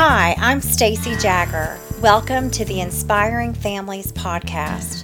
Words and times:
Hi, 0.00 0.36
I'm 0.38 0.60
Stacy 0.60 1.16
Jagger. 1.16 1.76
Welcome 2.00 2.52
to 2.52 2.64
the 2.64 2.80
Inspiring 2.80 3.52
Families 3.52 4.12
podcast. 4.12 5.02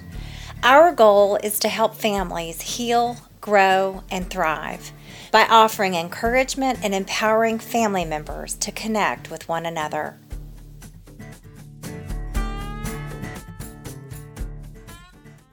Our 0.63 0.93
goal 0.93 1.35
is 1.43 1.59
to 1.59 1.69
help 1.69 1.97
families 1.97 2.61
heal, 2.61 3.17
grow, 3.41 4.05
and 4.13 4.31
thrive 4.31 4.93
by 5.33 5.49
offering 5.51 5.97
encouragement 5.97 6.79
and 6.85 6.95
empowering 6.95 7.59
family 7.59 8.05
members 8.05 8.55
to 8.55 8.71
connect 8.71 9.33
with 9.33 9.49
one 9.49 9.67
another. 9.67 10.17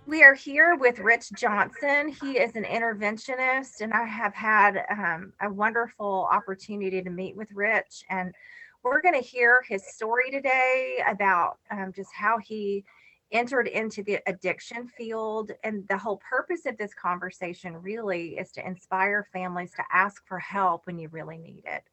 We 0.05 0.21
are 0.21 0.35
here 0.35 0.75
with 0.75 0.99
Rich 0.99 1.31
Johnson. 1.31 2.09
He 2.09 2.37
is 2.37 2.55
an 2.55 2.65
interventionist, 2.65 3.81
and 3.81 3.91
I 3.91 4.05
have 4.05 4.35
had 4.35 4.85
um, 4.91 5.33
a 5.41 5.51
wonderful 5.51 6.27
opportunity 6.31 7.01
to 7.01 7.09
meet 7.09 7.35
with 7.35 7.51
Rich. 7.53 8.03
And 8.07 8.35
we're 8.83 9.01
going 9.01 9.13
to 9.13 9.27
hear 9.27 9.63
his 9.67 9.85
story 9.87 10.31
today 10.31 11.03
about 11.07 11.57
um, 11.69 11.91
just 11.95 12.09
how 12.13 12.37
he 12.37 12.83
entered 13.31 13.67
into 13.67 14.03
the 14.03 14.19
addiction 14.27 14.87
field. 14.87 15.51
And 15.63 15.87
the 15.87 15.97
whole 15.97 16.17
purpose 16.17 16.65
of 16.65 16.77
this 16.77 16.93
conversation 16.93 17.75
really 17.77 18.37
is 18.37 18.51
to 18.53 18.65
inspire 18.65 19.27
families 19.31 19.71
to 19.77 19.83
ask 19.91 20.25
for 20.27 20.39
help 20.39 20.85
when 20.85 20.99
you 20.99 21.09
really 21.09 21.37
need 21.37 21.63
it. 21.65 21.83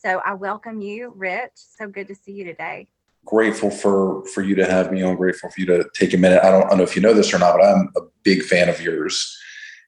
So 0.00 0.20
I 0.24 0.34
welcome 0.34 0.80
you, 0.80 1.12
Rich. 1.16 1.52
So 1.54 1.88
good 1.88 2.08
to 2.08 2.14
see 2.14 2.32
you 2.32 2.44
today 2.44 2.88
grateful 3.26 3.70
for 3.70 4.24
for 4.26 4.40
you 4.40 4.54
to 4.54 4.64
have 4.64 4.90
me 4.90 5.02
on. 5.02 5.16
Grateful 5.16 5.50
for 5.50 5.60
you 5.60 5.66
to 5.66 5.84
take 5.92 6.14
a 6.14 6.16
minute. 6.16 6.42
I 6.42 6.50
don't, 6.50 6.64
I 6.64 6.68
don't 6.68 6.78
know 6.78 6.84
if 6.84 6.96
you 6.96 7.02
know 7.02 7.12
this 7.12 7.34
or 7.34 7.38
not, 7.38 7.56
but 7.58 7.64
I'm 7.66 7.92
a 7.96 8.02
big 8.22 8.42
fan 8.42 8.70
of 8.70 8.80
yours. 8.80 9.36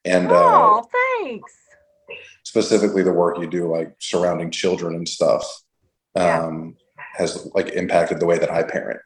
And 0.04 0.30
oh, 0.30 0.82
uh, 0.84 1.22
thanks. 1.22 1.54
Specifically, 2.42 3.02
the 3.02 3.12
work 3.12 3.38
you 3.38 3.48
do, 3.48 3.70
like 3.70 3.94
surrounding 3.98 4.50
children 4.50 4.94
and 4.94 5.08
stuff, 5.08 5.44
um, 6.19 6.77
yeah. 6.97 7.05
has 7.16 7.48
like 7.55 7.69
impacted 7.70 8.20
the 8.20 8.27
way 8.27 8.38
that 8.38 8.50
I 8.50 8.62
parent. 8.62 9.00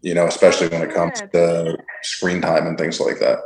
You 0.00 0.14
know, 0.14 0.26
especially 0.26 0.68
when 0.68 0.82
it 0.82 0.94
comes 0.94 1.20
to 1.32 1.76
screen 2.02 2.40
time 2.40 2.68
and 2.68 2.78
things 2.78 3.00
like 3.00 3.18
that. 3.18 3.40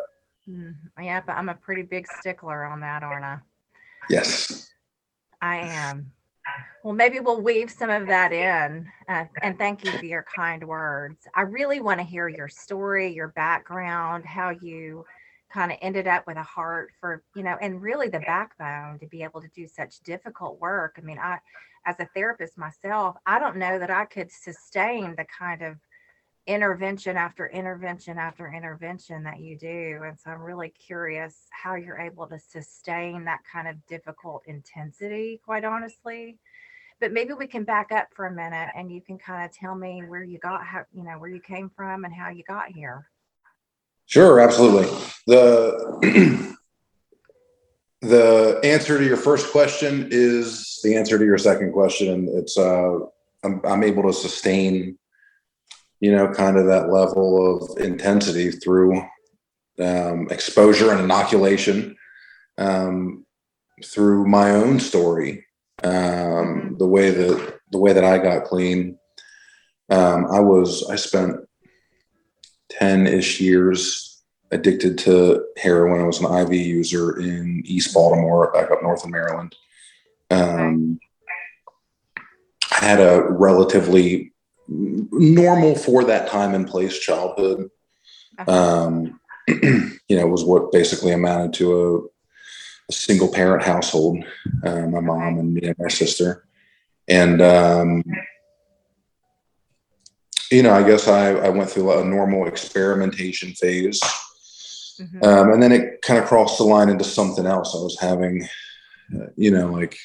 Mm, 0.48 0.74
yeah, 1.00 1.22
but 1.26 1.32
I'm 1.32 1.48
a 1.48 1.54
pretty 1.54 1.82
big 1.82 2.06
stickler 2.20 2.64
on 2.64 2.80
that, 2.80 3.02
aren't 3.02 3.24
I? 3.24 3.38
Yes. 4.10 4.70
I 5.40 5.56
am. 5.58 6.12
Well, 6.84 6.94
maybe 6.94 7.20
we'll 7.20 7.40
weave 7.40 7.70
some 7.70 7.90
of 7.90 8.06
that 8.08 8.32
in. 8.32 8.88
Uh, 9.08 9.24
and 9.42 9.56
thank 9.56 9.84
you 9.84 9.92
for 9.92 10.04
your 10.04 10.26
kind 10.34 10.66
words. 10.66 11.26
I 11.34 11.42
really 11.42 11.80
want 11.80 12.00
to 12.00 12.04
hear 12.04 12.28
your 12.28 12.48
story, 12.48 13.14
your 13.14 13.28
background, 13.28 14.26
how 14.26 14.50
you 14.50 15.04
kind 15.52 15.70
of 15.70 15.78
ended 15.80 16.06
up 16.06 16.26
with 16.26 16.36
a 16.36 16.42
heart 16.42 16.90
for, 17.00 17.22
you 17.36 17.42
know, 17.42 17.56
and 17.60 17.80
really 17.80 18.08
the 18.08 18.20
backbone 18.20 18.98
to 18.98 19.06
be 19.06 19.22
able 19.22 19.40
to 19.40 19.48
do 19.54 19.66
such 19.68 20.00
difficult 20.00 20.60
work. 20.60 20.96
I 20.98 21.02
mean, 21.02 21.18
I, 21.18 21.38
as 21.86 21.98
a 22.00 22.08
therapist 22.14 22.58
myself, 22.58 23.16
I 23.26 23.38
don't 23.38 23.56
know 23.56 23.78
that 23.78 23.90
I 23.90 24.04
could 24.04 24.30
sustain 24.30 25.14
the 25.16 25.26
kind 25.38 25.62
of 25.62 25.76
intervention 26.46 27.16
after 27.16 27.46
intervention 27.46 28.18
after 28.18 28.52
intervention 28.52 29.22
that 29.24 29.40
you 29.40 29.56
do. 29.56 30.00
And 30.04 30.18
so 30.18 30.30
I'm 30.30 30.42
really 30.42 30.70
curious 30.70 31.36
how 31.50 31.76
you're 31.76 32.00
able 32.00 32.26
to 32.28 32.38
sustain 32.38 33.24
that 33.24 33.40
kind 33.50 33.68
of 33.68 33.84
difficult 33.86 34.42
intensity, 34.46 35.40
quite 35.44 35.64
honestly. 35.64 36.38
But 37.00 37.12
maybe 37.12 37.32
we 37.32 37.46
can 37.46 37.64
back 37.64 37.90
up 37.92 38.08
for 38.14 38.26
a 38.26 38.32
minute 38.32 38.70
and 38.76 38.90
you 38.90 39.00
can 39.00 39.18
kind 39.18 39.44
of 39.44 39.52
tell 39.56 39.74
me 39.74 40.02
where 40.06 40.22
you 40.22 40.38
got 40.38 40.64
how 40.64 40.84
you 40.92 41.02
know 41.02 41.18
where 41.18 41.30
you 41.30 41.40
came 41.40 41.70
from 41.74 42.04
and 42.04 42.14
how 42.14 42.30
you 42.30 42.44
got 42.44 42.68
here. 42.70 43.08
Sure, 44.06 44.40
absolutely. 44.40 44.86
The 45.26 46.56
the 48.02 48.60
answer 48.62 48.98
to 48.98 49.04
your 49.04 49.16
first 49.16 49.50
question 49.50 50.08
is 50.10 50.80
the 50.84 50.96
answer 50.96 51.18
to 51.18 51.24
your 51.24 51.38
second 51.38 51.72
question 51.72 52.12
and 52.12 52.28
it's 52.28 52.58
uh 52.58 52.98
I'm, 53.44 53.60
I'm 53.64 53.82
able 53.82 54.04
to 54.04 54.12
sustain 54.12 54.98
you 56.02 56.10
know, 56.10 56.26
kind 56.32 56.58
of 56.58 56.66
that 56.66 56.90
level 56.90 57.62
of 57.62 57.78
intensity 57.78 58.50
through 58.50 59.00
um, 59.78 60.26
exposure 60.32 60.90
and 60.90 61.00
inoculation 61.00 61.96
um, 62.58 63.24
through 63.84 64.26
my 64.26 64.50
own 64.50 64.80
story. 64.80 65.46
Um, 65.84 66.74
the 66.76 66.88
way 66.88 67.10
that 67.10 67.60
the 67.70 67.78
way 67.78 67.92
that 67.92 68.02
I 68.02 68.18
got 68.18 68.44
clean, 68.44 68.98
um, 69.90 70.26
I 70.26 70.40
was 70.40 70.90
I 70.90 70.96
spent 70.96 71.36
ten 72.68 73.06
ish 73.06 73.40
years 73.40 74.11
addicted 74.52 74.98
to 74.98 75.44
heroin. 75.56 76.02
I 76.02 76.04
was 76.04 76.20
an 76.20 76.32
IV 76.32 76.52
user 76.52 77.18
in 77.18 77.62
East 77.64 77.92
Baltimore, 77.94 78.52
back 78.52 78.70
up 78.70 78.82
north 78.82 79.04
in 79.04 79.10
Maryland. 79.10 79.56
Um, 80.30 81.00
I 82.70 82.84
had 82.84 83.00
a 83.00 83.22
relatively 83.30 84.32
normal 84.68 85.74
for 85.74 86.04
that 86.04 86.28
time 86.28 86.54
and 86.54 86.68
place 86.68 86.98
childhood. 86.98 87.70
Um, 88.46 89.20
you 89.48 90.00
know, 90.10 90.26
was 90.26 90.44
what 90.44 90.72
basically 90.72 91.12
amounted 91.12 91.54
to 91.54 91.80
a, 91.80 91.98
a 92.88 92.92
single 92.92 93.32
parent 93.32 93.62
household, 93.62 94.24
uh, 94.64 94.86
my 94.86 95.00
mom 95.00 95.38
and 95.38 95.54
me 95.54 95.62
and 95.62 95.76
my 95.78 95.88
sister. 95.88 96.46
And, 97.08 97.42
um, 97.42 98.04
you 100.50 100.62
know, 100.62 100.72
I 100.72 100.82
guess 100.82 101.08
I, 101.08 101.32
I 101.32 101.48
went 101.48 101.70
through 101.70 101.98
a 101.98 102.04
normal 102.04 102.46
experimentation 102.46 103.52
phase. 103.54 104.00
Mm-hmm. 105.02 105.24
Um, 105.24 105.52
and 105.52 105.62
then 105.62 105.72
it 105.72 106.02
kind 106.02 106.18
of 106.18 106.26
crossed 106.26 106.58
the 106.58 106.64
line 106.64 106.88
into 106.88 107.04
something 107.04 107.46
else. 107.46 107.74
I 107.74 107.82
was 107.82 107.98
having, 108.00 108.48
uh, 109.14 109.26
you 109.36 109.50
know, 109.50 109.70
like 109.70 109.96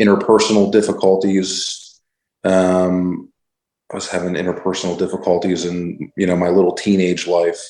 interpersonal 0.00 0.70
difficulties, 0.70 2.00
um, 2.44 3.32
I 3.92 3.94
was 3.94 4.08
having 4.08 4.34
interpersonal 4.34 4.98
difficulties 4.98 5.64
in 5.64 6.12
you 6.16 6.26
know 6.26 6.36
my 6.36 6.48
little 6.48 6.72
teenage 6.72 7.26
life. 7.26 7.60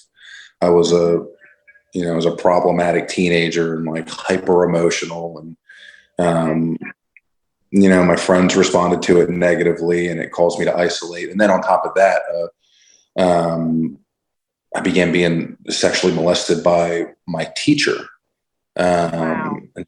I 0.61 0.71
was 0.71 0.93
a 0.93 1.25
you 1.93 2.05
know 2.05 2.13
I 2.13 2.17
was 2.17 2.27
a 2.27 2.37
problematic 2.37 3.09
teenager 3.09 3.77
and 3.77 3.87
like 3.87 4.09
hyper 4.09 4.65
emotional 4.65 5.39
and 5.39 5.57
um, 6.19 6.79
you 7.71 7.89
know 7.89 8.03
my 8.05 8.17
friends 8.17 8.57
responded 8.57 9.03
to 9.03 9.21
it 9.21 9.29
negatively 9.29 10.09
and 10.09 10.21
it 10.21 10.33
caused 10.33 10.59
me 10.59 10.65
to 10.65 10.77
isolate. 10.77 11.31
And 11.31 11.41
then 11.41 11.51
on 11.51 11.61
top 11.61 11.85
of 11.85 11.95
that, 11.95 12.23
uh, 13.19 13.21
um, 13.21 13.99
I 14.77 14.81
began 14.81 15.13
being 15.13 15.57
sexually 15.69 16.15
molested 16.15 16.63
by 16.63 17.07
my 17.27 17.51
teacher. 17.57 17.97
Um, 18.77 19.11
wow. 19.13 19.85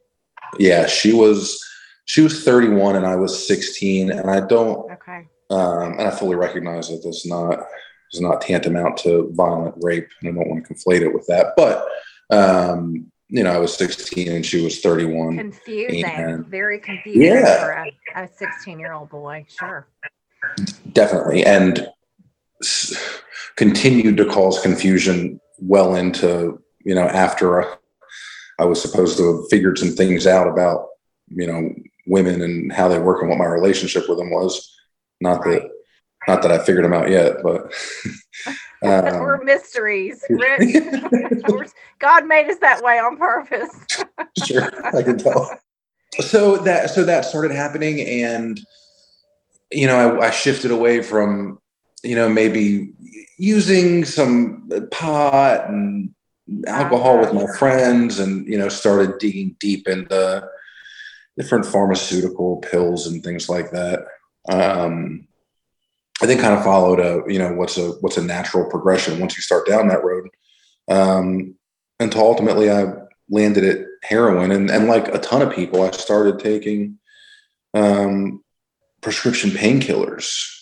Yeah, 0.58 0.86
she 0.86 1.12
was 1.12 1.62
she 2.06 2.22
was 2.22 2.42
31 2.42 2.96
and 2.96 3.06
I 3.06 3.16
was 3.16 3.46
16, 3.46 4.10
and 4.10 4.30
I 4.30 4.40
don't. 4.40 4.90
Okay 4.92 5.26
um, 5.50 5.92
and 5.92 6.02
I 6.02 6.10
fully 6.10 6.36
recognize 6.36 6.88
that 6.88 7.02
this 7.02 7.26
not 7.26 7.66
is 8.12 8.20
not 8.20 8.40
tantamount 8.40 8.96
to 8.98 9.30
violent 9.32 9.74
rape, 9.80 10.08
and 10.20 10.30
I 10.30 10.32
don't 10.32 10.48
want 10.48 10.66
to 10.66 10.74
conflate 10.74 11.02
it 11.02 11.12
with 11.12 11.26
that. 11.26 11.54
But 11.56 11.86
um, 12.30 13.10
you 13.28 13.42
know, 13.42 13.52
I 13.52 13.58
was 13.58 13.76
16 13.76 14.28
and 14.28 14.44
she 14.44 14.62
was 14.62 14.80
31. 14.80 15.36
Confusing, 15.36 16.04
and, 16.04 16.46
very 16.46 16.78
confusing 16.80 17.22
yeah. 17.22 17.60
for 17.60 17.70
a, 17.72 18.24
a 18.24 18.28
16 18.28 18.78
year 18.78 18.92
old 18.92 19.10
boy. 19.10 19.44
Sure. 19.48 19.86
Definitely, 20.92 21.44
and 21.44 21.88
continued 23.56 24.16
to 24.16 24.24
cause 24.24 24.60
confusion 24.60 25.40
well 25.60 25.94
into 25.94 26.62
you 26.84 26.94
know 26.94 27.06
after 27.06 27.62
uh, 27.62 27.76
I 28.58 28.64
was 28.64 28.80
supposed 28.80 29.16
to 29.18 29.36
have 29.36 29.48
figured 29.50 29.78
some 29.78 29.90
things 29.90 30.26
out 30.26 30.48
about 30.48 30.86
you 31.28 31.46
know 31.46 31.74
women 32.06 32.42
and 32.42 32.72
how 32.72 32.88
they 32.88 32.98
work 32.98 33.20
and 33.20 33.28
what 33.28 33.38
my 33.38 33.46
relationship 33.46 34.08
with 34.08 34.18
them 34.18 34.30
was. 34.30 34.74
Not 35.20 35.44
right. 35.44 35.62
that 35.62 35.70
not 36.26 36.42
that 36.42 36.52
I 36.52 36.58
figured 36.58 36.84
them 36.84 36.92
out 36.92 37.10
yet, 37.10 37.36
but 37.42 37.72
um, 38.82 39.20
we're 39.20 39.42
mysteries. 39.42 40.24
God 41.98 42.26
made 42.26 42.48
us 42.50 42.58
that 42.58 42.82
way 42.82 42.98
on 42.98 43.16
purpose. 43.16 43.70
sure, 44.44 44.70
I 44.96 45.02
can 45.02 45.18
tell. 45.18 45.58
So 46.20 46.56
that 46.58 46.90
so 46.90 47.04
that 47.04 47.24
started 47.24 47.52
happening, 47.52 48.00
and 48.00 48.60
you 49.70 49.86
know, 49.86 50.18
I, 50.18 50.26
I 50.26 50.30
shifted 50.30 50.70
away 50.70 51.02
from 51.02 51.58
you 52.02 52.14
know 52.14 52.28
maybe 52.28 52.92
using 53.38 54.04
some 54.04 54.68
pot 54.90 55.68
and 55.68 56.14
alcohol 56.66 57.18
with 57.18 57.32
my 57.32 57.46
friends, 57.58 58.18
and 58.18 58.46
you 58.46 58.58
know, 58.58 58.68
started 58.68 59.18
digging 59.18 59.56
deep 59.60 59.88
into 59.88 60.48
different 61.36 61.66
pharmaceutical 61.66 62.56
pills 62.58 63.06
and 63.06 63.22
things 63.22 63.48
like 63.48 63.70
that. 63.70 64.00
Um, 64.48 65.28
I 66.20 66.26
think 66.26 66.40
kind 66.40 66.54
of 66.54 66.64
followed 66.64 67.00
a 67.00 67.22
you 67.32 67.38
know 67.38 67.52
what's 67.52 67.78
a 67.78 67.90
what's 68.00 68.16
a 68.16 68.24
natural 68.24 68.68
progression 68.68 69.20
once 69.20 69.36
you 69.36 69.42
start 69.42 69.66
down 69.66 69.88
that 69.88 70.04
road. 70.04 70.28
Um, 70.88 71.54
until 72.00 72.22
ultimately 72.22 72.70
I 72.70 72.92
landed 73.30 73.64
at 73.64 73.86
heroin 74.02 74.52
and 74.52 74.70
and 74.70 74.88
like 74.88 75.08
a 75.08 75.18
ton 75.18 75.42
of 75.42 75.54
people 75.54 75.82
I 75.82 75.90
started 75.90 76.38
taking 76.38 76.98
um, 77.74 78.42
prescription 79.00 79.50
painkillers. 79.50 80.57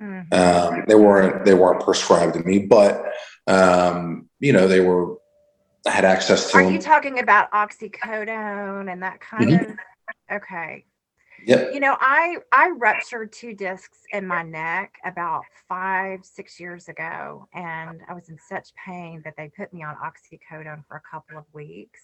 Mm-hmm. 0.00 0.32
Um, 0.32 0.84
they 0.86 0.94
weren't 0.94 1.44
they 1.44 1.54
weren't 1.54 1.82
prescribed 1.82 2.34
to 2.34 2.40
me, 2.40 2.60
but 2.60 3.04
um, 3.46 4.28
you 4.40 4.52
know 4.52 4.68
they 4.68 4.80
were 4.80 5.16
I 5.86 5.90
had 5.90 6.04
access 6.04 6.50
to. 6.50 6.58
Are 6.58 6.64
them. 6.64 6.72
you 6.72 6.80
talking 6.80 7.20
about 7.20 7.50
oxycodone 7.52 8.90
and 8.92 9.02
that 9.02 9.20
kind 9.20 9.50
mm-hmm. 9.50 9.70
of? 9.72 9.78
Okay. 10.30 10.84
Yep. 11.46 11.74
You 11.74 11.80
know, 11.80 11.96
I 12.00 12.38
I 12.52 12.70
ruptured 12.70 13.32
two 13.32 13.54
discs 13.54 13.98
in 14.12 14.26
my 14.26 14.42
neck 14.42 14.94
about 15.04 15.44
five 15.68 16.24
six 16.24 16.58
years 16.58 16.88
ago, 16.88 17.46
and 17.54 18.00
I 18.08 18.14
was 18.14 18.28
in 18.28 18.38
such 18.48 18.70
pain 18.74 19.22
that 19.24 19.34
they 19.36 19.50
put 19.56 19.72
me 19.72 19.84
on 19.84 19.94
oxycodone 19.96 20.84
for 20.88 20.96
a 20.96 21.02
couple 21.08 21.38
of 21.38 21.44
weeks. 21.52 22.00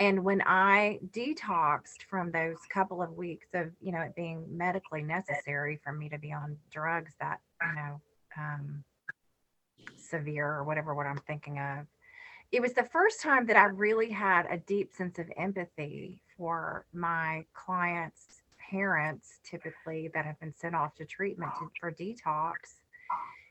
And 0.00 0.24
when 0.24 0.42
I 0.46 0.98
detoxed 1.10 2.02
from 2.08 2.32
those 2.32 2.56
couple 2.72 3.02
of 3.02 3.12
weeks 3.12 3.48
of 3.54 3.70
you 3.80 3.92
know 3.92 4.00
it 4.00 4.16
being 4.16 4.44
medically 4.50 5.02
necessary 5.02 5.78
for 5.84 5.92
me 5.92 6.08
to 6.08 6.18
be 6.18 6.32
on 6.32 6.56
drugs 6.70 7.12
that 7.20 7.40
you 7.62 7.74
know 7.74 8.00
um, 8.38 8.82
severe 9.96 10.46
or 10.46 10.64
whatever 10.64 10.94
what 10.94 11.06
I'm 11.06 11.20
thinking 11.26 11.58
of, 11.58 11.86
it 12.50 12.62
was 12.62 12.72
the 12.72 12.84
first 12.84 13.20
time 13.20 13.46
that 13.46 13.56
I 13.56 13.64
really 13.66 14.10
had 14.10 14.46
a 14.50 14.56
deep 14.56 14.94
sense 14.94 15.18
of 15.18 15.30
empathy 15.36 16.22
for 16.36 16.86
my 16.92 17.44
clients 17.52 18.40
parents 18.70 19.40
typically 19.44 20.08
that 20.14 20.24
have 20.24 20.38
been 20.40 20.54
sent 20.54 20.74
off 20.74 20.94
to 20.94 21.04
treatment 21.04 21.50
to, 21.58 21.68
for 21.80 21.90
detox 21.90 22.54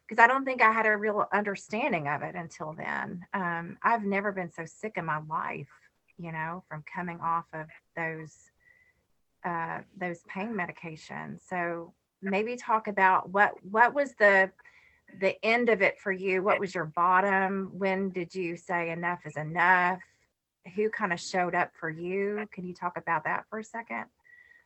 because 0.08 0.24
I 0.24 0.28
don't 0.28 0.46
think 0.46 0.62
I 0.62 0.72
had 0.72 0.88
a 0.88 0.98
real 0.98 1.28
understanding 1.32 2.08
of 2.08 2.24
it 2.24 2.34
until 2.34 2.74
then. 2.74 3.26
Um, 3.34 3.78
I've 3.84 4.04
never 4.04 4.32
been 4.32 4.52
so 4.52 4.66
sick 4.66 4.94
in 4.98 5.06
my 5.06 5.20
life, 5.30 5.68
you 6.20 6.32
know, 6.32 6.64
from 6.68 6.84
coming 6.94 7.20
off 7.22 7.46
of 7.54 7.68
those 7.96 8.36
uh, 9.46 9.80
those 9.98 10.20
pain 10.28 10.54
medications. 10.54 11.40
So 11.50 11.94
maybe 12.22 12.58
talk 12.58 12.88
about 12.88 13.30
what 13.30 13.54
what 13.64 13.94
was 13.94 14.14
the 14.20 14.52
the 15.22 15.44
end 15.44 15.70
of 15.70 15.82
it 15.82 15.98
for 15.98 16.12
you. 16.12 16.44
What 16.44 16.60
was 16.60 16.76
your 16.76 16.86
bottom? 16.86 17.72
When 17.74 18.10
did 18.10 18.36
you 18.36 18.58
say 18.58 18.92
enough 18.92 19.20
is 19.26 19.38
enough? 19.38 20.00
Who 20.76 20.90
kind 20.90 21.14
of 21.14 21.20
showed 21.20 21.56
up 21.56 21.72
for 21.80 21.90
you? 21.90 22.48
Can 22.52 22.68
you 22.68 22.74
talk 22.74 22.98
about 22.98 23.24
that 23.24 23.46
for 23.50 23.60
a 23.60 23.64
second? 23.64 24.06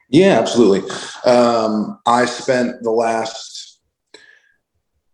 Yeah, 0.09 0.39
absolutely. 0.39 0.89
Um, 1.25 1.99
I 2.05 2.25
spent 2.25 2.83
the 2.83 2.91
last 2.91 3.79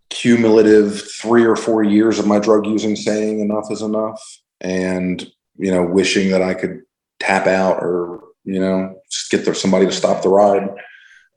cumulative 0.09 1.01
three 1.11 1.45
or 1.45 1.55
four 1.55 1.83
years 1.83 2.17
of 2.17 2.25
my 2.25 2.39
drug 2.39 2.65
using 2.65 2.95
saying 2.95 3.39
enough 3.39 3.71
is 3.71 3.81
enough 3.81 4.21
and, 4.61 5.31
you 5.59 5.71
know, 5.71 5.83
wishing 5.83 6.31
that 6.31 6.41
I 6.41 6.53
could 6.53 6.81
tap 7.19 7.45
out 7.45 7.77
or, 7.83 8.23
you 8.45 8.59
know, 8.59 8.99
just 9.11 9.29
get 9.29 9.45
there 9.45 9.53
somebody 9.53 9.85
to 9.85 9.91
stop 9.91 10.23
the 10.23 10.29
ride. 10.29 10.69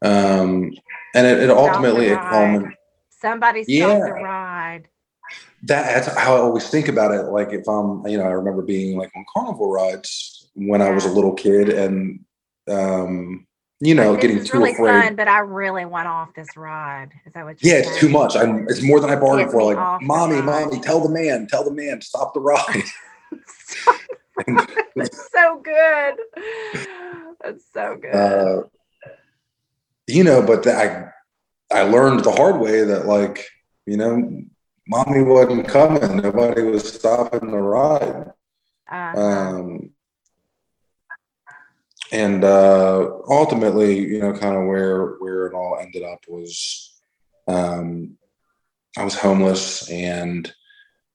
Um, 0.01 0.73
and 1.15 1.27
it, 1.27 1.41
it 1.41 1.51
ultimately, 1.51 2.07
it 2.07 2.19
culminated. 2.19 2.77
Somebody 3.11 3.65
stop 3.65 3.73
yeah. 3.73 3.99
the 3.99 4.13
ride. 4.13 4.89
That, 5.65 6.05
that's 6.05 6.17
how 6.17 6.37
I 6.37 6.41
always 6.41 6.69
think 6.69 6.89
about 6.89 7.13
it. 7.13 7.25
Like 7.25 7.53
if 7.53 7.69
I'm, 7.69 8.07
you 8.07 8.17
know, 8.17 8.25
I 8.25 8.31
remember 8.31 8.63
being 8.63 8.97
like 8.97 9.11
on 9.15 9.25
carnival 9.33 9.71
rides 9.71 10.49
when 10.55 10.81
I 10.81 10.91
was 10.91 11.05
a 11.05 11.11
little 11.11 11.35
kid 11.35 11.69
and 11.69 12.25
um, 12.69 13.47
you 13.81 13.97
know, 13.97 14.17
getting 14.17 14.45
too 14.45 14.59
really 14.59 14.73
afraid. 14.73 15.03
Fun, 15.03 15.17
but 15.17 15.27
I 15.27 15.41
really 15.41 15.85
want 15.85 16.07
off 16.07 16.35
this 16.35 16.57
ride. 16.57 17.11
Is 17.27 17.33
that 17.33 17.45
what 17.45 17.61
you're 17.61 17.75
Yeah, 17.75 17.83
saying? 17.83 17.95
it's 17.95 18.01
too 18.01 18.09
much. 18.09 18.37
I'm 18.37 18.69
it's 18.69 18.83
more 18.83 19.01
than 19.01 19.11
I 19.11 19.17
bargained 19.17 19.51
for. 19.51 19.75
Like, 19.75 20.03
mommy, 20.03 20.41
mommy, 20.41 20.81
tell 20.81 21.01
the 21.01 21.09
man, 21.09 21.49
tell 21.49 21.65
the 21.65 21.73
man, 21.73 22.01
stop 22.01 22.33
the 22.33 22.41
ride. 22.41 22.85
That's 24.97 25.31
so 25.33 25.61
good. 25.63 26.15
That's 27.43 27.65
so 27.73 27.97
good. 28.01 28.15
Uh, 28.15 28.63
you 30.07 30.25
know, 30.25 30.43
but 30.45 30.63
the, 30.63 30.75
I 30.75 31.11
I 31.77 31.83
learned 31.83 32.25
the 32.25 32.33
hard 32.33 32.61
way 32.61 32.85
that 32.85 33.07
like, 33.07 33.47
you 33.87 33.97
know, 33.97 34.43
mommy 34.87 35.23
wasn't 35.23 35.69
coming. 35.69 36.17
Nobody 36.19 36.63
was 36.63 36.93
stopping 36.93 37.51
the 37.51 37.59
ride. 37.59 38.33
Uh-huh. 38.91 39.21
Um, 39.21 39.91
and 42.13 42.45
uh, 42.45 43.11
ultimately, 43.27 43.99
you 43.99 44.21
know, 44.21 44.35
kind 44.35 44.57
of 44.57 44.67
where 44.67 45.13
where 45.15 45.47
it 45.47 45.55
all 45.55 45.79
ended 45.81 46.03
up 46.03 46.21
was, 46.29 47.01
um, 47.49 48.19
I 48.99 49.05
was 49.05 49.19
homeless, 49.19 49.91
and 49.91 50.53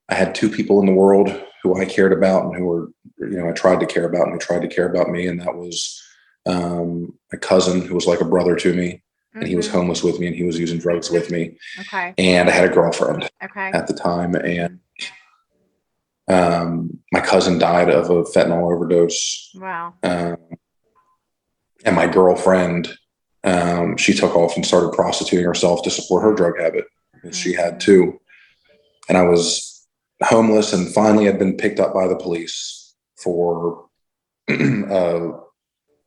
I 0.10 0.16
had 0.16 0.34
two 0.34 0.50
people 0.50 0.80
in 0.80 0.88
the 0.88 0.94
world 0.94 1.30
who 1.64 1.80
I 1.80 1.86
cared 1.86 2.14
about 2.14 2.46
and 2.46 2.56
who 2.56 2.66
were, 2.66 2.88
you 3.20 3.38
know, 3.38 3.50
I 3.50 3.54
tried 3.54 3.80
to 3.80 3.86
care 3.86 4.06
about 4.06 4.24
and 4.24 4.34
who 4.34 4.40
tried 4.40 4.62
to 4.62 4.68
care 4.68 4.88
about 4.88 5.10
me, 5.10 5.28
and 5.28 5.40
that 5.40 5.56
was 5.56 6.02
um, 6.46 7.14
a 7.32 7.38
cousin 7.38 7.82
who 7.82 7.96
was 7.96 8.08
like 8.08 8.22
a 8.22 8.26
brother 8.26 8.56
to 8.56 8.74
me, 8.74 8.88
mm-hmm. 8.88 9.40
and 9.40 9.48
he 9.48 9.56
was 9.56 9.68
mm-hmm. 9.68 9.78
homeless 9.78 10.04
with 10.04 10.20
me, 10.20 10.28
and 10.28 10.36
he 10.36 10.44
was 10.44 10.60
using 10.60 10.80
drugs 10.80 11.10
with 11.10 11.32
me. 11.32 11.58
Okay. 11.80 12.14
And 12.18 12.50
I 12.50 12.52
had 12.52 12.70
a 12.70 12.74
girlfriend 12.74 13.30
okay. 13.44 13.72
at 13.74 13.88
the 13.88 13.94
time, 13.94 14.36
and 14.36 14.80
um, 16.28 17.00
my 17.12 17.22
cousin 17.22 17.58
died 17.58 17.90
of 17.90 18.10
a 18.10 18.24
fentanyl 18.24 18.74
overdose. 18.74 19.52
Wow. 19.56 19.94
Um, 20.04 20.38
and 21.86 21.96
my 21.96 22.08
girlfriend, 22.08 22.90
um, 23.44 23.98
she 23.98 24.14
took 24.14 24.36
off 24.36 24.56
and 24.56 24.66
started 24.66 24.92
prostituting 24.94 25.46
herself 25.46 25.84
to 25.84 25.90
support 25.90 26.24
her 26.24 26.34
drug 26.34 26.60
habit 26.60 26.86
because 27.14 27.38
she 27.38 27.54
had 27.54 27.76
mm. 27.76 27.80
two. 27.80 28.20
And 29.08 29.18
I 29.18 29.24
was 29.24 29.77
homeless 30.24 30.74
and 30.74 30.94
finally 30.94 31.26
had 31.26 31.40
been 31.40 31.58
picked 31.58 31.80
up 31.80 31.94
by 31.94 32.08
the 32.08 32.16
police 32.16 32.96
for 33.18 33.86
a 34.50 35.32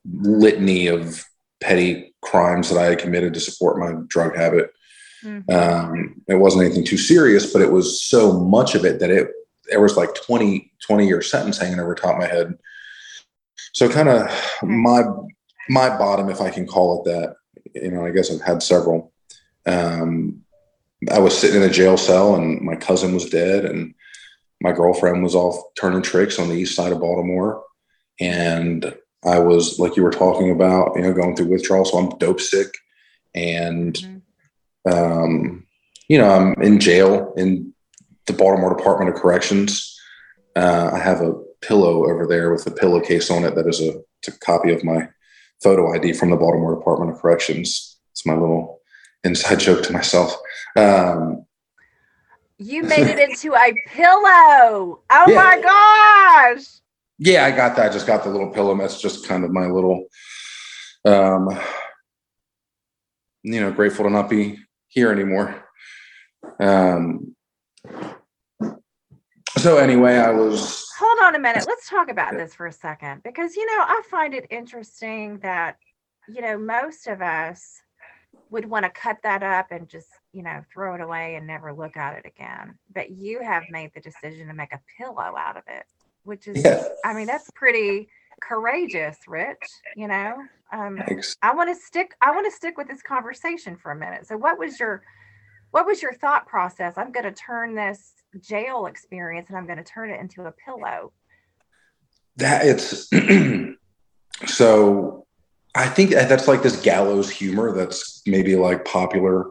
litany 0.05 0.87
of 0.87 1.25
petty 1.61 2.15
crimes 2.23 2.71
that 2.71 2.79
I 2.79 2.87
had 2.87 2.99
committed 2.99 3.35
to 3.35 3.41
support 3.41 3.79
my 3.79 4.01
drug 4.09 4.37
habit. 4.37 4.73
Mm-hmm. 5.25 5.51
Um, 5.51 6.23
it 6.29 6.37
wasn't 6.37 6.65
anything 6.65 6.85
too 6.85 6.97
serious, 6.97 7.53
but 7.53 7.62
it 7.62 7.71
was 7.71 8.03
so 8.03 8.41
much 8.41 8.75
of 8.75 8.85
it 8.85 9.01
that 9.01 9.11
it 9.11 9.29
there 9.69 9.81
was 9.81 9.97
like 9.97 10.15
20, 10.15 10.73
20 10.81 11.07
year 11.07 11.23
sentence 11.23 11.59
hanging 11.59 11.79
over 11.79 11.95
top 11.95 12.15
of 12.15 12.19
my 12.19 12.27
head. 12.27 12.59
So 13.73 13.89
kind 13.89 14.09
of 14.09 14.31
my 14.62 15.03
my 15.69 15.97
bottom, 15.97 16.29
if 16.29 16.41
I 16.41 16.51
can 16.51 16.67
call 16.67 17.01
it 17.01 17.11
that. 17.11 17.37
You 17.75 17.93
know, 17.93 18.05
I 18.05 18.11
guess 18.11 18.33
I've 18.33 18.41
had 18.41 18.62
several. 18.62 19.12
Um, 19.65 20.43
I 21.11 21.21
was 21.21 21.39
sitting 21.39 21.62
in 21.62 21.69
a 21.69 21.73
jail 21.73 21.97
cell, 21.97 22.35
and 22.35 22.61
my 22.62 22.75
cousin 22.75 23.15
was 23.15 23.31
dead, 23.31 23.65
and 23.65 23.95
my 24.61 24.73
girlfriend 24.73 25.23
was 25.23 25.35
off 25.35 25.57
turning 25.79 26.03
tricks 26.03 26.39
on 26.39 26.49
the 26.49 26.55
east 26.55 26.75
side 26.75 26.93
of 26.93 27.01
Baltimore, 27.01 27.65
and 28.21 28.95
I 29.25 29.39
was 29.39 29.79
like 29.79 29.97
you 29.97 30.03
were 30.03 30.11
talking 30.11 30.51
about, 30.51 30.93
you 30.97 31.03
know, 31.03 31.12
going 31.12 31.37
through 31.37 31.47
withdrawal. 31.47 31.85
So 31.85 31.99
I'm 31.99 32.19
dope 32.19 32.41
sick, 32.41 32.69
and 33.35 33.95
mm-hmm. 33.95 34.93
um, 34.93 35.67
you 36.09 36.19
know, 36.19 36.31
I'm 36.31 36.55
in 36.62 36.81
jail 36.81 37.33
in 37.37 37.73
the 38.27 38.33
Baltimore 38.33 38.77
Department 38.77 39.15
of 39.15 39.21
Corrections. 39.21 39.97
Uh, 40.57 40.91
I 40.93 40.99
have 40.99 41.21
a 41.21 41.35
pillow 41.62 42.09
over 42.11 42.27
there 42.27 42.53
with 42.53 42.67
a 42.67 42.71
pillowcase 42.71 43.31
on 43.31 43.45
it 43.45 43.55
that 43.55 43.67
is 43.67 43.81
a, 43.81 44.01
a 44.29 44.33
copy 44.41 44.73
of 44.73 44.85
my 44.85 45.09
photo 45.62 45.95
ID 45.95 46.15
from 46.15 46.31
the 46.31 46.37
Baltimore 46.37 46.75
Department 46.75 47.12
of 47.12 47.19
Corrections. 47.19 47.99
It's 48.12 48.26
my 48.26 48.35
little 48.35 48.81
inside 49.25 49.61
joke 49.61 49.83
to 49.85 49.93
myself. 49.93 50.37
Um, 50.76 51.45
you 52.61 52.83
made 52.83 53.07
it 53.07 53.19
into 53.19 53.55
a 53.55 53.73
pillow. 53.88 55.00
Oh 55.11 55.25
yeah. 55.26 55.35
my 55.35 56.55
gosh. 56.57 56.67
Yeah, 57.19 57.47
I 57.47 57.50
got 57.50 57.75
that. 57.76 57.90
I 57.90 57.93
just 57.93 58.07
got 58.07 58.23
the 58.23 58.31
little 58.31 58.50
pillow. 58.50 58.76
That's 58.76 59.00
just 59.00 59.26
kind 59.26 59.45
of 59.45 59.50
my 59.50 59.67
little, 59.67 60.07
um, 61.07 61.49
you 63.43 63.61
know, 63.61 63.73
grateful 63.73 64.05
to 64.05 64.11
not 64.11 64.29
be 64.29 64.59
here 64.88 65.11
anymore. 65.11 65.64
Um, 66.61 67.35
so 69.57 69.79
anyway, 69.79 70.17
I 70.17 70.31
was 70.31 70.87
hold 70.99 71.19
on 71.23 71.35
a 71.35 71.38
minute. 71.38 71.64
Let's 71.67 71.88
talk 71.88 72.11
about 72.11 72.35
this 72.35 72.55
for 72.55 72.67
a 72.67 72.73
second 72.73 73.23
because, 73.23 73.57
you 73.57 73.64
know, 73.64 73.83
I 73.83 74.02
find 74.11 74.35
it 74.35 74.47
interesting 74.50 75.38
that, 75.38 75.76
you 76.29 76.43
know, 76.43 76.59
most 76.59 77.07
of 77.07 77.23
us 77.23 77.81
would 78.50 78.67
want 78.67 78.85
to 78.85 78.90
cut 78.90 79.17
that 79.23 79.43
up 79.43 79.69
and 79.71 79.88
just, 79.88 80.09
you 80.33 80.43
know, 80.43 80.63
throw 80.73 80.95
it 80.95 81.01
away 81.01 81.35
and 81.35 81.47
never 81.47 81.73
look 81.73 81.97
at 81.97 82.17
it 82.17 82.27
again. 82.27 82.79
But 82.95 83.11
you 83.11 83.43
have 83.43 83.65
made 83.71 83.93
the 83.95 84.01
decision 84.01 84.49
to 84.49 84.55
make 84.55 84.73
a 84.73 84.81
pillow 84.99 85.37
out 85.37 85.57
of 85.57 85.65
it, 85.67 85.85
which 86.25 86.47
is, 86.47 86.65
yeah. 86.65 86.85
I 87.05 87.15
mean, 87.15 87.27
that's 87.27 87.51
pretty 87.51 88.09
courageous, 88.41 89.17
Rich, 89.27 89.59
you 89.97 90.09
know? 90.09 90.37
Um, 90.73 91.03
Thanks. 91.07 91.37
I 91.43 91.55
want 91.55 91.75
to 91.75 91.81
stick, 91.81 92.15
I 92.21 92.31
want 92.31 92.47
to 92.47 92.57
stick 92.57 92.79
with 92.79 92.89
this 92.89 93.03
conversation 93.03 93.77
for 93.77 93.91
a 93.91 93.97
minute. 93.97 94.27
So 94.27 94.37
what 94.37 94.59
was 94.59 94.79
your, 94.79 95.03
what 95.73 95.87
was 95.87 96.01
your 96.01 96.15
thought 96.15 96.47
process? 96.47 96.95
I'm 96.97 97.13
going 97.13 97.25
to 97.25 97.33
turn 97.33 97.75
this 97.75 98.15
jail 98.41 98.87
experience 98.87 99.49
and 99.49 99.59
I'm 99.59 99.67
going 99.67 99.79
to 99.79 99.85
turn 99.85 100.11
it 100.11 100.21
into 100.21 100.45
a 100.45 100.53
pillow. 100.53 101.13
That 102.37 102.65
it's 102.65 103.11
so 104.47 105.27
I 105.75 105.87
think 105.87 106.11
that's 106.11 106.49
like 106.49 106.63
this 106.63 106.81
gallows 106.81 107.29
humor 107.29 107.75
that's 107.75 108.23
maybe 108.27 108.57
like 108.57 108.85
popular 108.85 109.51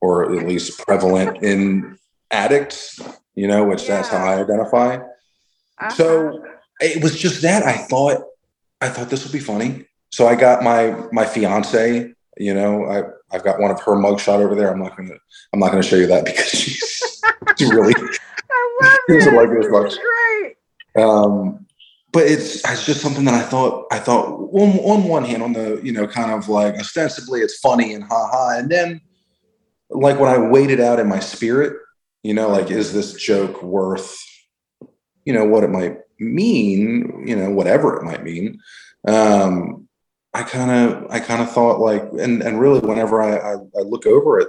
or 0.00 0.36
at 0.38 0.46
least 0.46 0.78
prevalent 0.78 1.42
in 1.42 1.98
addicts, 2.30 3.00
you 3.34 3.46
know, 3.46 3.64
which 3.64 3.82
yeah. 3.82 3.96
that's 3.96 4.08
how 4.08 4.24
I 4.24 4.40
identify. 4.40 4.96
Uh-huh. 4.96 5.90
So 5.90 6.44
it 6.80 7.02
was 7.02 7.18
just 7.18 7.42
that 7.42 7.62
I 7.64 7.72
thought 7.72 8.22
I 8.80 8.88
thought 8.88 9.10
this 9.10 9.24
would 9.24 9.32
be 9.32 9.40
funny. 9.40 9.86
So 10.10 10.26
I 10.26 10.34
got 10.34 10.62
my 10.62 10.96
my 11.12 11.24
fiance, 11.24 12.12
you 12.36 12.54
know, 12.54 12.86
I 12.86 13.02
I've 13.34 13.44
got 13.44 13.60
one 13.60 13.70
of 13.70 13.80
her 13.82 13.92
mugshot 13.92 14.40
over 14.40 14.54
there. 14.54 14.70
I'm 14.70 14.80
not 14.80 14.96
gonna 14.96 15.16
I'm 15.52 15.60
not 15.60 15.70
gonna 15.70 15.82
show 15.82 15.96
you 15.96 16.06
that 16.06 16.24
because 16.24 16.46
she's 17.58 17.72
really 17.72 17.94
I 18.50 18.78
love 18.82 18.98
it. 19.08 19.34
like 19.34 19.50
this 19.50 19.70
much. 19.70 19.94
Great. 19.98 20.56
Um, 20.96 21.66
but 22.12 22.24
it's 22.24 22.56
it's 22.68 22.86
just 22.86 23.00
something 23.00 23.24
that 23.24 23.34
I 23.34 23.42
thought 23.42 23.86
I 23.92 23.98
thought 23.98 24.26
on, 24.26 24.78
on 24.78 25.04
one 25.04 25.24
hand 25.24 25.42
on 25.42 25.52
the 25.52 25.80
you 25.82 25.92
know 25.92 26.06
kind 26.06 26.32
of 26.32 26.48
like 26.48 26.74
ostensibly 26.74 27.40
it's 27.40 27.58
funny 27.58 27.94
and 27.94 28.04
ha 28.04 28.28
ha 28.32 28.58
and 28.58 28.70
then 28.70 29.00
like 29.90 30.18
when 30.18 30.28
I 30.28 30.38
weighed 30.38 30.70
it 30.70 30.80
out 30.80 31.00
in 31.00 31.08
my 31.08 31.20
spirit 31.20 31.76
you 32.22 32.34
know 32.34 32.48
like 32.48 32.70
is 32.70 32.92
this 32.92 33.14
joke 33.14 33.62
worth 33.62 34.16
you 35.24 35.32
know 35.32 35.44
what 35.44 35.64
it 35.64 35.70
might 35.70 35.98
mean 36.18 37.24
you 37.26 37.36
know 37.36 37.50
whatever 37.50 37.96
it 37.96 38.04
might 38.04 38.22
mean. 38.22 38.60
Um 39.06 39.88
I 40.34 40.42
kind 40.42 40.70
of 40.70 41.10
I 41.10 41.20
kind 41.20 41.42
of 41.42 41.50
thought 41.50 41.80
like 41.80 42.02
and 42.18 42.42
and 42.42 42.60
really 42.60 42.80
whenever 42.80 43.22
I, 43.22 43.36
I 43.36 43.52
I 43.54 43.82
look 43.82 44.06
over 44.06 44.40
at 44.40 44.48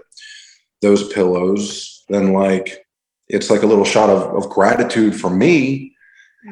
those 0.81 1.12
pillows 1.13 2.03
then 2.10 2.34
like 2.34 2.86
it's 3.27 3.50
like 3.50 3.62
a 3.62 3.67
little 3.67 3.86
shot 3.86 4.10
of, 4.10 4.36
of 4.36 4.50
gratitude 4.50 5.15
for 5.15 5.29
me 5.29 5.96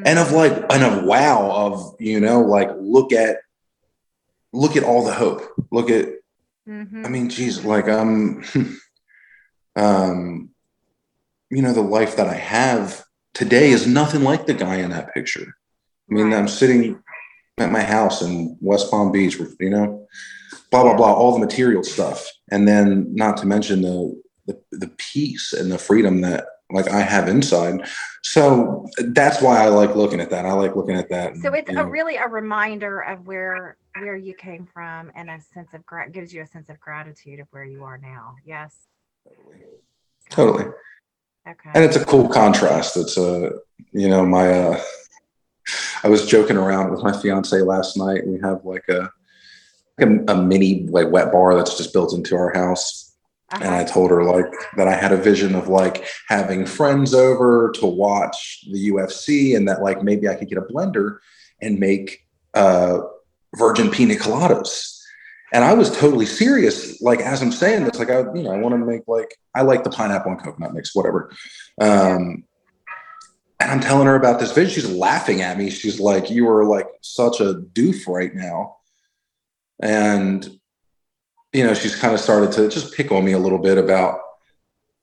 and 0.06 0.20
of 0.20 0.32
like 0.32 0.54
and 0.72 0.84
of 0.84 1.04
wow 1.04 1.50
of 1.52 1.96
you 2.00 2.20
know 2.20 2.42
like 2.42 2.70
look 2.80 3.12
at 3.12 3.38
look 4.54 4.76
at 4.76 4.84
all 4.84 5.04
the 5.04 5.14
hope. 5.14 5.42
Look 5.72 5.90
at 5.90 6.10
mm-hmm. 6.68 7.06
i 7.06 7.10
mean 7.10 7.30
geez 7.30 7.64
like 7.64 7.88
um 7.88 8.44
um 9.76 10.50
you 11.50 11.62
know 11.62 11.74
the 11.74 11.82
life 11.82 12.16
that 12.16 12.28
i 12.28 12.34
have 12.34 13.04
today 13.34 13.70
is 13.70 13.88
nothing 13.88 14.24
like 14.24 14.46
the 14.46 14.54
guy 14.54 14.78
in 14.78 14.92
that 14.92 15.14
picture 15.14 15.56
i 16.10 16.14
mean 16.14 16.32
right. 16.32 16.38
i'm 16.38 16.48
sitting 16.48 17.02
at 17.58 17.72
my 17.72 17.82
house 17.82 18.22
in 18.22 18.58
west 18.62 18.92
palm 18.92 19.12
beach 19.12 19.40
you 19.60 19.70
know 19.70 20.06
blah 20.72 20.84
blah 20.84 20.96
blah 20.96 21.14
all 21.14 21.34
the 21.34 21.46
material 21.46 21.84
stuff 21.84 22.28
and 22.52 22.68
then 22.68 23.08
not 23.14 23.38
to 23.38 23.46
mention 23.46 23.82
the 23.82 24.22
the, 24.48 24.60
the 24.72 24.92
peace 24.98 25.54
and 25.54 25.72
the 25.72 25.78
freedom 25.78 26.22
that 26.22 26.46
like 26.70 26.90
I 26.90 27.02
have 27.02 27.28
inside. 27.28 27.88
So 28.24 28.86
that's 28.98 29.42
why 29.42 29.64
I 29.64 29.68
like 29.68 29.96
looking 29.96 30.20
at 30.20 30.30
that. 30.32 30.46
I 30.46 30.52
like 30.54 30.76
looking 30.76 30.96
at 30.96 31.10
that. 31.10 31.38
So 31.38 31.54
it's 31.54 31.70
a 31.70 31.86
really 31.86 32.18
a 32.18 32.28
reminder 32.28 33.02
of 33.02 33.26
where 33.26 33.78
where 33.98 34.16
you 34.16 34.34
came 34.34 34.68
from 34.74 35.12
and 35.16 35.30
a 35.30 35.40
sense 35.54 35.74
of 35.74 35.86
grat 35.86 36.12
gives 36.12 36.34
you 36.34 36.42
a 36.42 36.48
sense 36.48 36.70
of 36.70 36.80
gratitude 36.80 37.40
of 37.40 37.48
where 37.52 37.64
you 37.64 37.84
are 37.84 37.98
now. 37.98 38.36
Yes. 38.46 38.76
Totally. 40.30 40.66
Okay. 41.48 41.70
And 41.74 41.84
it's 41.84 41.96
a 41.96 42.06
cool 42.06 42.28
contrast. 42.28 42.98
It's 42.98 43.18
a 43.18 43.52
you 43.92 44.10
know 44.10 44.26
my 44.26 44.50
uh 44.50 44.82
I 46.04 46.10
was 46.10 46.28
joking 46.28 46.58
around 46.58 46.92
with 46.92 47.02
my 47.02 47.18
fiance 47.18 47.60
last 47.62 47.98
night. 47.98 48.28
We 48.28 48.40
have 48.42 48.66
like 48.66 48.88
a 48.90 49.10
a, 50.00 50.06
a 50.28 50.42
mini 50.42 50.86
like 50.90 51.12
wet 51.12 51.32
bar 51.32 51.56
that's 51.56 51.78
just 51.78 51.94
built 51.94 52.14
into 52.14 52.36
our 52.36 52.54
house 52.54 53.07
uh-huh. 53.50 53.64
And 53.64 53.74
I 53.74 53.86
told 53.86 54.12
her 54.12 54.26
like 54.26 54.52
that 54.76 54.90
I 54.90 54.96
had 54.96 55.14
a 55.14 55.18
vision 55.18 55.56
of 55.56 55.70
like 55.70 56.06
having 56.28 56.66
friends 56.66 57.14
over 57.14 57.72
to 57.76 57.86
watch 57.86 58.66
the 58.70 58.90
UFC 58.90 59.56
and 59.56 59.68
that 59.70 59.82
like 59.82 60.04
maybe 60.04 60.28
I 60.28 60.36
could 60.36 60.50
get 60.50 60.58
a 60.58 60.62
blender 60.62 61.20
and 61.62 61.80
make 61.80 62.26
uh, 62.54 63.00
virgin 63.56 63.90
pina 63.90 64.16
coladas. 64.16 64.98
And 65.54 65.64
I 65.64 65.74
was 65.74 65.98
totally 65.98 66.26
serious. 66.26 67.02
Like 67.02 67.22
as 67.22 67.42
I'm 67.42 67.54
saying 67.54 67.86
this, 67.86 67.98
like 67.98 68.10
I, 68.10 68.20
you 68.34 68.44
know, 68.44 68.52
I 68.52 68.58
want 68.58 68.74
to 68.74 68.86
make 68.86 69.04
like 69.08 69.34
I 69.56 69.62
like 69.62 69.86
the 69.86 69.92
pineapple 69.92 70.34
and 70.34 70.44
coconut 70.44 70.74
mix, 70.74 70.94
whatever. 70.94 71.32
Um, 71.80 72.44
and 73.62 73.72
I'm 73.72 73.80
telling 73.80 74.08
her 74.08 74.16
about 74.16 74.42
this 74.42 74.52
vision. 74.52 74.74
She's 74.74 74.92
laughing 74.92 75.42
at 75.42 75.58
me. 75.58 75.70
She's 75.70 76.00
like, 76.00 76.30
"You 76.30 76.48
are 76.50 76.66
like 76.66 76.88
such 77.02 77.40
a 77.40 77.56
doof 77.56 78.08
right 78.08 78.36
now." 78.36 78.76
And 79.82 80.57
you 81.54 81.66
know, 81.66 81.74
she's 81.74 81.96
kind 81.96 82.14
of 82.14 82.20
started 82.20 82.52
to 82.54 82.70
just 82.70 82.94
pick 82.94 83.12
on 83.12 83.26
me 83.26 83.32
a 83.32 83.40
little 83.40 83.58
bit 83.60 83.78
about, 83.78 84.20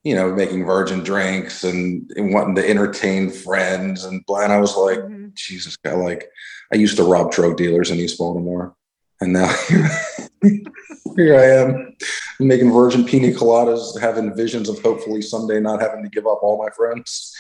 you 0.03 0.15
know, 0.15 0.35
making 0.35 0.65
virgin 0.65 1.01
drinks 1.03 1.65
and, 1.65 2.11
and 2.17 2.33
wanting 2.33 2.55
to 2.57 2.69
entertain 2.69 3.31
friends 3.31 4.05
and 4.05 4.25
blah. 4.27 4.43
And 4.43 4.53
I 4.53 4.61
was 4.61 4.77
like, 4.77 4.99
mm-hmm. 4.99 5.29
Jesus, 5.35 5.77
God, 5.77 5.99
like 5.99 6.29
I 6.73 6.77
used 6.77 6.97
to 6.99 7.05
rob 7.05 7.33
drug 7.33 7.57
dealers 7.57 7.91
in 7.91 7.99
East 7.99 8.19
Baltimore. 8.19 8.77
And 9.21 9.33
now 9.33 9.55
here 11.17 11.39
I 11.39 11.45
am 11.45 11.97
making 12.41 12.73
virgin 12.73 13.05
pina 13.05 13.29
coladas, 13.29 13.99
having 14.01 14.35
visions 14.35 14.69
of 14.69 14.81
hopefully 14.83 15.23
someday 15.23 15.61
not 15.61 15.81
having 15.81 16.03
to 16.03 16.11
give 16.11 16.27
up 16.27 16.43
all 16.43 16.63
my 16.63 16.71
friends. 16.71 17.34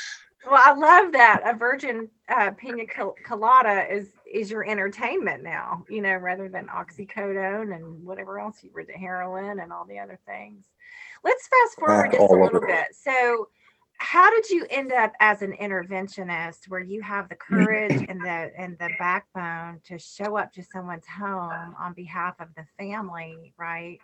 Well, 0.46 0.60
I 0.62 0.74
love 0.74 1.12
that. 1.12 1.40
A 1.44 1.56
virgin 1.56 2.08
uh, 2.28 2.50
pina 2.52 2.84
colada 3.24 3.86
is 3.90 4.08
is 4.30 4.50
your 4.50 4.68
entertainment 4.68 5.42
now, 5.42 5.84
you 5.88 6.02
know, 6.02 6.16
rather 6.16 6.48
than 6.48 6.66
oxycodone 6.66 7.74
and 7.74 8.04
whatever 8.04 8.38
else 8.38 8.62
you 8.62 8.70
were 8.74 8.84
the 8.84 8.92
heroin 8.92 9.60
and 9.60 9.72
all 9.72 9.86
the 9.86 9.98
other 9.98 10.18
things. 10.26 10.64
Let's 11.22 11.48
fast 11.48 11.78
forward 11.78 12.12
just 12.12 12.30
a 12.30 12.36
little 12.36 12.60
bit. 12.60 12.88
So, 12.92 13.48
how 13.98 14.30
did 14.30 14.50
you 14.50 14.66
end 14.68 14.92
up 14.92 15.12
as 15.20 15.40
an 15.40 15.54
interventionist 15.60 16.68
where 16.68 16.80
you 16.80 17.00
have 17.00 17.28
the 17.28 17.36
courage 17.36 18.04
and 18.08 18.20
the 18.20 18.50
and 18.58 18.76
the 18.78 18.90
backbone 18.98 19.80
to 19.84 19.98
show 19.98 20.36
up 20.36 20.52
to 20.54 20.62
someone's 20.62 21.06
home 21.06 21.74
on 21.78 21.94
behalf 21.94 22.34
of 22.40 22.48
the 22.56 22.66
family, 22.78 23.54
right? 23.56 23.98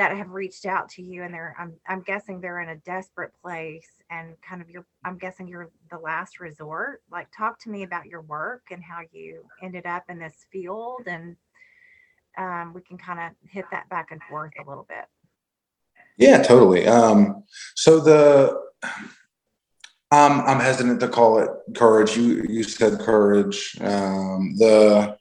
That 0.00 0.16
have 0.16 0.30
reached 0.30 0.64
out 0.64 0.88
to 0.88 1.02
you 1.02 1.24
and 1.24 1.34
they're 1.34 1.54
I'm 1.58 1.74
I'm 1.86 2.00
guessing 2.00 2.40
they're 2.40 2.62
in 2.62 2.70
a 2.70 2.76
desperate 2.76 3.32
place 3.42 3.86
and 4.08 4.34
kind 4.40 4.62
of 4.62 4.70
your 4.70 4.86
I'm 5.04 5.18
guessing 5.18 5.46
you're 5.46 5.70
the 5.90 5.98
last 5.98 6.40
resort. 6.40 7.02
Like 7.12 7.28
talk 7.36 7.58
to 7.64 7.70
me 7.70 7.82
about 7.82 8.06
your 8.06 8.22
work 8.22 8.62
and 8.70 8.82
how 8.82 9.00
you 9.12 9.44
ended 9.62 9.84
up 9.84 10.04
in 10.08 10.18
this 10.18 10.46
field 10.50 11.02
and 11.06 11.36
um, 12.38 12.72
we 12.72 12.80
can 12.80 12.96
kind 12.96 13.20
of 13.20 13.50
hit 13.50 13.66
that 13.72 13.90
back 13.90 14.10
and 14.10 14.22
forth 14.22 14.52
a 14.58 14.66
little 14.66 14.86
bit. 14.88 15.04
Yeah, 16.16 16.42
totally. 16.42 16.86
Um, 16.86 17.44
so 17.74 18.00
the 18.00 18.58
um, 20.12 20.42
I'm 20.46 20.60
hesitant 20.60 21.00
to 21.00 21.08
call 21.08 21.40
it 21.40 21.50
courage. 21.76 22.16
You 22.16 22.46
you 22.48 22.62
said 22.62 23.00
courage. 23.00 23.76
Um, 23.82 24.54
the 24.56 25.18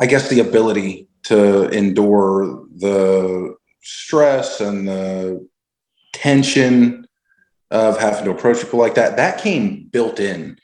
I 0.00 0.06
guess 0.06 0.30
the 0.30 0.40
ability 0.40 1.08
to 1.24 1.68
endure 1.70 2.64
the 2.76 3.55
stress 3.86 4.60
and 4.60 4.88
the 4.88 5.48
tension 6.12 7.06
of 7.70 7.98
having 7.98 8.24
to 8.24 8.30
approach 8.30 8.60
people 8.60 8.78
like 8.78 8.94
that 8.94 9.16
that 9.16 9.40
came 9.40 9.84
built 9.84 10.20
in 10.20 10.58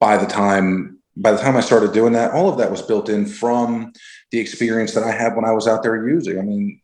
by 0.00 0.16
the 0.16 0.26
time 0.26 0.98
by 1.16 1.30
the 1.30 1.38
time 1.38 1.56
I 1.56 1.60
started 1.60 1.92
doing 1.92 2.12
that, 2.14 2.32
all 2.32 2.48
of 2.48 2.58
that 2.58 2.72
was 2.72 2.82
built 2.82 3.08
in 3.08 3.24
from 3.24 3.92
the 4.32 4.40
experience 4.40 4.94
that 4.94 5.04
I 5.04 5.12
had 5.12 5.36
when 5.36 5.44
I 5.44 5.52
was 5.52 5.68
out 5.68 5.84
there 5.84 6.08
using. 6.08 6.40
I 6.40 6.42
mean, 6.42 6.80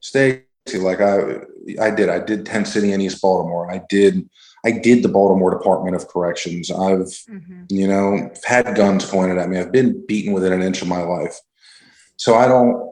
Stacy, 0.00 0.42
like 0.80 1.00
I 1.00 1.42
I 1.80 1.90
did, 1.90 2.08
I 2.08 2.18
did 2.18 2.44
Tent 2.44 2.66
City 2.66 2.92
in 2.92 3.00
East 3.00 3.22
Baltimore. 3.22 3.70
I 3.70 3.82
did 3.88 4.28
I 4.64 4.72
did 4.72 5.02
the 5.02 5.08
Baltimore 5.08 5.56
Department 5.56 5.94
of 5.94 6.08
Corrections. 6.08 6.70
I've 6.70 7.06
mm-hmm. 7.30 7.64
you 7.68 7.86
know 7.86 8.30
had 8.44 8.74
guns 8.74 9.04
pointed 9.04 9.38
at 9.38 9.48
me. 9.48 9.58
I've 9.58 9.72
been 9.72 10.04
beaten 10.06 10.32
within 10.32 10.52
an 10.52 10.62
inch 10.62 10.82
of 10.82 10.88
my 10.88 11.02
life. 11.02 11.38
So 12.16 12.34
I 12.34 12.48
don't 12.48 12.91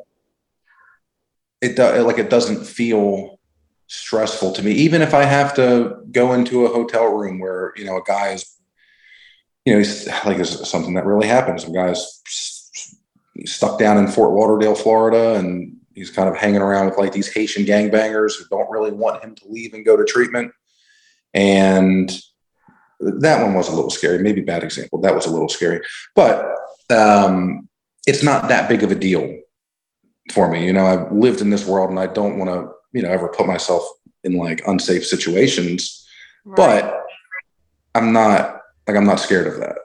it 1.61 1.79
like 1.79 2.19
it 2.19 2.31
doesn't 2.31 2.64
feel 2.64 3.38
stressful 3.87 4.52
to 4.52 4.62
me. 4.62 4.73
Even 4.73 5.02
if 5.02 5.14
i 5.14 5.25
have 5.25 5.55
to 5.55 5.97
go 6.12 6.33
into 6.33 6.64
a 6.64 6.69
hotel 6.69 7.12
room 7.12 7.38
where 7.38 7.73
you 7.76 7.85
know 7.85 7.97
a 7.97 8.02
guy 8.07 8.29
is 8.29 8.57
you 9.64 9.73
know 9.73 9.79
he's 9.79 10.07
like 10.25 10.38
it's 10.38 10.69
something 10.69 10.95
that 10.95 11.07
really 11.07 11.26
happens. 11.26 11.64
A 11.64 11.71
guy's 11.71 12.23
stuck 13.47 13.79
down 13.79 13.97
in 13.99 14.07
fort 14.07 14.33
lauderdale 14.33 14.75
florida 14.75 15.35
and 15.35 15.76
he's 15.95 16.11
kind 16.11 16.29
of 16.29 16.37
hanging 16.37 16.62
around 16.62 16.87
with 16.87 16.99
like 16.99 17.12
these 17.12 17.33
haitian 17.33 17.64
gangbangers 17.64 18.38
who 18.38 18.45
don't 18.50 18.71
really 18.71 18.90
want 18.90 19.23
him 19.23 19.35
to 19.35 19.49
leave 19.49 19.75
and 19.75 19.85
go 19.85 19.97
to 19.97 20.05
treatment. 20.05 20.52
And 21.35 22.11
that 23.00 23.43
one 23.43 23.55
was 23.55 23.69
a 23.69 23.75
little 23.75 23.90
scary. 23.90 24.19
Maybe 24.19 24.40
bad 24.40 24.62
example. 24.62 25.00
That 25.00 25.14
was 25.14 25.26
a 25.26 25.31
little 25.31 25.49
scary. 25.49 25.81
But 26.14 26.47
um, 26.90 27.69
it's 28.07 28.23
not 28.23 28.49
that 28.49 28.69
big 28.69 28.83
of 28.83 28.90
a 28.90 28.95
deal 28.95 29.40
for 30.30 30.50
me. 30.50 30.66
You 30.66 30.72
know, 30.72 30.87
I've 30.87 31.12
lived 31.12 31.40
in 31.40 31.50
this 31.50 31.66
world 31.66 31.90
and 31.90 31.99
I 31.99 32.06
don't 32.06 32.38
want 32.38 32.50
to, 32.50 32.72
you 32.92 33.02
know, 33.02 33.10
ever 33.10 33.28
put 33.28 33.46
myself 33.46 33.82
in 34.25 34.37
like 34.37 34.62
unsafe 34.66 35.06
situations. 35.06 36.06
Right. 36.44 36.82
But 36.82 37.02
I'm 37.94 38.12
not 38.12 38.60
like 38.87 38.96
I'm 38.96 39.06
not 39.06 39.20
scared 39.20 39.46
of 39.46 39.60
that. 39.60 39.76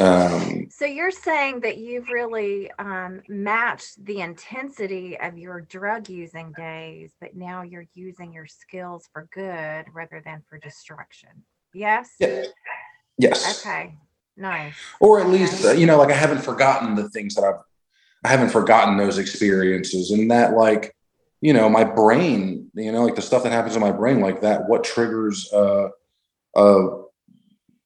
Um, 0.00 0.66
so 0.70 0.86
you're 0.86 1.12
saying 1.12 1.60
that 1.60 1.78
you've 1.78 2.08
really 2.08 2.68
um, 2.80 3.22
matched 3.28 4.04
the 4.04 4.22
intensity 4.22 5.16
of 5.20 5.38
your 5.38 5.60
drug 5.60 6.08
using 6.08 6.52
days, 6.52 7.12
but 7.20 7.36
now 7.36 7.62
you're 7.62 7.86
using 7.94 8.32
your 8.32 8.46
skills 8.46 9.08
for 9.12 9.28
good 9.32 9.86
rather 9.92 10.20
than 10.24 10.42
for 10.48 10.58
destruction. 10.58 11.30
Yes. 11.72 12.10
Yeah. 12.18 12.44
Yes. 13.18 13.64
Okay. 13.64 13.94
Nice. 14.36 14.74
Or 14.98 15.20
at 15.20 15.26
okay. 15.26 15.38
least, 15.38 15.64
uh, 15.64 15.72
you 15.72 15.86
know, 15.86 15.98
like 15.98 16.10
I 16.10 16.16
haven't 16.16 16.42
forgotten 16.42 16.96
the 16.96 17.08
things 17.10 17.36
that 17.36 17.44
I've 17.44 17.60
I 18.24 18.28
haven't 18.28 18.50
forgotten 18.50 18.96
those 18.96 19.18
experiences 19.18 20.10
and 20.10 20.30
that 20.30 20.54
like 20.54 20.96
you 21.40 21.52
know 21.52 21.68
my 21.68 21.84
brain 21.84 22.70
you 22.74 22.90
know 22.90 23.04
like 23.04 23.16
the 23.16 23.22
stuff 23.22 23.42
that 23.42 23.52
happens 23.52 23.76
in 23.76 23.82
my 23.82 23.92
brain 23.92 24.20
like 24.20 24.40
that 24.40 24.66
what 24.66 24.82
triggers 24.82 25.52
uh, 25.52 25.88
a, 26.56 27.02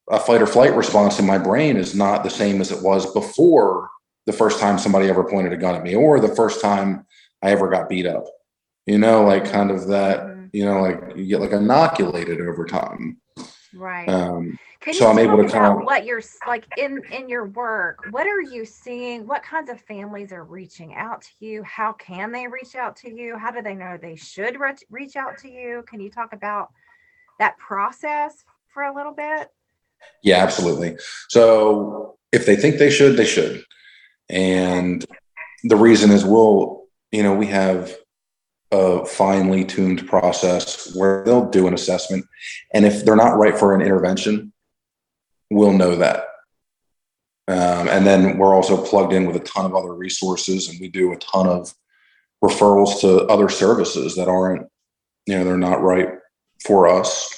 a 0.09 0.19
fight 0.19 0.41
or 0.41 0.47
flight 0.47 0.73
response 0.75 1.19
in 1.19 1.25
my 1.25 1.37
brain 1.37 1.75
is 1.75 1.93
not 1.93 2.23
the 2.23 2.29
same 2.29 2.61
as 2.61 2.71
it 2.71 2.81
was 2.81 3.13
before 3.13 3.89
the 4.25 4.33
first 4.33 4.59
time 4.59 4.79
somebody 4.79 5.09
ever 5.09 5.23
pointed 5.23 5.51
a 5.51 5.57
gun 5.57 5.75
at 5.75 5.83
me 5.83 5.93
or 5.93 6.19
the 6.19 6.35
first 6.35 6.61
time 6.61 7.05
I 7.41 7.51
ever 7.51 7.69
got 7.69 7.89
beat 7.89 8.05
up 8.05 8.25
you 8.85 8.97
know 8.97 9.23
like 9.23 9.51
kind 9.51 9.71
of 9.71 9.87
that 9.87 10.21
mm-hmm. 10.21 10.45
you 10.53 10.65
know 10.65 10.79
like 10.81 11.17
you 11.17 11.25
get 11.25 11.41
like 11.41 11.51
inoculated 11.51 12.39
over 12.39 12.65
time 12.65 13.17
Right. 13.73 14.09
Um, 14.09 14.57
Can 14.79 14.93
so 14.93 15.05
you 15.05 15.11
I'm 15.11 15.19
able 15.19 15.43
to 15.43 15.49
kinda- 15.49 15.85
what 15.85 16.05
you're 16.05 16.21
like 16.47 16.65
in 16.77 17.03
in 17.11 17.29
your 17.29 17.45
work? 17.45 18.05
What 18.11 18.25
are 18.27 18.41
you 18.41 18.65
seeing? 18.65 19.27
What 19.27 19.43
kinds 19.43 19.69
of 19.69 19.79
families 19.81 20.31
are 20.31 20.43
reaching 20.43 20.95
out 20.95 21.21
to 21.21 21.31
you? 21.39 21.63
How 21.63 21.93
can 21.93 22.31
they 22.31 22.47
reach 22.47 22.75
out 22.75 22.95
to 22.97 23.09
you? 23.13 23.37
How 23.37 23.51
do 23.51 23.61
they 23.61 23.75
know 23.75 23.97
they 23.97 24.15
should 24.15 24.59
reach 24.59 24.83
reach 24.89 25.15
out 25.15 25.37
to 25.39 25.49
you? 25.51 25.83
Can 25.87 25.99
you 25.99 26.09
talk 26.09 26.33
about 26.33 26.69
that 27.39 27.57
process 27.57 28.43
for 28.69 28.83
a 28.83 28.95
little 28.95 29.13
bit? 29.13 29.49
Yeah, 30.23 30.37
absolutely. 30.37 30.97
So 31.27 32.17
if 32.31 32.45
they 32.45 32.55
think 32.55 32.77
they 32.77 32.89
should, 32.89 33.17
they 33.17 33.25
should. 33.25 33.63
And 34.29 35.05
the 35.63 35.75
reason 35.75 36.11
is 36.11 36.23
we'll, 36.23 36.85
you 37.11 37.23
know, 37.23 37.33
we 37.33 37.47
have 37.47 37.93
a 38.71 39.05
finely 39.05 39.65
tuned 39.65 40.07
process 40.07 40.95
where 40.95 41.23
they'll 41.23 41.49
do 41.49 41.67
an 41.67 41.73
assessment. 41.73 42.25
And 42.73 42.85
if 42.85 43.03
they're 43.03 43.15
not 43.15 43.37
right 43.37 43.57
for 43.57 43.73
an 43.73 43.81
intervention, 43.81 44.53
we'll 45.49 45.73
know 45.73 45.95
that. 45.95 46.25
Um, 47.47 47.87
and 47.87 48.05
then 48.05 48.37
we're 48.37 48.53
also 48.53 48.77
plugged 48.77 49.11
in 49.11 49.25
with 49.25 49.35
a 49.35 49.39
ton 49.39 49.65
of 49.65 49.73
other 49.73 49.95
resources 49.95 50.69
and 50.69 50.79
we 50.79 50.87
do 50.87 51.11
a 51.13 51.17
ton 51.17 51.47
of 51.47 51.73
referrals 52.43 53.01
to 53.01 53.25
other 53.25 53.49
services 53.49 54.15
that 54.15 54.27
aren't, 54.27 54.67
you 55.25 55.35
know, 55.35 55.43
they're 55.43 55.57
not 55.57 55.81
right 55.81 56.09
for 56.63 56.87
us. 56.87 57.35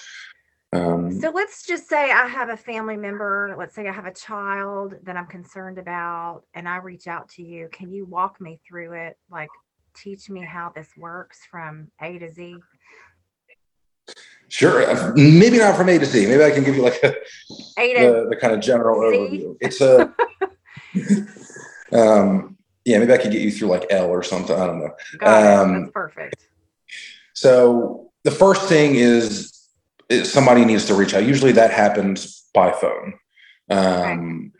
Um, 0.73 1.11
So 1.19 1.29
let's 1.29 1.65
just 1.65 1.87
say 1.87 2.11
I 2.11 2.27
have 2.27 2.49
a 2.49 2.57
family 2.57 2.97
member, 2.97 3.55
let's 3.57 3.73
say 3.73 3.87
I 3.87 3.93
have 3.93 4.05
a 4.05 4.13
child 4.13 4.95
that 5.03 5.17
I'm 5.17 5.27
concerned 5.27 5.77
about, 5.77 6.43
and 6.53 6.67
I 6.67 6.77
reach 6.77 7.07
out 7.07 7.29
to 7.29 7.43
you. 7.43 7.69
Can 7.71 7.91
you 7.91 8.05
walk 8.05 8.39
me 8.39 8.59
through 8.67 8.93
it? 8.93 9.17
Like, 9.29 9.49
teach 9.93 10.29
me 10.29 10.41
how 10.41 10.71
this 10.75 10.89
works 10.97 11.39
from 11.49 11.89
A 12.01 12.17
to 12.19 12.29
Z? 12.31 12.57
Sure. 14.49 14.89
Uh, 14.89 15.13
Maybe 15.15 15.57
not 15.57 15.77
from 15.77 15.89
A 15.89 15.97
to 15.97 16.05
Z. 16.05 16.27
Maybe 16.27 16.43
I 16.43 16.51
can 16.51 16.63
give 16.63 16.75
you 16.75 16.81
like 16.81 17.01
a, 17.03 17.13
the, 17.77 18.27
the 18.29 18.35
kind 18.35 18.53
of 18.53 18.59
general 18.59 18.99
Z? 19.09 19.17
overview. 19.17 19.57
It's 19.61 19.81
a, 19.81 20.13
um, 21.97 22.57
yeah, 22.83 22.99
maybe 22.99 23.13
I 23.13 23.17
could 23.17 23.31
get 23.31 23.41
you 23.41 23.51
through 23.51 23.69
like 23.69 23.85
L 23.89 24.07
or 24.07 24.23
something. 24.23 24.55
I 24.55 24.65
don't 24.67 24.79
know. 24.79 24.91
got 25.19 25.59
um, 25.59 25.81
That's 25.81 25.91
perfect. 25.91 26.47
So 27.33 28.11
the 28.23 28.31
first 28.31 28.67
thing 28.67 28.95
is, 28.95 29.57
is 30.09 30.31
somebody 30.31 30.65
needs 30.65 30.85
to 30.85 30.95
reach 30.95 31.13
out. 31.13 31.23
Usually 31.23 31.53
that 31.53 31.71
happens 31.71 32.45
by 32.53 32.71
phone. 32.71 33.13
Um, 33.69 34.51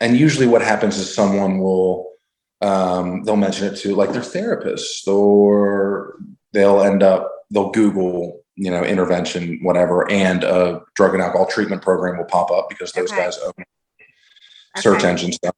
and 0.00 0.16
usually 0.16 0.46
what 0.46 0.62
happens 0.62 0.96
is 0.98 1.12
someone 1.12 1.58
will, 1.58 2.11
um, 2.62 3.24
they'll 3.24 3.36
mention 3.36 3.66
it 3.72 3.76
to 3.78 3.94
like 3.94 4.12
their 4.12 4.22
therapist 4.22 5.06
or 5.08 6.16
they'll 6.52 6.82
end 6.82 7.02
up, 7.02 7.30
they'll 7.50 7.70
Google, 7.70 8.40
you 8.54 8.70
know, 8.70 8.84
intervention, 8.84 9.58
whatever, 9.62 10.10
and 10.10 10.44
a 10.44 10.80
drug 10.94 11.14
and 11.14 11.22
alcohol 11.22 11.46
treatment 11.46 11.82
program 11.82 12.18
will 12.18 12.24
pop 12.24 12.50
up 12.50 12.68
because 12.68 12.92
those 12.92 13.10
Okay. 13.12 13.22
guys 13.22 13.38
own 13.38 13.52
search 14.78 14.98
Okay. 15.00 15.08
engine 15.08 15.32
stuff. 15.32 15.54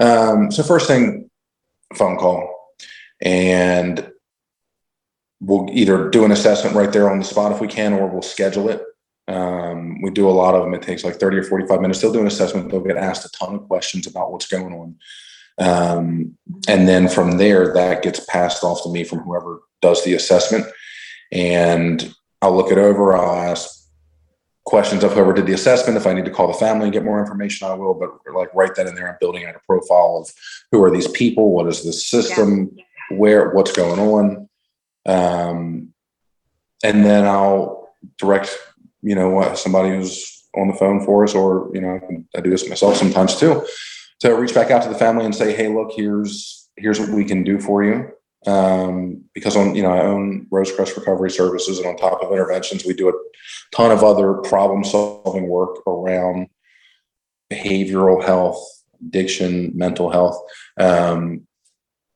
Um, 0.00 0.50
so 0.52 0.62
first 0.62 0.86
thing, 0.86 1.28
phone 1.94 2.16
call, 2.16 2.72
and 3.20 4.12
we'll 5.40 5.66
either 5.72 6.08
do 6.08 6.24
an 6.24 6.30
assessment 6.30 6.76
right 6.76 6.92
there 6.92 7.10
on 7.10 7.18
the 7.18 7.24
spot 7.24 7.52
if 7.52 7.60
we 7.60 7.66
can, 7.66 7.92
or 7.92 8.06
we'll 8.06 8.22
schedule 8.22 8.68
it. 8.68 8.82
Um, 9.26 10.00
we 10.02 10.10
do 10.10 10.28
a 10.28 10.30
lot 10.30 10.54
of 10.54 10.62
them. 10.62 10.72
It 10.74 10.82
takes 10.82 11.04
like 11.04 11.16
30 11.16 11.38
or 11.38 11.42
45 11.42 11.80
minutes. 11.80 12.00
They'll 12.00 12.12
do 12.12 12.20
an 12.20 12.26
assessment. 12.26 12.70
They'll 12.70 12.80
get 12.80 12.96
asked 12.96 13.26
a 13.26 13.30
ton 13.30 13.54
of 13.56 13.68
questions 13.68 14.06
about 14.06 14.32
what's 14.32 14.46
going 14.46 14.72
on. 14.72 14.96
Um, 15.58 16.36
and 16.68 16.86
then 16.88 17.08
from 17.08 17.38
there, 17.38 17.72
that 17.74 18.02
gets 18.02 18.24
passed 18.26 18.62
off 18.62 18.82
to 18.82 18.92
me 18.92 19.04
from 19.04 19.20
whoever 19.20 19.60
does 19.82 20.04
the 20.04 20.14
assessment. 20.14 20.66
And 21.32 22.14
I'll 22.42 22.56
look 22.56 22.70
it 22.70 22.78
over. 22.78 23.16
I'll 23.16 23.50
ask 23.50 23.68
questions 24.64 25.02
of 25.02 25.12
whoever 25.14 25.32
did 25.32 25.46
the 25.46 25.54
assessment. 25.54 25.96
If 25.96 26.06
I 26.06 26.12
need 26.12 26.26
to 26.26 26.30
call 26.30 26.48
the 26.48 26.54
family 26.54 26.84
and 26.84 26.92
get 26.92 27.04
more 27.04 27.20
information, 27.20 27.66
I 27.66 27.74
will. 27.74 27.94
But 27.94 28.10
like 28.34 28.54
right 28.54 28.74
then 28.74 28.86
and 28.86 28.96
there, 28.96 29.08
I'm 29.08 29.16
building 29.20 29.44
out 29.46 29.56
a 29.56 29.60
profile 29.66 30.22
of 30.22 30.32
who 30.70 30.82
are 30.84 30.90
these 30.90 31.08
people, 31.08 31.50
what 31.50 31.66
is 31.66 31.84
the 31.84 31.92
system, 31.92 32.76
where, 33.10 33.50
what's 33.50 33.72
going 33.72 33.98
on, 33.98 34.48
um, 35.06 35.94
and 36.84 37.04
then 37.04 37.24
I'll 37.24 37.94
direct, 38.18 38.56
you 39.02 39.14
know, 39.14 39.54
somebody 39.54 39.88
who's 39.88 40.46
on 40.54 40.68
the 40.68 40.74
phone 40.74 41.04
for 41.04 41.24
us, 41.24 41.34
or 41.34 41.70
you 41.74 41.80
know, 41.80 41.98
I 42.36 42.40
do 42.40 42.50
this 42.50 42.68
myself 42.68 42.96
sometimes 42.96 43.36
too, 43.36 43.66
to 44.20 44.34
reach 44.34 44.54
back 44.54 44.70
out 44.70 44.82
to 44.82 44.88
the 44.88 44.94
family 44.94 45.24
and 45.24 45.34
say, 45.34 45.54
hey, 45.54 45.68
look, 45.68 45.92
here's 45.94 46.68
here's 46.76 47.00
what 47.00 47.10
we 47.10 47.24
can 47.24 47.42
do 47.44 47.58
for 47.58 47.82
you. 47.82 48.10
Um, 48.46 49.24
because 49.34 49.56
on 49.56 49.74
you 49.74 49.82
know 49.82 49.92
I 49.92 50.00
own 50.00 50.46
Rosecrest 50.50 50.96
Recovery 50.96 51.30
Services, 51.30 51.78
and 51.78 51.86
on 51.86 51.96
top 51.96 52.22
of 52.22 52.32
interventions, 52.32 52.84
we 52.84 52.94
do 52.94 53.08
a 53.08 53.12
ton 53.74 53.90
of 53.90 54.04
other 54.04 54.34
problem 54.34 54.84
solving 54.84 55.48
work 55.48 55.76
around 55.86 56.48
behavioral 57.50 58.24
health, 58.24 58.62
addiction, 59.00 59.72
mental 59.74 60.10
health. 60.10 60.40
Um, 60.78 61.46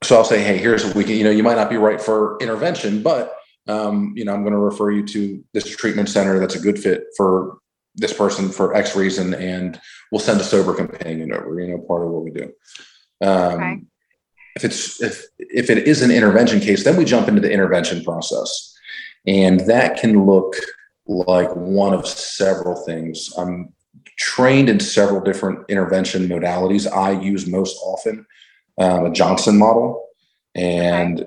so 0.03 0.17
I'll 0.17 0.25
say, 0.25 0.43
hey, 0.43 0.59
here's 0.59 0.85
what 0.85 0.95
we 0.95 1.05
can. 1.05 1.17
You 1.17 1.25
know, 1.25 1.31
you 1.31 1.43
might 1.43 1.57
not 1.57 1.71
be 1.71 1.77
right 1.77 2.01
for 2.01 2.39
intervention, 2.41 3.03
but 3.03 3.35
um, 3.69 4.13
you 4.17 4.25
know, 4.25 4.35
I'm 4.35 4.43
going 4.43 4.55
to 4.55 4.59
refer 4.59 4.91
you 4.91 5.07
to 5.07 5.45
this 5.53 5.65
treatment 5.77 6.09
center 6.09 6.39
that's 6.39 6.57
a 6.57 6.61
good 6.61 6.79
fit 6.79 7.05
for 7.17 7.59
this 7.95 8.13
person 8.13 8.49
for 8.49 8.75
X 8.75 8.97
reason, 8.97 9.35
and 9.35 9.81
we'll 10.11 10.21
send 10.21 10.41
a 10.41 10.45
sober 10.45 10.75
companion 10.75 11.33
over. 11.33 11.61
You 11.61 11.73
know, 11.73 11.79
part 11.79 12.05
of 12.05 12.11
what 12.11 12.25
we 12.25 12.31
do. 12.31 12.53
Um, 13.21 13.55
Okay. 13.55 13.81
If 14.55 14.65
it's 14.65 15.01
if 15.01 15.25
if 15.39 15.71
it 15.71 15.89
is 15.89 16.03
an 16.03 16.11
intervention 16.11 16.61
case, 16.61 16.85
then 16.85 16.97
we 16.97 17.07
jump 17.07 17.27
into 17.27 17.41
the 17.41 17.51
intervention 17.51 18.05
process, 18.05 18.75
and 19.27 19.61
that 19.61 19.97
can 19.97 20.27
look 20.27 20.55
like 21.07 21.51
one 21.57 21.95
of 21.95 22.07
several 22.07 22.77
things. 22.85 23.33
I'm 23.39 23.73
trained 24.19 24.69
in 24.69 24.79
several 24.79 25.21
different 25.21 25.71
intervention 25.71 26.29
modalities. 26.29 26.91
I 26.91 27.13
use 27.13 27.47
most 27.47 27.77
often 27.83 28.27
um, 28.79 29.07
a 29.07 29.11
Johnson 29.11 29.59
model, 29.59 30.05
and 30.55 31.27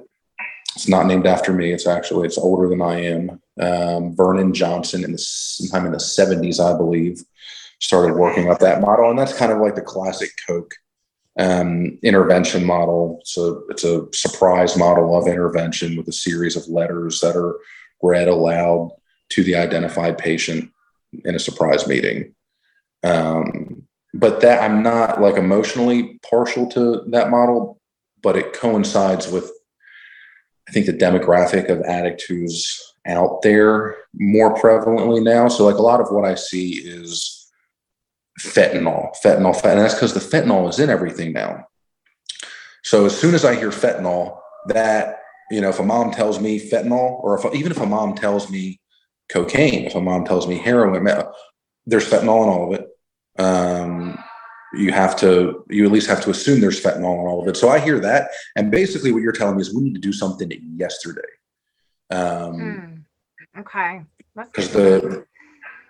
it's 0.75 0.87
not 0.87 1.07
named 1.07 1.25
after 1.25 1.51
me. 1.51 1.71
It's 1.71 1.87
actually 1.87 2.27
it's 2.27 2.37
older 2.37 2.69
than 2.69 2.81
I 2.81 3.01
am. 3.01 3.41
Um, 3.59 4.15
Vernon 4.15 4.53
Johnson 4.53 5.03
in 5.03 5.13
the 5.13 5.17
sometime 5.17 5.85
in 5.85 5.91
the 5.91 5.97
70s, 5.97 6.59
I 6.59 6.77
believe, 6.77 7.23
started 7.79 8.15
working 8.15 8.49
up 8.49 8.59
that 8.59 8.81
model, 8.81 9.09
and 9.09 9.17
that's 9.17 9.37
kind 9.37 9.51
of 9.51 9.59
like 9.59 9.75
the 9.75 9.81
classic 9.81 10.29
Coke 10.45 10.73
um, 11.39 11.97
intervention 12.03 12.65
model. 12.65 13.21
So 13.25 13.63
it's 13.69 13.83
a 13.83 14.07
surprise 14.13 14.77
model 14.77 15.17
of 15.17 15.27
intervention 15.27 15.95
with 15.95 16.07
a 16.07 16.13
series 16.13 16.55
of 16.55 16.67
letters 16.67 17.19
that 17.21 17.35
are 17.35 17.55
read 18.01 18.27
aloud 18.27 18.91
to 19.29 19.43
the 19.43 19.55
identified 19.55 20.17
patient 20.17 20.71
in 21.23 21.35
a 21.35 21.39
surprise 21.39 21.87
meeting. 21.87 22.33
Um, 23.03 23.83
but 24.13 24.41
that 24.41 24.63
I'm 24.63 24.81
not 24.81 25.21
like 25.21 25.35
emotionally 25.35 26.19
partial 26.29 26.67
to 26.67 27.03
that 27.07 27.29
model, 27.29 27.79
but 28.21 28.37
it 28.37 28.53
coincides 28.53 29.31
with 29.31 29.51
I 30.67 30.71
think 30.71 30.87
the 30.87 30.93
demographic 30.93 31.69
of 31.69 31.81
addict 31.81 32.23
who's 32.27 32.94
out 33.07 33.41
there 33.41 33.95
more 34.15 34.55
prevalently 34.55 35.23
now. 35.23 35.47
So 35.47 35.65
like 35.65 35.75
a 35.75 35.81
lot 35.81 36.01
of 36.01 36.11
what 36.11 36.25
I 36.25 36.35
see 36.35 36.73
is 36.79 37.51
fentanyl, 38.39 39.09
fentanyl, 39.23 39.55
fentanyl. 39.55 39.71
And 39.71 39.79
that's 39.81 39.93
because 39.93 40.13
the 40.13 40.19
fentanyl 40.19 40.69
is 40.69 40.79
in 40.79 40.89
everything 40.89 41.33
now. 41.33 41.67
So 42.83 43.05
as 43.05 43.17
soon 43.17 43.35
as 43.35 43.45
I 43.45 43.55
hear 43.55 43.69
fentanyl, 43.69 44.37
that 44.67 45.19
you 45.51 45.61
know, 45.61 45.69
if 45.69 45.79
a 45.79 45.83
mom 45.83 46.11
tells 46.11 46.39
me 46.39 46.59
fentanyl, 46.59 47.23
or 47.23 47.37
if 47.37 47.53
even 47.53 47.71
if 47.71 47.79
a 47.79 47.85
mom 47.85 48.15
tells 48.15 48.49
me 48.49 48.79
cocaine, 49.29 49.85
if 49.85 49.95
a 49.95 50.01
mom 50.01 50.25
tells 50.25 50.47
me 50.47 50.57
heroin, 50.57 51.03
there's 51.85 52.09
fentanyl 52.09 52.43
in 52.43 52.49
all 52.49 52.73
of 52.73 52.79
it. 52.79 52.89
Um, 53.37 54.17
you 54.73 54.91
have 54.91 55.15
to, 55.17 55.63
you 55.69 55.85
at 55.85 55.91
least 55.91 56.07
have 56.07 56.21
to 56.21 56.31
assume 56.31 56.59
there's 56.59 56.81
fentanyl 56.81 57.19
in 57.21 57.27
all 57.27 57.41
of 57.41 57.47
it. 57.47 57.57
So 57.57 57.69
I 57.69 57.79
hear 57.79 57.99
that, 57.99 58.31
and 58.55 58.71
basically 58.71 59.11
what 59.11 59.21
you're 59.21 59.31
telling 59.31 59.55
me 59.55 59.61
is 59.61 59.73
we 59.73 59.83
need 59.83 59.95
to 59.95 60.01
do 60.01 60.13
something 60.13 60.51
yesterday. 60.75 61.21
Um, 62.09 62.55
Hmm. 62.55 62.94
Okay. 63.57 64.01
Because 64.35 64.67
good 64.67 65.01
to 65.01 65.07
know. 65.07 65.09
the 65.09 65.25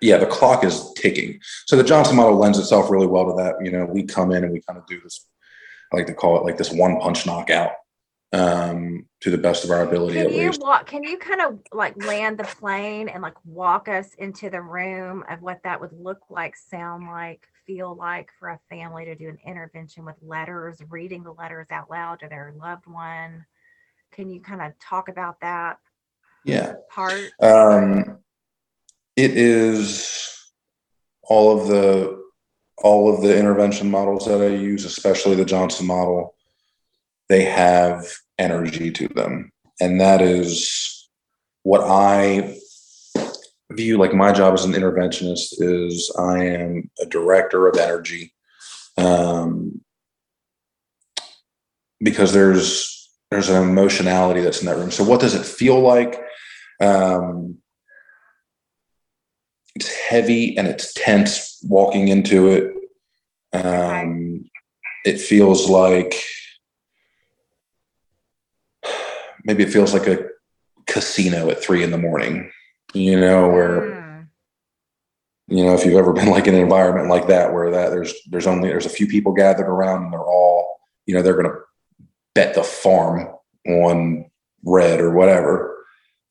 yeah 0.02 0.18
the 0.18 0.26
clock 0.26 0.64
is 0.64 0.94
ticking 0.94 1.40
so 1.66 1.76
the 1.76 1.84
johnson 1.84 2.16
model 2.16 2.38
lends 2.38 2.60
itself 2.60 2.92
really 2.92 3.08
well 3.08 3.26
to 3.26 3.42
that 3.42 3.56
you 3.64 3.72
know 3.72 3.86
we 3.86 4.04
come 4.04 4.32
in 4.32 4.44
and 4.44 4.52
we 4.52 4.62
kind 4.62 4.78
of 4.78 4.86
do 4.86 5.00
this 5.02 5.26
i 5.92 5.96
like 5.96 6.06
to 6.06 6.14
call 6.14 6.38
it 6.38 6.44
like 6.44 6.58
this 6.58 6.72
one 6.72 7.00
punch 7.00 7.26
knockout 7.26 7.72
um 8.34 9.06
to 9.22 9.32
the 9.32 9.38
best 9.38 9.64
of 9.64 9.72
our 9.72 9.82
ability 9.82 10.16
Can 10.16 10.26
at 10.28 10.32
you 10.34 10.48
least 10.48 10.62
walk? 10.62 10.86
Can 10.86 11.04
you 11.04 11.18
kind 11.18 11.42
of 11.42 11.60
like 11.72 11.96
land 12.04 12.38
the 12.38 12.44
plane 12.44 13.08
and 13.08 13.24
like 13.24 13.34
walk 13.46 13.88
us 13.88 14.14
into 14.16 14.50
the 14.50 14.62
room 14.62 15.24
of 15.30 15.42
what 15.42 15.62
that 15.64 15.80
would 15.80 15.94
look 15.94 16.20
like, 16.30 16.56
sound 16.56 17.08
like, 17.08 17.48
feel 17.66 17.96
like 17.96 18.30
for 18.38 18.50
a 18.50 18.60
family 18.70 19.06
to 19.06 19.16
do 19.16 19.30
an 19.30 19.38
intervention 19.46 20.06
with 20.06 20.16
letters, 20.22 20.80
reading 20.90 21.24
the 21.24 21.32
letters 21.32 21.68
out 21.72 21.90
loud 21.90 22.20
to 22.20 22.28
their 22.28 22.54
loved 22.60 22.86
one? 22.88 23.46
Can 24.12 24.30
you 24.30 24.42
kind 24.42 24.62
of 24.62 24.78
talk 24.80 25.08
about 25.08 25.40
that 25.42 25.78
yeah 26.46 26.74
part? 26.90 27.32
um 27.42 28.18
it 29.16 29.32
is 29.32 30.52
all 31.24 31.60
of 31.60 31.68
the 31.68 32.24
all 32.78 33.14
of 33.14 33.22
the 33.22 33.38
intervention 33.38 33.92
models 33.92 34.26
that 34.26 34.42
i 34.42 34.48
use 34.48 34.86
especially 34.86 35.36
the 35.36 35.46
johnson 35.46 35.86
model 35.86 36.36
they 37.28 37.44
have 37.44 38.06
energy 38.38 38.92
to 38.92 39.08
them 39.10 39.52
and 39.82 40.00
that 40.00 40.22
is 40.22 41.10
what 41.64 41.82
i 41.82 42.58
view 43.72 43.98
like 43.98 44.14
my 44.14 44.32
job 44.32 44.54
as 44.54 44.66
an 44.66 44.74
interventionist 44.74 45.56
is 45.60 46.12
I 46.18 46.46
am 46.46 46.90
a 47.02 47.06
director 47.06 47.68
of 47.68 47.78
energy. 47.78 48.34
Um, 48.98 49.82
because 52.00 52.34
there's 52.34 53.10
there's 53.32 53.50
an 53.50 53.62
emotionality 53.62 54.42
that's 54.42 54.62
in 54.62 54.68
that 54.68 54.78
room. 54.78 54.92
So 54.92 55.04
what 55.04 55.20
does 55.20 55.34
it 55.34 55.46
feel 55.46 55.80
like? 55.80 56.22
Um, 56.80 57.58
it's 59.76 59.94
heavy 59.94 60.58
and 60.58 60.68
it's 60.68 60.94
tense 60.94 61.60
walking 61.64 62.08
into 62.08 62.48
it. 62.48 62.74
Um, 63.54 64.50
it 65.06 65.20
feels 65.20 65.70
like 65.70 66.16
maybe 69.44 69.64
it 69.64 69.72
feels 69.72 69.94
like 69.94 70.08
a 70.08 70.28
casino 70.88 71.50
at 71.50 71.62
three 71.64 71.84
in 71.84 71.92
the 71.92 71.98
morning, 71.98 72.52
you 72.94 73.20
know, 73.20 73.50
where 73.50 73.96
Mm, 73.96 74.28
you 75.48 75.64
know 75.64 75.74
if 75.74 75.86
you've 75.86 75.98
ever 75.98 76.14
been 76.14 76.30
like 76.30 76.48
in 76.48 76.56
an 76.56 76.62
environment 76.62 77.10
like 77.10 77.28
that 77.28 77.54
where 77.54 77.70
that 77.72 77.90
there's 77.90 78.14
there's 78.32 78.48
only 78.48 78.70
there's 78.70 78.86
a 78.86 78.90
few 78.90 79.08
people 79.08 79.32
gathered 79.34 79.68
around 79.68 80.06
and 80.06 80.14
they're 80.14 80.20
all 80.20 80.80
you 81.06 81.14
know 81.14 81.22
they're 81.22 81.40
going 81.40 81.46
to 81.46 81.60
bet 82.34 82.56
the 82.56 82.64
farm 82.64 83.28
on 83.68 84.26
red 84.64 85.00
or 85.00 85.12
whatever 85.12 85.75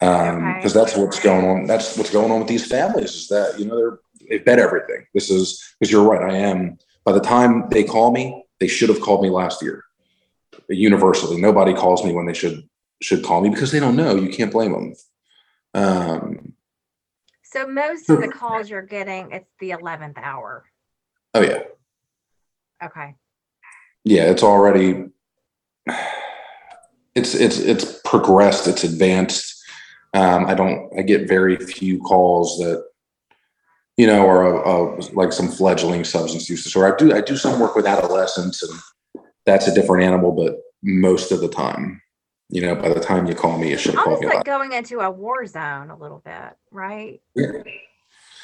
um 0.01 0.37
Okay. 0.49 0.59
because 0.59 0.75
that's 0.75 0.97
what's 0.97 1.21
going 1.21 1.45
on 1.47 1.67
that's 1.67 1.97
what's 1.97 2.11
going 2.11 2.31
on 2.31 2.41
with 2.41 2.49
these 2.49 2.67
families 2.67 3.15
is 3.15 3.29
that 3.29 3.59
you 3.59 3.65
know 3.67 3.77
they're 3.77 3.99
they 4.29 4.39
bet 4.39 4.59
everything. 4.59 5.05
This 5.13 5.29
is 5.31 5.63
because 5.79 5.93
you're 5.93 6.03
right 6.09 6.23
i 6.31 6.35
am. 6.35 6.79
By 7.05 7.13
the 7.13 7.21
time 7.21 7.69
they 7.71 7.85
call 7.85 8.11
me 8.11 8.45
they 8.59 8.69
should 8.69 8.89
have 8.89 9.01
called 9.03 9.23
me 9.23 9.29
last 9.29 9.63
year. 9.63 9.85
Universally. 10.69 11.41
Nobody 11.41 11.75
calls 11.75 12.03
me 12.05 12.13
when 12.13 12.25
they 12.27 12.33
should 12.33 12.67
should 13.03 13.23
call 13.23 13.43
me 13.43 13.51
because 13.51 13.71
they 13.71 13.81
don't 13.81 13.97
know. 13.97 14.15
You 14.17 14.31
can't 14.31 14.51
blame 14.53 14.73
them 14.73 14.95
um 15.75 16.55
So 17.43 17.67
most 17.67 18.09
of 18.09 18.21
the 18.21 18.29
calls 18.29 18.71
you're 18.71 18.83
getting, 18.83 19.31
it's 19.33 19.51
the 19.61 19.73
eleventh 19.73 20.17
hour. 20.17 20.65
oh 21.35 21.43
yeah. 21.43 21.63
Okay. 22.83 23.15
yeah 24.05 24.25
it's 24.31 24.43
already 24.43 25.07
it's 27.15 27.35
it's 27.35 27.59
it's 27.59 28.01
progressed 28.05 28.67
it's 28.69 28.85
advanced 28.85 29.54
um 30.14 30.46
i 30.46 30.55
don't 30.55 30.90
i 30.98 31.03
get 31.03 31.29
very 31.29 31.57
few 31.57 32.00
calls 32.00 32.57
that 32.59 32.85
you 33.96 34.07
know 34.07 34.27
are 34.27 34.64
uh, 34.66 35.03
like 35.12 35.33
some 35.33 35.48
fledgling 35.48 36.05
substance 36.05 36.48
use 36.48 36.64
disorder 36.64 36.94
i 36.94 36.96
do 36.96 37.14
i 37.14 37.20
do 37.20 37.37
some 37.37 37.61
work 37.61 37.74
with 37.77 37.87
adolescents 37.87 38.62
and 38.62 38.79
that's 39.44 39.66
a 39.68 39.74
different 39.74 40.05
animal 40.05 40.33
but 40.33 40.57
most 40.83 41.33
of 41.33 41.40
the 41.40 41.48
time 41.48 42.00
you 42.48 42.62
know 42.62 42.74
by 42.74 42.88
the 42.88 43.00
time 43.00 43.27
you 43.27 43.35
call 43.35 43.59
me 43.59 43.70
you 43.70 43.79
should 43.79 43.96
Almost 43.96 44.22
me 44.22 44.29
like 44.29 44.44
going 44.44 44.72
into 44.72 45.00
a 45.00 45.11
war 45.11 45.44
zone 45.46 45.90
a 45.90 45.96
little 45.96 46.22
bit, 46.24 46.57
right? 46.70 47.20
yeah. 47.35 47.53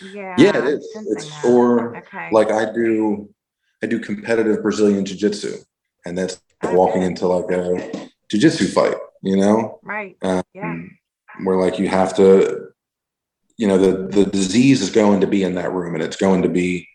Yeah. 0.01 0.35
Yeah, 0.39 0.59
it 0.59 0.65
is. 0.65 0.89
It's 0.95 1.27
for 1.43 1.97
Okay. 1.97 2.29
like 2.33 2.51
i 2.51 2.73
do 2.73 3.29
i 3.83 3.87
do 3.87 3.99
competitive 3.99 4.63
brazilian 4.63 5.05
jiu-jitsu 5.05 5.57
and 6.05 6.17
that's 6.19 6.41
Oh, 6.63 6.75
walking 6.75 7.03
into 7.03 7.27
like 7.27 7.51
a 7.51 8.09
jiu-jitsu 8.31 8.67
fight 8.69 8.95
you 9.23 9.37
know 9.37 9.79
right. 9.83 10.17
um, 10.23 10.43
Yeah. 10.53 10.77
Where 11.45 11.57
like 11.57 11.79
you 11.79 11.89
have 11.89 12.15
to 12.17 12.69
you 13.57 13.67
know 13.69 13.79
the 13.79 14.07
the 14.09 14.25
disease 14.31 14.81
is 14.83 14.91
going 14.91 15.21
to 15.21 15.27
be 15.27 15.43
in 15.43 15.55
that 15.55 15.73
room 15.73 15.95
and 15.95 16.03
it's 16.03 16.17
going 16.17 16.43
to 16.43 16.49
be 16.49 16.89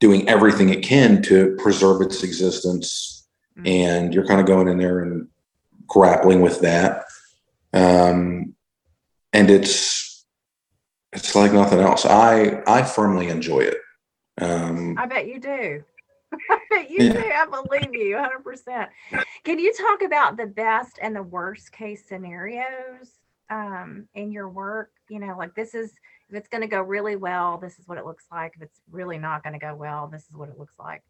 doing 0.00 0.28
everything 0.28 0.68
it 0.70 0.82
can 0.82 1.22
to 1.22 1.56
preserve 1.62 2.00
its 2.02 2.22
existence 2.22 3.10
Mm. 3.56 3.68
and 3.68 4.14
you're 4.14 4.26
kind 4.26 4.40
of 4.40 4.46
going 4.46 4.66
in 4.66 4.78
there 4.78 4.98
and 4.98 5.28
grappling 5.86 6.40
with 6.40 6.60
that 6.62 7.04
um 7.72 8.52
and 9.32 9.48
it's 9.48 10.26
it's 11.12 11.36
like 11.36 11.52
nothing 11.52 11.78
else 11.78 12.04
i 12.04 12.60
i 12.66 12.82
firmly 12.82 13.28
enjoy 13.28 13.60
it 13.60 13.76
um 14.40 14.96
I 14.98 15.06
bet 15.06 15.28
you 15.28 15.38
do. 15.38 15.84
I 16.50 16.58
bet 16.68 16.90
you 16.90 17.04
Yeah. 17.04 17.12
do. 17.12 17.30
I 17.32 17.46
believe 17.46 17.94
you 17.94 18.16
100%. 18.16 18.88
Can 19.44 19.60
you 19.60 19.72
talk 19.72 20.02
about 20.02 20.36
the 20.36 20.46
best 20.46 20.98
and 21.00 21.14
the 21.14 21.22
worst 21.22 21.70
case 21.70 22.04
scenarios 22.08 23.12
um, 23.54 24.08
in 24.14 24.32
your 24.32 24.48
work? 24.48 24.90
You 25.08 25.20
know, 25.20 25.36
like 25.38 25.54
this 25.54 25.74
is, 25.74 25.92
if 26.28 26.36
it's 26.36 26.48
going 26.48 26.62
to 26.62 26.68
go 26.68 26.82
really 26.82 27.16
well, 27.16 27.58
this 27.58 27.78
is 27.78 27.86
what 27.86 27.98
it 27.98 28.04
looks 28.04 28.24
like. 28.30 28.52
If 28.56 28.62
it's 28.62 28.80
really 28.90 29.18
not 29.18 29.42
going 29.42 29.52
to 29.52 29.58
go 29.58 29.74
well, 29.74 30.08
this 30.08 30.22
is 30.22 30.34
what 30.34 30.48
it 30.48 30.58
looks 30.58 30.74
like. 30.78 31.02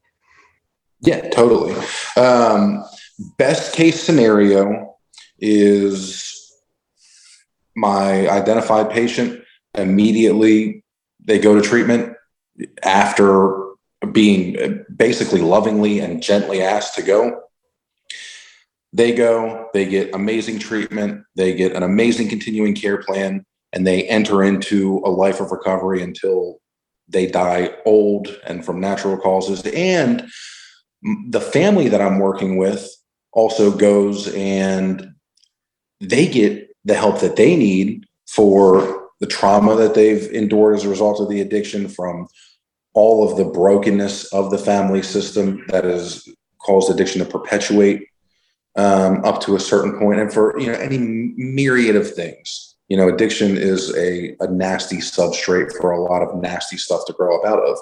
Yeah, 1.01 1.29
totally. 1.31 1.75
Um, 2.17 2.85
best 3.39 3.75
case 3.75 4.03
scenario 4.03 4.97
is 5.39 6.53
my 7.77 8.29
identified 8.29 8.91
patient 8.91 9.45
immediately 9.77 10.85
they 11.25 11.39
go 11.39 11.55
to 11.55 11.63
treatment 11.67 12.15
after 12.83 13.63
being 14.13 14.85
basically 14.95 15.41
lovingly 15.41 16.01
and 16.01 16.23
gently 16.23 16.63
asked 16.63 16.95
to 16.95 17.03
go. 17.03 17.41
They 18.95 19.13
go, 19.13 19.69
they 19.75 19.87
get 19.87 20.15
amazing 20.15 20.61
treatment, 20.61 21.25
they 21.35 21.53
get 21.53 21.75
an 21.75 21.83
amazing 21.83 22.29
continuing 22.29 22.77
care 22.77 22.99
plan, 23.03 23.45
and 23.73 23.85
they 23.85 24.05
enter 24.05 24.45
into 24.45 25.03
a 25.05 25.11
life 25.11 25.41
of 25.41 25.51
recovery 25.51 26.01
until 26.01 26.61
they 27.09 27.27
die 27.27 27.75
old 27.85 28.29
and 28.47 28.65
from 28.65 28.79
natural 28.79 29.19
causes. 29.19 29.63
And 29.75 30.31
the 31.29 31.41
family 31.41 31.89
that 31.89 32.01
I'm 32.01 32.21
working 32.21 32.57
with 32.57 32.89
also 33.33 33.77
goes 33.77 34.33
and 34.33 35.13
they 36.01 36.29
get 36.29 36.71
the 36.85 36.95
help 36.95 37.21
that 37.21 37.35
they 37.35 37.57
need 37.57 38.07
for 38.29 39.11
the 39.19 39.27
trauma 39.27 39.75
that 39.75 39.95
they've 39.95 40.31
endured 40.31 40.77
as 40.77 40.85
a 40.85 40.89
result 40.89 41.21
of 41.21 41.29
the 41.29 41.41
addiction 41.41 41.89
from 41.89 42.29
all 42.93 43.29
of 43.29 43.37
the 43.37 43.45
brokenness 43.45 44.33
of 44.33 44.53
the 44.53 44.59
family 44.59 45.03
system 45.03 45.65
that 45.69 45.83
has 45.83 46.29
caused 46.61 46.91
addiction 46.91 47.19
to 47.19 47.29
perpetuate 47.29 48.07
um, 48.77 49.25
up 49.25 49.41
to 49.43 49.57
a 49.57 49.61
certain 49.61 49.99
point 49.99 50.21
and 50.21 50.33
for 50.33 50.59
you 50.59 50.67
know 50.67 50.79
any 50.79 50.99
myriad 50.99 51.97
of 51.97 52.13
things. 52.13 52.77
You 52.89 52.97
know 52.97 53.09
addiction 53.09 53.57
is 53.57 53.95
a, 53.97 54.37
a 54.41 54.49
nasty 54.49 54.99
substrate 54.99 55.73
for 55.81 55.91
a 55.91 56.03
lot 56.03 56.23
of 56.23 56.41
nasty 56.41 56.77
stuff 56.77 57.07
to 57.07 57.13
grow 57.13 57.39
up 57.39 57.47
out 57.47 57.61
of. 57.63 57.79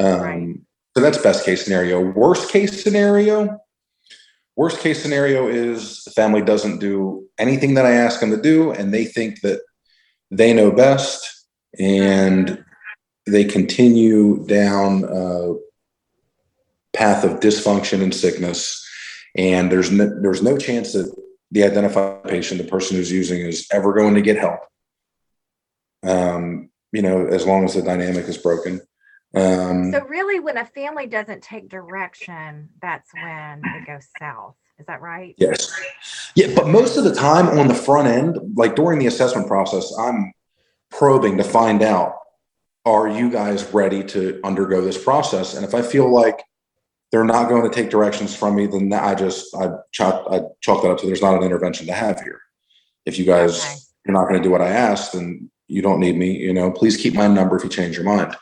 Um, 0.00 0.20
Right. 0.20 0.54
so 0.96 1.02
that's 1.02 1.18
best 1.18 1.44
case 1.44 1.62
scenario. 1.62 2.00
Worst 2.00 2.50
case 2.50 2.82
scenario 2.82 3.60
worst 4.56 4.80
case 4.80 5.02
scenario 5.02 5.48
is 5.48 6.04
the 6.04 6.10
family 6.10 6.42
doesn't 6.42 6.78
do 6.78 7.26
anything 7.38 7.74
that 7.74 7.86
i 7.86 7.92
ask 7.92 8.20
them 8.20 8.30
to 8.30 8.40
do 8.40 8.72
and 8.72 8.92
they 8.92 9.04
think 9.04 9.40
that 9.40 9.60
they 10.30 10.52
know 10.52 10.70
best 10.70 11.46
and 11.78 12.64
they 13.26 13.44
continue 13.44 14.44
down 14.46 15.04
a 15.04 15.54
path 16.96 17.24
of 17.24 17.40
dysfunction 17.40 18.02
and 18.02 18.14
sickness 18.14 18.83
and 19.36 19.70
there's 19.70 19.90
no, 19.90 20.06
there's 20.20 20.42
no 20.42 20.56
chance 20.56 20.92
that 20.92 21.12
the 21.50 21.64
identified 21.64 22.24
patient 22.24 22.60
the 22.60 22.66
person 22.66 22.96
who's 22.96 23.12
using 23.12 23.40
is 23.40 23.66
ever 23.72 23.92
going 23.92 24.14
to 24.14 24.22
get 24.22 24.36
help 24.36 24.60
um, 26.04 26.70
you 26.92 27.02
know 27.02 27.26
as 27.26 27.46
long 27.46 27.64
as 27.64 27.74
the 27.74 27.82
dynamic 27.82 28.26
is 28.26 28.38
broken 28.38 28.80
um, 29.34 29.90
So, 29.90 30.04
really, 30.04 30.38
when 30.38 30.56
a 30.56 30.64
family 30.64 31.06
doesn't 31.06 31.42
take 31.42 31.68
direction, 31.68 32.68
that's 32.80 33.12
when 33.14 33.62
it 33.64 33.86
goes 33.86 34.06
south. 34.18 34.54
Is 34.78 34.86
that 34.86 35.00
right? 35.00 35.34
Yes. 35.38 35.72
Yeah, 36.36 36.48
but 36.54 36.68
most 36.68 36.96
of 36.96 37.04
the 37.04 37.14
time 37.14 37.46
on 37.58 37.68
the 37.68 37.74
front 37.74 38.08
end, 38.08 38.38
like 38.56 38.76
during 38.76 38.98
the 38.98 39.06
assessment 39.06 39.46
process, 39.46 39.92
I'm 39.98 40.32
probing 40.90 41.36
to 41.38 41.44
find 41.44 41.82
out 41.82 42.16
are 42.84 43.08
you 43.08 43.30
guys 43.30 43.72
ready 43.72 44.04
to 44.04 44.40
undergo 44.44 44.82
this 44.82 45.02
process? 45.02 45.54
And 45.54 45.64
if 45.64 45.74
I 45.74 45.80
feel 45.80 46.12
like 46.12 46.42
they're 47.14 47.22
not 47.22 47.48
going 47.48 47.62
to 47.62 47.70
take 47.72 47.90
directions 47.90 48.34
from 48.34 48.56
me, 48.56 48.66
then 48.66 48.92
I 48.92 49.14
just 49.14 49.54
I 49.54 49.68
chalk 49.92 50.26
I 50.32 50.40
chalk 50.60 50.82
that 50.82 50.90
up 50.90 50.98
to 50.98 51.06
there's 51.06 51.22
not 51.22 51.36
an 51.36 51.44
intervention 51.44 51.86
to 51.86 51.92
have 51.92 52.20
here. 52.20 52.40
If 53.06 53.20
you 53.20 53.24
guys 53.24 53.64
Okay. 53.64 53.74
you're 54.04 54.14
not 54.14 54.28
going 54.28 54.42
to 54.42 54.42
do 54.42 54.50
what 54.50 54.60
I 54.60 54.70
asked, 54.70 55.12
then 55.12 55.48
you 55.68 55.80
don't 55.80 56.00
need 56.00 56.16
me. 56.16 56.32
You 56.36 56.52
know, 56.52 56.72
please 56.72 56.96
keep 56.96 57.14
my 57.14 57.28
number 57.28 57.56
if 57.56 57.62
you 57.62 57.70
change 57.70 57.94
your 57.94 58.04
mind. 58.04 58.34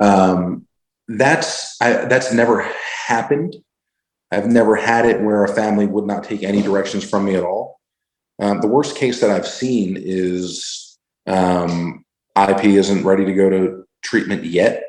Um, 0.00 0.66
that's 1.06 1.80
I, 1.80 2.06
that's 2.06 2.32
never 2.32 2.68
happened. 3.06 3.54
I've 4.32 4.48
never 4.48 4.74
had 4.74 5.06
it 5.06 5.20
where 5.20 5.44
a 5.44 5.54
family 5.54 5.86
would 5.86 6.06
not 6.06 6.24
take 6.24 6.42
any 6.42 6.62
directions 6.62 7.08
from 7.08 7.26
me 7.26 7.36
at 7.36 7.44
all. 7.44 7.78
Um, 8.40 8.60
the 8.60 8.66
worst 8.66 8.96
case 8.96 9.20
that 9.20 9.30
I've 9.30 9.46
seen 9.46 9.96
is 9.96 10.98
um, 11.28 12.04
IP 12.36 12.64
isn't 12.64 13.04
ready 13.04 13.24
to 13.24 13.32
go 13.32 13.48
to 13.50 13.84
treatment 14.02 14.42
yet, 14.42 14.82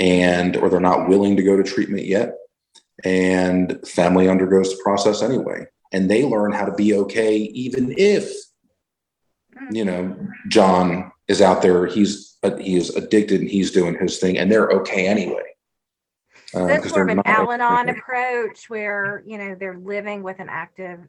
and 0.00 0.56
or 0.56 0.68
they're 0.68 0.80
not 0.80 1.08
willing 1.08 1.36
to 1.36 1.44
go 1.44 1.56
to 1.56 1.62
treatment 1.62 2.06
yet, 2.06 2.34
and 3.04 3.78
family 3.86 4.28
undergoes 4.28 4.70
the 4.70 4.82
process 4.82 5.22
anyway, 5.22 5.66
and 5.92 6.10
they 6.10 6.24
learn 6.24 6.52
how 6.52 6.64
to 6.64 6.74
be 6.74 6.94
okay 6.94 7.36
even 7.36 7.94
if 7.96 8.32
you 9.70 9.84
know 9.84 10.16
John 10.48 11.12
is 11.28 11.40
out 11.40 11.62
there. 11.62 11.86
He's 11.86 12.36
uh, 12.42 12.56
he 12.56 12.76
is 12.76 12.90
addicted 12.96 13.40
and 13.40 13.50
he's 13.50 13.70
doing 13.70 13.96
his 13.98 14.18
thing, 14.18 14.38
and 14.38 14.50
they're 14.50 14.70
okay 14.70 15.06
anyway. 15.06 15.44
Um, 16.54 16.68
That's 16.68 16.90
more 16.90 17.02
of 17.02 17.08
an 17.08 17.22
Al-Anon 17.24 17.88
approach 17.88 18.70
where, 18.70 19.24
you 19.26 19.38
know, 19.38 19.56
they're 19.58 19.78
living 19.78 20.22
with 20.22 20.38
an 20.38 20.48
active 20.48 21.00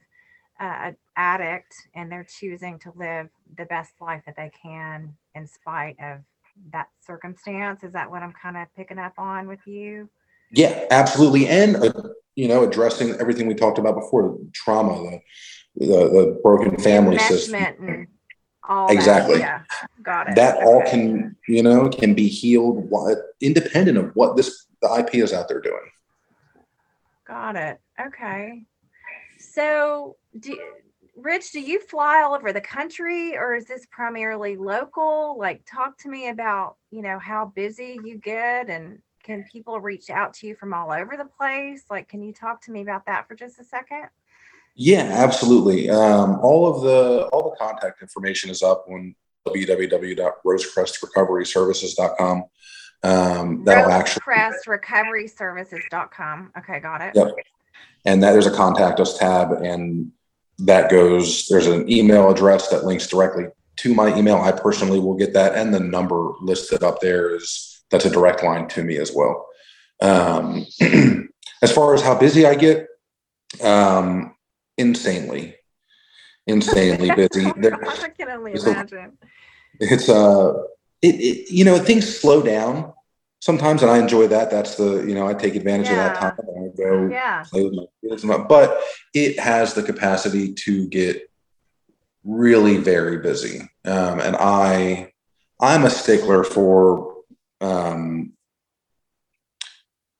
uh, 0.59 0.91
addict 1.15 1.75
and 1.93 2.11
they're 2.11 2.27
choosing 2.27 2.79
to 2.79 2.91
live 2.95 3.29
the 3.57 3.65
best 3.65 3.93
life 4.01 4.23
that 4.25 4.35
they 4.35 4.51
can 4.61 5.15
in 5.35 5.45
spite 5.45 5.97
of 6.01 6.21
that 6.71 6.87
circumstance. 7.05 7.83
Is 7.83 7.93
that 7.93 8.09
what 8.09 8.23
I'm 8.23 8.33
kind 8.33 8.57
of 8.57 8.67
picking 8.75 8.97
up 8.97 9.13
on 9.17 9.47
with 9.47 9.59
you? 9.67 10.09
Yeah, 10.51 10.85
absolutely. 10.91 11.47
And, 11.47 11.75
uh, 11.77 11.91
you 12.35 12.47
know, 12.47 12.63
addressing 12.63 13.11
everything 13.19 13.47
we 13.47 13.55
talked 13.55 13.77
about 13.77 13.95
before, 13.95 14.37
the 14.37 14.49
trauma, 14.53 15.19
the, 15.75 15.85
the, 15.85 15.85
the 15.85 16.39
broken 16.43 16.77
family 16.77 17.17
system. 17.19 18.07
All 18.67 18.87
that. 18.87 18.93
Exactly. 18.93 19.39
Yeah, 19.39 19.61
got 20.01 20.29
it. 20.29 20.35
That 20.35 20.63
all 20.63 20.81
can, 20.81 21.35
you 21.47 21.61
know, 21.61 21.87
can 21.87 22.13
be 22.15 22.27
healed 22.27 22.89
independent 23.39 23.97
of 23.97 24.15
what 24.15 24.35
this, 24.35 24.65
the 24.81 24.91
IP 24.99 25.15
is 25.15 25.33
out 25.33 25.47
there 25.47 25.61
doing. 25.61 25.91
Got 27.27 27.55
it. 27.55 27.79
Okay. 27.99 28.63
So, 29.37 30.15
do, 30.39 30.57
Rich, 31.15 31.51
do 31.51 31.61
you 31.61 31.79
fly 31.79 32.21
all 32.21 32.33
over 32.33 32.51
the 32.51 32.61
country 32.61 33.37
or 33.37 33.55
is 33.55 33.65
this 33.65 33.85
primarily 33.91 34.57
local? 34.57 35.37
Like, 35.37 35.65
talk 35.65 35.97
to 35.99 36.09
me 36.09 36.29
about, 36.29 36.77
you 36.91 37.01
know, 37.01 37.19
how 37.19 37.45
busy 37.55 37.99
you 38.03 38.17
get 38.17 38.69
and 38.69 38.99
can 39.25 39.43
people 39.51 39.79
reach 39.79 40.11
out 40.11 40.35
to 40.35 40.45
you 40.47 40.55
from 40.55 40.73
all 40.73 40.91
over 40.91 41.17
the 41.17 41.25
place? 41.25 41.85
Like, 41.89 42.07
can 42.07 42.21
you 42.21 42.31
talk 42.31 42.61
to 42.65 42.71
me 42.71 42.81
about 42.81 43.07
that 43.07 43.27
for 43.27 43.33
just 43.35 43.59
a 43.59 43.63
second? 43.63 44.09
Yeah, 44.75 45.09
absolutely. 45.11 45.89
Um, 45.89 46.39
all 46.41 46.67
of 46.67 46.83
the 46.83 47.27
all 47.33 47.49
the 47.49 47.55
contact 47.57 47.99
information 48.01 48.51
is 48.51 48.61
up 48.61 48.85
on 48.89 49.15
www.rosecrestrecoveryservices.com. 49.47 52.43
Um, 53.03 53.63
that'll 53.63 53.91
actually 53.91 54.21
RoseCrestRecoveryServices.com. 54.21 56.51
Okay, 56.57 56.79
got 56.79 57.01
it. 57.01 57.13
Yep. 57.15 57.35
and 58.05 58.23
that 58.23 58.31
there's 58.33 58.47
a 58.47 58.55
contact 58.55 58.99
us 58.99 59.17
tab 59.17 59.51
and 59.51 60.11
that 60.57 60.89
goes 60.89 61.49
there's 61.49 61.67
an 61.67 61.91
email 61.91 62.29
address 62.29 62.69
that 62.69 62.85
links 62.85 63.07
directly 63.07 63.43
to 63.75 63.93
my 63.93 64.17
email 64.17 64.37
i 64.37 64.53
personally 64.53 64.99
will 64.99 65.15
get 65.15 65.33
that 65.33 65.53
and 65.55 65.73
the 65.73 65.79
number 65.81 66.31
listed 66.39 66.81
up 66.81 67.01
there 67.01 67.35
is 67.35 67.74
that's 67.95 68.05
a 68.05 68.09
direct 68.09 68.43
line 68.43 68.67
to 68.67 68.83
me 68.83 68.97
as 68.97 69.13
well 69.15 69.47
um, 70.01 70.65
as 71.61 71.71
far 71.71 71.93
as 71.93 72.01
how 72.01 72.17
busy 72.19 72.45
i 72.45 72.53
get 72.53 72.87
um, 73.63 74.35
insanely 74.77 75.55
insanely 76.45 77.09
busy 77.15 77.51
there, 77.57 77.77
I 77.87 78.09
can 78.09 78.29
only 78.29 78.53
It's 78.53 78.65
a- 78.67 78.71
imagine. 78.71 79.17
it's 79.79 80.09
uh 80.09 80.53
it, 81.01 81.15
it 81.15 81.51
you 81.51 81.63
know 81.63 81.77
things 81.79 82.19
slow 82.19 82.41
down 82.41 82.91
sometimes 83.39 83.81
and 83.81 83.91
i 83.91 83.97
enjoy 83.97 84.27
that 84.27 84.51
that's 84.51 84.75
the 84.75 85.03
you 85.07 85.13
know 85.13 85.27
i 85.27 85.33
take 85.33 85.55
advantage 85.55 85.89
of 85.89 85.97
that 85.97 86.15
time 86.15 86.33
and 86.39 86.73
i 86.73 86.75
go 86.77 87.09
Yeah. 87.09 87.43
play 87.49 87.63
with 87.63 87.73
my 87.73 87.85
kids 88.03 88.25
but 88.49 88.81
it 89.13 89.39
has 89.39 89.73
the 89.73 89.83
capacity 89.83 90.53
to 90.53 90.87
get 90.89 91.29
really 92.23 92.77
very 92.77 93.19
busy 93.19 93.61
um, 93.85 94.19
and 94.19 94.35
i 94.39 95.11
i'm 95.61 95.85
a 95.85 95.89
stickler 95.89 96.43
for 96.43 97.14
um, 97.65 98.33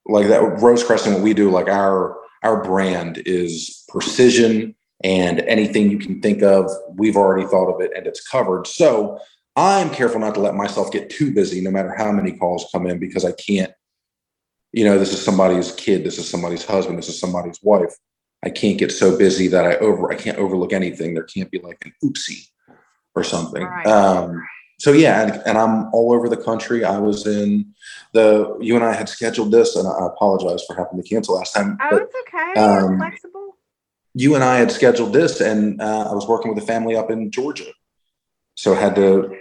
like 0.06 0.28
that 0.28 0.40
Rosecrest 0.40 1.12
what 1.12 1.22
we 1.22 1.34
do 1.34 1.50
like 1.50 1.68
our 1.68 2.16
our 2.42 2.62
brand 2.62 3.22
is 3.26 3.84
precision 3.88 4.74
and 5.02 5.40
anything 5.40 5.90
you 5.90 5.98
can 5.98 6.20
think 6.20 6.42
of. 6.42 6.70
We've 6.94 7.16
already 7.16 7.46
thought 7.46 7.72
of 7.72 7.80
it 7.80 7.92
and 7.96 8.06
it's 8.06 8.26
covered. 8.26 8.66
So 8.66 9.18
i'm 9.56 9.88
careful 9.90 10.20
not 10.20 10.34
to 10.34 10.40
let 10.40 10.54
myself 10.54 10.92
get 10.92 11.08
too 11.08 11.32
busy 11.32 11.62
no 11.62 11.70
matter 11.70 11.94
how 11.96 12.12
many 12.12 12.30
calls 12.30 12.68
come 12.70 12.86
in 12.86 12.98
because 12.98 13.24
i 13.24 13.32
can't 13.32 13.72
you 14.72 14.84
know 14.84 14.98
this 14.98 15.12
is 15.12 15.24
somebody's 15.24 15.72
kid 15.72 16.04
this 16.04 16.18
is 16.18 16.28
somebody's 16.28 16.64
husband 16.64 16.98
this 16.98 17.08
is 17.08 17.18
somebody's 17.18 17.58
wife. 17.62 17.94
I 18.44 18.50
can't 18.50 18.78
get 18.78 18.92
so 18.92 19.16
busy 19.16 19.48
that 19.48 19.64
i 19.64 19.76
over 19.76 20.12
i 20.12 20.14
can't 20.14 20.38
overlook 20.38 20.72
anything. 20.72 21.14
There 21.14 21.24
can't 21.24 21.50
be 21.50 21.58
like 21.58 21.78
an 21.84 21.92
oopsie 22.04 22.48
or 23.14 23.24
something. 23.24 23.64
Right. 23.64 23.86
um 23.86 24.46
so 24.78 24.92
yeah 24.92 25.22
and, 25.22 25.42
and 25.46 25.58
i'm 25.58 25.92
all 25.94 26.12
over 26.12 26.28
the 26.28 26.36
country 26.36 26.84
i 26.84 26.98
was 26.98 27.26
in 27.26 27.72
the 28.12 28.56
you 28.60 28.74
and 28.76 28.84
i 28.84 28.92
had 28.92 29.08
scheduled 29.08 29.50
this 29.50 29.74
and 29.76 29.86
i 29.88 30.06
apologize 30.06 30.62
for 30.66 30.74
having 30.76 31.00
to 31.02 31.08
cancel 31.08 31.36
last 31.36 31.54
time 31.54 31.76
Oh, 31.80 31.88
but 31.90 32.02
it's 32.02 32.14
okay. 32.28 32.60
Um, 32.60 32.98
flexible. 32.98 33.56
you 34.14 34.34
and 34.34 34.44
i 34.44 34.56
had 34.56 34.70
scheduled 34.70 35.12
this 35.12 35.40
and 35.40 35.80
uh, 35.80 36.08
i 36.10 36.14
was 36.14 36.26
working 36.28 36.52
with 36.54 36.62
a 36.62 36.66
family 36.66 36.96
up 36.96 37.10
in 37.10 37.30
georgia 37.30 37.70
so 38.54 38.72
I 38.74 38.80
had 38.80 38.94
to 38.96 39.36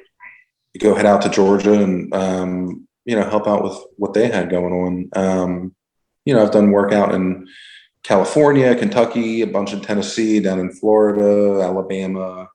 go 0.80 0.94
head 0.96 1.06
out 1.06 1.22
to 1.24 1.30
georgia 1.30 1.74
and 1.74 2.14
um, 2.14 2.88
you 3.06 3.16
know 3.16 3.30
help 3.30 3.48
out 3.48 3.64
with 3.64 3.78
what 3.98 4.14
they 4.14 4.28
had 4.30 4.50
going 4.50 4.74
on 4.74 5.10
um, 5.24 5.76
you 6.26 6.34
know 6.34 6.42
i've 6.44 6.52
done 6.52 6.72
work 6.72 6.92
out 6.94 7.14
in 7.14 7.48
california 8.04 8.76
kentucky 8.76 9.42
a 9.42 9.48
bunch 9.48 9.74
in 9.74 9.82
tennessee 9.82 10.40
down 10.40 10.60
in 10.60 10.72
florida 10.72 11.62
alabama 11.64 12.48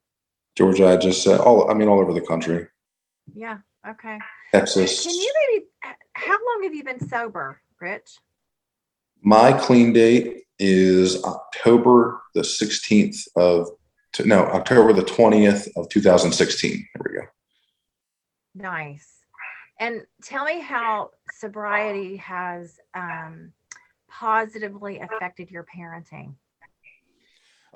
georgia 0.60 0.88
i 0.88 0.96
just 0.96 1.26
uh, 1.26 1.42
all 1.42 1.70
i 1.70 1.74
mean 1.74 1.88
all 1.88 1.98
over 2.00 2.12
the 2.12 2.20
country 2.20 2.66
Yeah. 3.34 3.58
Okay. 3.88 4.18
texas 4.52 5.04
Can 5.04 5.14
you 5.14 5.32
maybe, 5.40 5.64
how 6.12 6.32
long 6.48 6.62
have 6.64 6.74
you 6.74 6.84
been 6.84 7.00
sober, 7.08 7.60
Rich? 7.80 8.10
my 9.22 9.52
clean 9.52 9.92
date 9.94 10.44
is 10.58 11.24
october 11.24 12.20
the 12.34 12.42
16th 12.42 13.26
of 13.36 13.68
no 14.26 14.40
october 14.58 14.92
the 14.92 15.02
20th 15.02 15.68
of 15.76 15.88
2016 15.88 16.86
there 16.94 17.02
we 17.06 17.18
go 17.20 17.26
Nice. 18.54 19.08
And 19.78 20.02
tell 20.24 20.44
me 20.44 20.60
how 20.60 21.10
sobriety 21.38 22.16
has 22.16 22.76
um, 22.94 23.52
positively 24.10 24.98
affected 24.98 25.50
your 25.52 25.64
parenting. 25.64 26.34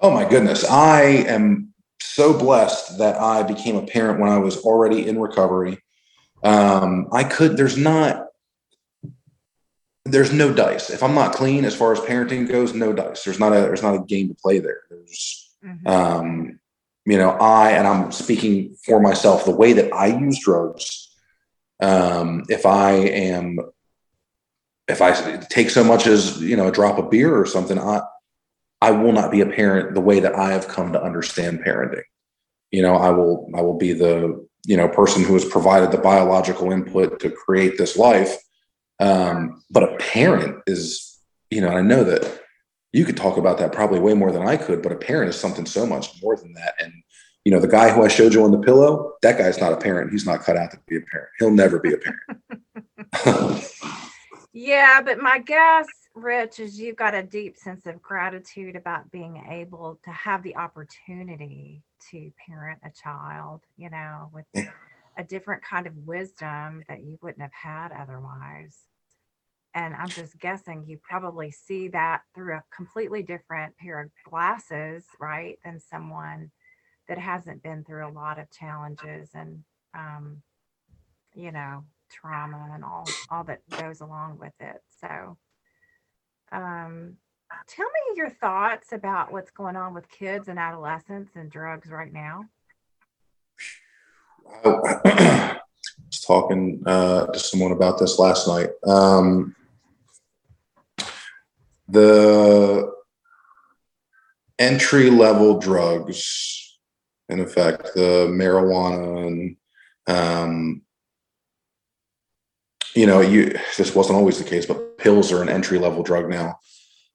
Oh 0.02 0.10
my 0.10 0.28
goodness. 0.28 0.68
I 0.68 1.02
am 1.02 1.72
so 2.04 2.36
blessed 2.38 2.98
that 2.98 3.16
I 3.16 3.42
became 3.42 3.76
a 3.76 3.86
parent 3.86 4.20
when 4.20 4.30
I 4.30 4.38
was 4.38 4.58
already 4.58 5.06
in 5.06 5.20
recovery. 5.20 5.78
Um, 6.42 7.08
I 7.12 7.24
could, 7.24 7.56
there's 7.56 7.76
not, 7.76 8.26
there's 10.04 10.32
no 10.32 10.52
dice. 10.52 10.90
If 10.90 11.02
I'm 11.02 11.14
not 11.14 11.34
clean 11.34 11.64
as 11.64 11.74
far 11.74 11.92
as 11.92 12.00
parenting 12.00 12.46
goes, 12.46 12.74
no 12.74 12.92
dice. 12.92 13.24
There's 13.24 13.40
not 13.40 13.52
a, 13.52 13.60
there's 13.62 13.82
not 13.82 13.94
a 13.94 14.04
game 14.04 14.28
to 14.28 14.34
play 14.34 14.58
there. 14.58 14.82
There's, 14.90 15.40
Mhm. 15.64 15.88
um, 15.88 16.60
you 17.06 17.16
know, 17.16 17.30
I, 17.30 17.70
and 17.70 17.86
I'm 17.86 18.12
speaking 18.12 18.76
for 18.84 19.00
myself, 19.00 19.46
the 19.46 19.50
way 19.56 19.72
that 19.72 19.94
I 19.94 20.08
use 20.08 20.38
drugs, 20.38 21.10
um, 21.80 22.44
if 22.48 22.66
I 22.66 22.92
am, 22.92 23.58
if 24.88 25.00
I 25.00 25.38
take 25.48 25.70
so 25.70 25.82
much 25.82 26.06
as, 26.06 26.42
you 26.42 26.56
know, 26.56 26.68
a 26.68 26.72
drop 26.72 26.98
of 26.98 27.10
beer 27.10 27.34
or 27.34 27.46
something, 27.46 27.78
I, 27.78 28.02
I 28.84 28.90
will 28.90 29.12
not 29.12 29.30
be 29.30 29.40
a 29.40 29.46
parent 29.46 29.94
the 29.94 30.02
way 30.02 30.20
that 30.20 30.34
I 30.34 30.52
have 30.52 30.68
come 30.68 30.92
to 30.92 31.02
understand 31.02 31.64
parenting. 31.64 32.02
You 32.70 32.82
know, 32.82 32.96
I 32.96 33.08
will, 33.08 33.48
I 33.56 33.62
will 33.62 33.78
be 33.78 33.94
the, 33.94 34.46
you 34.66 34.76
know, 34.76 34.88
person 34.88 35.24
who 35.24 35.32
has 35.32 35.44
provided 35.46 35.90
the 35.90 35.96
biological 35.96 36.70
input 36.70 37.18
to 37.20 37.30
create 37.30 37.78
this 37.78 37.96
life. 37.96 38.36
Um, 39.00 39.62
but 39.70 39.84
a 39.84 39.96
parent 39.96 40.64
is, 40.66 41.18
you 41.50 41.62
know, 41.62 41.70
I 41.70 41.80
know 41.80 42.04
that 42.04 42.42
you 42.92 43.06
could 43.06 43.16
talk 43.16 43.38
about 43.38 43.56
that 43.56 43.72
probably 43.72 44.00
way 44.00 44.12
more 44.12 44.30
than 44.30 44.46
I 44.46 44.58
could, 44.58 44.82
but 44.82 44.92
a 44.92 44.96
parent 44.96 45.30
is 45.30 45.40
something 45.40 45.64
so 45.64 45.86
much 45.86 46.22
more 46.22 46.36
than 46.36 46.52
that. 46.52 46.74
And, 46.78 46.92
you 47.46 47.52
know, 47.52 47.60
the 47.60 47.68
guy 47.68 47.90
who 47.90 48.04
I 48.04 48.08
showed 48.08 48.34
you 48.34 48.44
on 48.44 48.50
the 48.50 48.60
pillow, 48.60 49.14
that 49.22 49.38
guy's 49.38 49.60
not 49.60 49.72
a 49.72 49.78
parent. 49.78 50.12
He's 50.12 50.26
not 50.26 50.42
cut 50.42 50.58
out 50.58 50.72
to 50.72 50.80
be 50.86 50.96
a 50.96 51.00
parent. 51.00 51.30
He'll 51.38 51.50
never 51.50 51.78
be 51.78 51.94
a 51.94 51.98
parent. 53.24 53.64
Yeah, 54.56 55.00
but 55.04 55.18
my 55.18 55.40
guess, 55.40 55.88
Rich, 56.14 56.60
is 56.60 56.78
you've 56.78 56.96
got 56.96 57.14
a 57.14 57.22
deep 57.22 57.56
sense 57.56 57.86
of 57.86 58.00
gratitude 58.02 58.76
about 58.76 59.10
being 59.10 59.44
able 59.50 59.98
to 60.04 60.10
have 60.10 60.42
the 60.42 60.56
opportunity 60.56 61.82
to 62.10 62.32
parent 62.46 62.80
a 62.84 62.90
child, 62.90 63.62
you 63.76 63.90
know, 63.90 64.30
with 64.32 64.46
a 65.18 65.24
different 65.24 65.62
kind 65.64 65.86
of 65.86 65.96
wisdom 66.06 66.84
that 66.88 67.02
you 67.02 67.18
wouldn't 67.22 67.42
have 67.42 67.52
had 67.52 67.92
otherwise. 67.92 68.78
And 69.74 69.94
I'm 69.94 70.08
just 70.08 70.38
guessing 70.38 70.84
you 70.86 70.98
probably 71.02 71.50
see 71.50 71.88
that 71.88 72.22
through 72.34 72.54
a 72.56 72.64
completely 72.74 73.22
different 73.24 73.76
pair 73.76 74.00
of 74.00 74.10
glasses, 74.28 75.04
right? 75.20 75.58
Than 75.64 75.80
someone 75.80 76.52
that 77.08 77.18
hasn't 77.18 77.62
been 77.62 77.84
through 77.84 78.06
a 78.08 78.12
lot 78.12 78.38
of 78.38 78.50
challenges 78.52 79.30
and, 79.34 79.64
um, 79.98 80.42
you 81.34 81.50
know, 81.52 81.84
trauma 82.10 82.70
and 82.72 82.84
all 82.84 83.06
all 83.30 83.44
that 83.44 83.60
goes 83.70 84.00
along 84.00 84.38
with 84.38 84.52
it. 84.60 84.80
So, 85.00 85.36
um, 86.54 87.16
tell 87.66 87.86
me 87.86 88.16
your 88.16 88.30
thoughts 88.30 88.92
about 88.92 89.32
what's 89.32 89.50
going 89.50 89.76
on 89.76 89.92
with 89.92 90.08
kids 90.08 90.48
and 90.48 90.58
adolescents 90.58 91.32
and 91.34 91.50
drugs 91.50 91.90
right 91.90 92.12
now. 92.12 92.44
I 94.64 94.68
was 94.68 96.20
talking 96.26 96.82
uh, 96.86 97.26
to 97.26 97.38
someone 97.38 97.72
about 97.72 97.98
this 97.98 98.18
last 98.18 98.46
night. 98.46 98.70
Um, 98.86 99.56
the 101.88 102.92
entry 104.58 105.10
level 105.10 105.58
drugs, 105.58 106.78
in 107.28 107.40
effect, 107.40 107.90
the 107.94 108.28
marijuana 108.30 109.26
and 109.26 109.56
um, 110.06 110.82
you 112.94 113.06
know, 113.06 113.20
you 113.20 113.58
this 113.76 113.94
wasn't 113.94 114.16
always 114.16 114.38
the 114.38 114.48
case, 114.48 114.66
but 114.66 114.98
pills 114.98 115.32
are 115.32 115.42
an 115.42 115.48
entry 115.48 115.78
level 115.78 116.02
drug 116.02 116.28
now. 116.28 116.58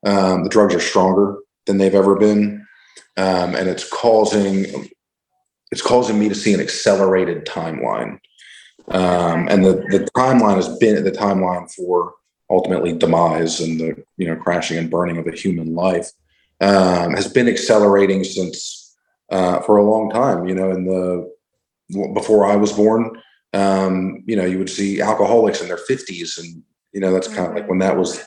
Um, 0.05 0.43
the 0.43 0.49
drugs 0.49 0.75
are 0.75 0.79
stronger 0.79 1.37
than 1.65 1.77
they've 1.77 1.95
ever 1.95 2.15
been, 2.15 2.65
um, 3.17 3.55
and 3.55 3.67
it's 3.69 3.87
causing 3.89 4.89
it's 5.71 5.81
causing 5.81 6.19
me 6.19 6.29
to 6.29 6.35
see 6.35 6.53
an 6.53 6.59
accelerated 6.59 7.45
timeline. 7.45 8.19
Um, 8.87 9.47
and 9.49 9.63
the, 9.63 9.73
the 9.89 10.09
timeline 10.17 10.55
has 10.55 10.77
been 10.79 11.03
the 11.03 11.11
timeline 11.11 11.71
for 11.71 12.13
ultimately 12.49 12.93
demise 12.93 13.59
and 13.59 13.79
the 13.79 14.03
you 14.17 14.27
know 14.27 14.35
crashing 14.35 14.77
and 14.77 14.89
burning 14.89 15.17
of 15.17 15.27
a 15.27 15.31
human 15.31 15.75
life 15.75 16.09
um, 16.61 17.13
has 17.13 17.31
been 17.31 17.47
accelerating 17.47 18.23
since 18.23 18.97
uh, 19.29 19.61
for 19.61 19.77
a 19.77 19.83
long 19.83 20.09
time. 20.09 20.47
You 20.47 20.55
know, 20.55 20.71
in 20.71 20.85
the 20.85 21.31
before 22.13 22.45
I 22.45 22.55
was 22.55 22.73
born, 22.73 23.21
um, 23.53 24.23
you 24.25 24.35
know, 24.35 24.45
you 24.45 24.57
would 24.57 24.69
see 24.69 25.01
alcoholics 25.01 25.61
in 25.61 25.67
their 25.67 25.77
fifties, 25.77 26.37
and 26.37 26.63
you 26.91 27.01
know 27.01 27.11
that's 27.13 27.27
kind 27.27 27.47
of 27.47 27.55
like 27.55 27.69
when 27.69 27.79
that 27.79 27.97
was 27.97 28.23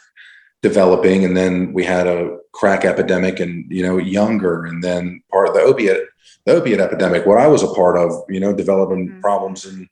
developing, 0.62 1.24
and 1.24 1.37
then 1.37 1.72
we 1.72 1.85
had 1.85 2.06
a 2.06 2.38
crack 2.52 2.85
epidemic, 2.85 3.40
and 3.40 3.70
you 3.70 3.82
know, 3.82 3.98
younger, 3.98 4.64
and 4.64 4.82
then 4.82 5.22
part 5.30 5.48
of 5.48 5.54
the 5.54 5.61
opiate 5.61 6.02
the 6.44 6.52
opiate 6.52 6.80
epidemic, 6.80 7.26
what 7.26 7.38
I 7.38 7.46
was 7.46 7.62
a 7.62 7.72
part 7.72 7.96
of, 7.96 8.12
you 8.28 8.40
know, 8.40 8.52
developing 8.52 9.08
mm-hmm. 9.08 9.20
problems 9.20 9.64
in 9.64 9.88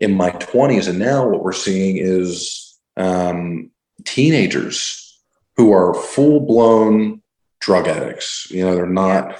in 0.00 0.14
my 0.14 0.30
twenties, 0.30 0.88
and 0.88 0.98
now 0.98 1.26
what 1.28 1.42
we're 1.42 1.52
seeing 1.52 1.96
is 1.96 2.78
um, 2.96 3.70
teenagers 4.04 5.20
who 5.56 5.72
are 5.72 5.94
full 5.94 6.40
blown 6.40 7.22
drug 7.60 7.88
addicts. 7.88 8.48
You 8.50 8.66
know, 8.66 8.74
they're 8.74 8.86
not, 8.86 9.38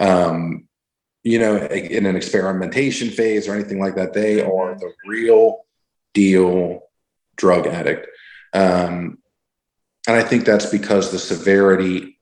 um, 0.00 0.68
you 1.24 1.38
know, 1.38 1.56
in 1.56 2.06
an 2.06 2.16
experimentation 2.16 3.10
phase 3.10 3.48
or 3.48 3.54
anything 3.54 3.80
like 3.80 3.96
that. 3.96 4.12
They 4.12 4.42
are 4.42 4.74
the 4.74 4.92
real 5.06 5.64
deal 6.12 6.82
drug 7.36 7.66
addict. 7.66 8.06
Um, 8.52 9.18
and 10.06 10.16
I 10.16 10.22
think 10.22 10.44
that's 10.44 10.66
because 10.66 11.10
the 11.10 11.18
severity 11.18 12.18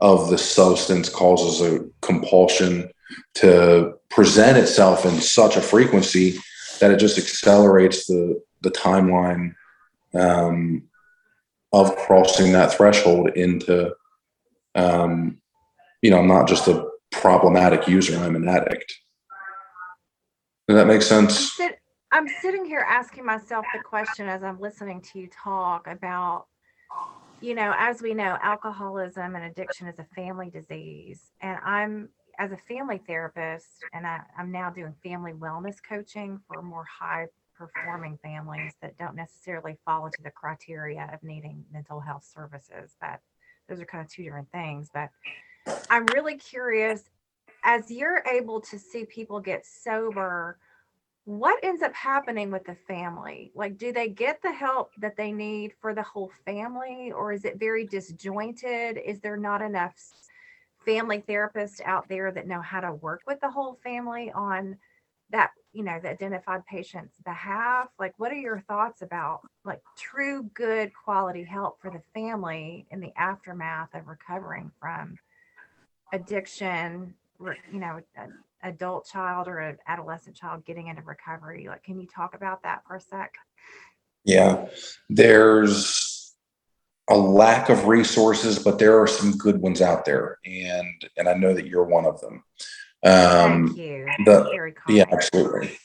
of 0.00 0.30
the 0.30 0.38
substance 0.38 1.08
causes 1.08 1.60
a 1.60 1.86
compulsion 2.00 2.90
to 3.34 3.94
present 4.08 4.58
itself 4.58 5.04
in 5.04 5.20
such 5.20 5.56
a 5.56 5.60
frequency 5.60 6.38
that 6.80 6.90
it 6.90 6.98
just 6.98 7.18
accelerates 7.18 8.06
the 8.06 8.42
the 8.62 8.70
timeline 8.70 9.54
um, 10.14 10.82
of 11.72 11.94
crossing 11.96 12.52
that 12.52 12.72
threshold 12.72 13.28
into 13.36 13.94
um, 14.74 15.38
you 16.02 16.10
know, 16.10 16.22
not 16.22 16.48
just 16.48 16.68
a 16.68 16.88
problematic 17.20 17.88
user, 17.88 18.18
I'm 18.18 18.36
an 18.36 18.48
addict. 18.48 18.94
Does 20.68 20.76
that 20.76 20.86
make 20.86 21.02
sense? 21.02 21.36
I'm, 21.36 21.68
sit- 21.68 21.78
I'm 22.12 22.28
sitting 22.28 22.64
here 22.64 22.84
asking 22.88 23.24
myself 23.24 23.64
the 23.72 23.80
question 23.80 24.28
as 24.28 24.42
I'm 24.42 24.60
listening 24.60 25.00
to 25.12 25.18
you 25.18 25.28
talk 25.28 25.86
about, 25.86 26.46
you 27.40 27.54
know, 27.54 27.72
as 27.76 28.02
we 28.02 28.14
know, 28.14 28.36
alcoholism 28.42 29.36
and 29.36 29.44
addiction 29.44 29.86
is 29.86 29.98
a 29.98 30.06
family 30.14 30.50
disease. 30.50 31.20
And 31.40 31.58
I'm, 31.64 32.08
as 32.38 32.52
a 32.52 32.56
family 32.56 33.00
therapist, 33.06 33.68
and 33.92 34.06
I, 34.06 34.20
I'm 34.36 34.50
now 34.50 34.70
doing 34.70 34.94
family 35.02 35.32
wellness 35.32 35.76
coaching 35.86 36.40
for 36.48 36.62
more 36.62 36.84
high 36.84 37.26
performing 37.56 38.18
families 38.22 38.74
that 38.82 38.98
don't 38.98 39.16
necessarily 39.16 39.76
fall 39.84 40.06
into 40.06 40.22
the 40.22 40.30
criteria 40.30 41.08
of 41.12 41.22
needing 41.22 41.64
mental 41.72 42.00
health 42.00 42.24
services. 42.24 42.96
But 43.00 43.20
those 43.68 43.80
are 43.80 43.86
kind 43.86 44.04
of 44.04 44.10
two 44.10 44.24
different 44.24 44.50
things. 44.52 44.90
But 44.92 45.08
I'm 45.90 46.06
really 46.06 46.36
curious 46.36 47.02
as 47.64 47.90
you're 47.90 48.22
able 48.30 48.60
to 48.60 48.78
see 48.78 49.04
people 49.04 49.40
get 49.40 49.66
sober, 49.66 50.58
what 51.24 51.62
ends 51.64 51.82
up 51.82 51.92
happening 51.94 52.50
with 52.52 52.64
the 52.64 52.76
family? 52.86 53.50
Like, 53.54 53.76
do 53.76 53.92
they 53.92 54.08
get 54.08 54.40
the 54.42 54.52
help 54.52 54.92
that 54.98 55.16
they 55.16 55.32
need 55.32 55.72
for 55.80 55.92
the 55.92 56.02
whole 56.02 56.30
family, 56.44 57.10
or 57.12 57.32
is 57.32 57.44
it 57.44 57.58
very 57.58 57.84
disjointed? 57.84 58.98
Is 59.04 59.20
there 59.20 59.36
not 59.36 59.60
enough 59.60 59.94
family 60.84 61.24
therapists 61.28 61.80
out 61.84 62.08
there 62.08 62.30
that 62.30 62.46
know 62.46 62.60
how 62.60 62.80
to 62.80 62.92
work 62.92 63.22
with 63.26 63.40
the 63.40 63.50
whole 63.50 63.76
family 63.82 64.30
on 64.32 64.76
that 65.30 65.50
you 65.72 65.82
know 65.82 65.98
the 66.00 66.08
identified 66.08 66.64
patient's 66.66 67.18
behalf 67.24 67.88
like 67.98 68.14
what 68.18 68.30
are 68.30 68.36
your 68.36 68.60
thoughts 68.68 69.02
about 69.02 69.40
like 69.64 69.80
true 69.96 70.44
good 70.54 70.92
quality 71.04 71.42
help 71.42 71.80
for 71.80 71.90
the 71.90 72.00
family 72.14 72.86
in 72.92 73.00
the 73.00 73.12
aftermath 73.16 73.92
of 73.94 74.06
recovering 74.06 74.70
from 74.80 75.18
addiction 76.12 77.14
you 77.72 77.78
know 77.78 78.00
an 78.16 78.32
adult 78.62 79.06
child 79.06 79.48
or 79.48 79.58
an 79.58 79.76
adolescent 79.86 80.34
child 80.34 80.64
getting 80.64 80.86
into 80.88 81.02
recovery 81.02 81.66
like 81.68 81.82
can 81.82 82.00
you 82.00 82.06
talk 82.06 82.34
about 82.34 82.62
that 82.62 82.82
for 82.86 82.96
a 82.96 83.00
sec 83.00 83.34
yeah 84.24 84.66
there's 85.10 86.34
a 87.10 87.16
lack 87.16 87.68
of 87.68 87.86
resources 87.86 88.58
but 88.58 88.78
there 88.78 89.00
are 89.00 89.06
some 89.06 89.32
good 89.36 89.60
ones 89.60 89.82
out 89.82 90.04
there 90.04 90.38
and 90.44 91.08
and 91.16 91.28
i 91.28 91.34
know 91.34 91.52
that 91.52 91.66
you're 91.66 91.84
one 91.84 92.06
of 92.06 92.20
them 92.20 92.42
um, 93.06 93.68
Thank 93.68 93.78
you. 93.78 94.06
The, 94.24 94.72
yeah, 94.88 95.04
absolutely. 95.12 95.78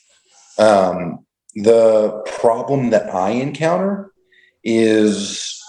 Um, 0.58 1.24
the 1.54 2.22
problem 2.40 2.90
that 2.90 3.14
I 3.14 3.30
encounter 3.30 4.12
is, 4.64 5.62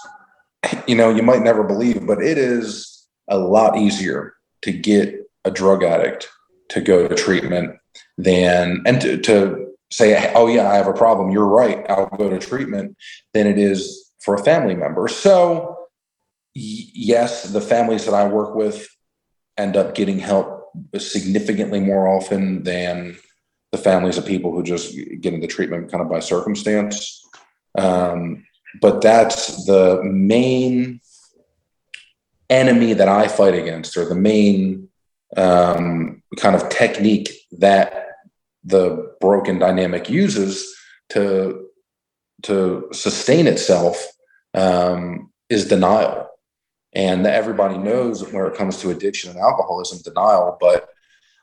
you 0.86 0.96
know, 0.96 1.10
you 1.10 1.22
might 1.22 1.42
never 1.42 1.62
believe, 1.62 2.06
but 2.06 2.22
it 2.22 2.38
is 2.38 3.06
a 3.28 3.38
lot 3.38 3.76
easier 3.76 4.34
to 4.64 4.72
get 4.72 5.14
a 5.44 5.50
drug 5.50 5.84
addict 5.84 6.28
to 6.70 6.80
go 6.80 7.06
to 7.06 7.14
treatment 7.14 7.76
than 8.16 8.82
and 8.86 9.00
to, 9.02 9.18
to 9.18 9.74
say, 9.90 10.32
oh 10.34 10.46
yeah, 10.46 10.70
I 10.70 10.76
have 10.76 10.86
a 10.86 10.94
problem. 10.94 11.30
You're 11.30 11.46
right. 11.46 11.84
I'll 11.90 12.06
go 12.06 12.30
to 12.30 12.38
treatment 12.38 12.96
than 13.34 13.46
it 13.46 13.58
is 13.58 14.10
for 14.24 14.34
a 14.34 14.42
family 14.42 14.74
member. 14.74 15.06
So 15.06 15.76
yes, 16.54 17.44
the 17.44 17.60
families 17.60 18.06
that 18.06 18.14
I 18.14 18.26
work 18.26 18.54
with 18.54 18.88
end 19.58 19.76
up 19.76 19.94
getting 19.94 20.18
help 20.18 20.72
significantly 20.96 21.78
more 21.78 22.08
often 22.08 22.62
than 22.62 23.16
the 23.70 23.78
families 23.78 24.16
of 24.16 24.24
people 24.24 24.52
who 24.52 24.62
just 24.62 24.96
get 25.20 25.34
into 25.34 25.46
treatment 25.46 25.90
kind 25.90 26.02
of 26.02 26.08
by 26.08 26.20
circumstance. 26.20 27.22
Um, 27.76 28.46
but 28.80 29.02
that's 29.02 29.66
the 29.66 30.00
main 30.02 31.00
enemy 32.50 32.92
that 32.92 33.08
I 33.08 33.28
fight 33.28 33.54
against, 33.54 33.96
or 33.96 34.04
the 34.04 34.14
main 34.14 34.88
um, 35.36 36.22
kind 36.36 36.54
of 36.54 36.68
technique 36.68 37.30
that 37.52 38.08
the 38.64 39.14
broken 39.20 39.58
dynamic 39.58 40.08
uses 40.08 40.74
to 41.10 41.66
to 42.42 42.88
sustain 42.92 43.46
itself 43.46 44.06
um, 44.54 45.30
is 45.48 45.66
denial. 45.66 46.28
And 46.94 47.26
everybody 47.26 47.78
knows 47.78 48.30
where 48.32 48.46
it 48.46 48.56
comes 48.56 48.80
to 48.80 48.90
addiction 48.90 49.30
and 49.30 49.38
alcoholism 49.40 49.98
denial 50.04 50.56
but 50.60 50.88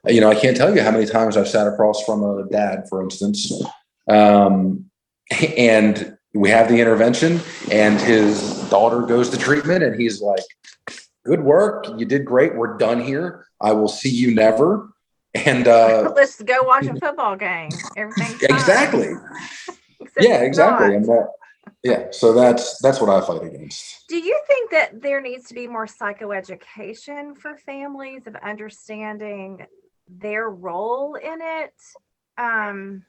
you 0.08 0.22
know 0.22 0.30
i 0.30 0.36
can't 0.36 0.58
tell 0.58 0.74
you 0.74 0.82
how 0.82 0.92
many 0.92 1.06
times 1.06 1.38
i've 1.38 1.48
sat 1.48 1.68
across 1.68 2.04
from 2.04 2.24
a 2.24 2.48
dad 2.50 2.86
for 2.90 3.04
instance 3.04 3.52
um, 4.10 4.86
and 5.58 6.18
we 6.34 6.50
have 6.50 6.70
the 6.70 6.80
intervention 6.80 7.42
and 7.72 8.00
his 8.00 8.70
daughter 8.70 9.02
goes 9.02 9.30
to 9.30 9.38
treatment 9.38 9.84
and 9.84 10.00
he's 10.00 10.22
like 10.22 10.44
good 11.26 11.42
work. 11.42 11.88
You 11.98 12.06
did 12.06 12.26
great. 12.26 12.56
We're 12.56 12.78
done 12.78 13.02
here. 13.02 13.48
I 13.60 13.74
will 13.74 13.88
see 13.88 14.10
you 14.10 14.34
never. 14.34 14.94
And 15.34 15.68
uh 15.68 16.14
let's 16.16 16.42
go 16.42 16.64
watch 16.64 16.86
a 16.86 16.96
football 16.96 17.36
game. 17.36 17.70
Everything 17.96 18.38
exactly. 18.42 19.14
Yeah 20.20 20.42
exactly. 20.42 20.96
and 20.96 21.06
that, 21.06 21.30
yeah 21.84 22.08
so 22.12 22.34
that's 22.34 22.80
that's 22.80 23.00
what 23.00 23.10
i 23.10 23.26
fight 23.26 23.44
against. 23.44 24.04
Do 24.10 24.18
you 24.18 24.38
think 24.46 24.72
that 24.72 25.02
there 25.02 25.22
needs 25.22 25.48
to 25.48 25.54
be 25.54 25.68
more 25.68 25.86
psychoeducation 25.86 27.38
for 27.38 27.56
families 27.58 28.28
of 28.28 28.36
understanding 28.36 29.66
their 30.10 30.50
role 30.50 31.16
in 31.16 31.40
it? 31.42 31.74
Um 32.38 33.06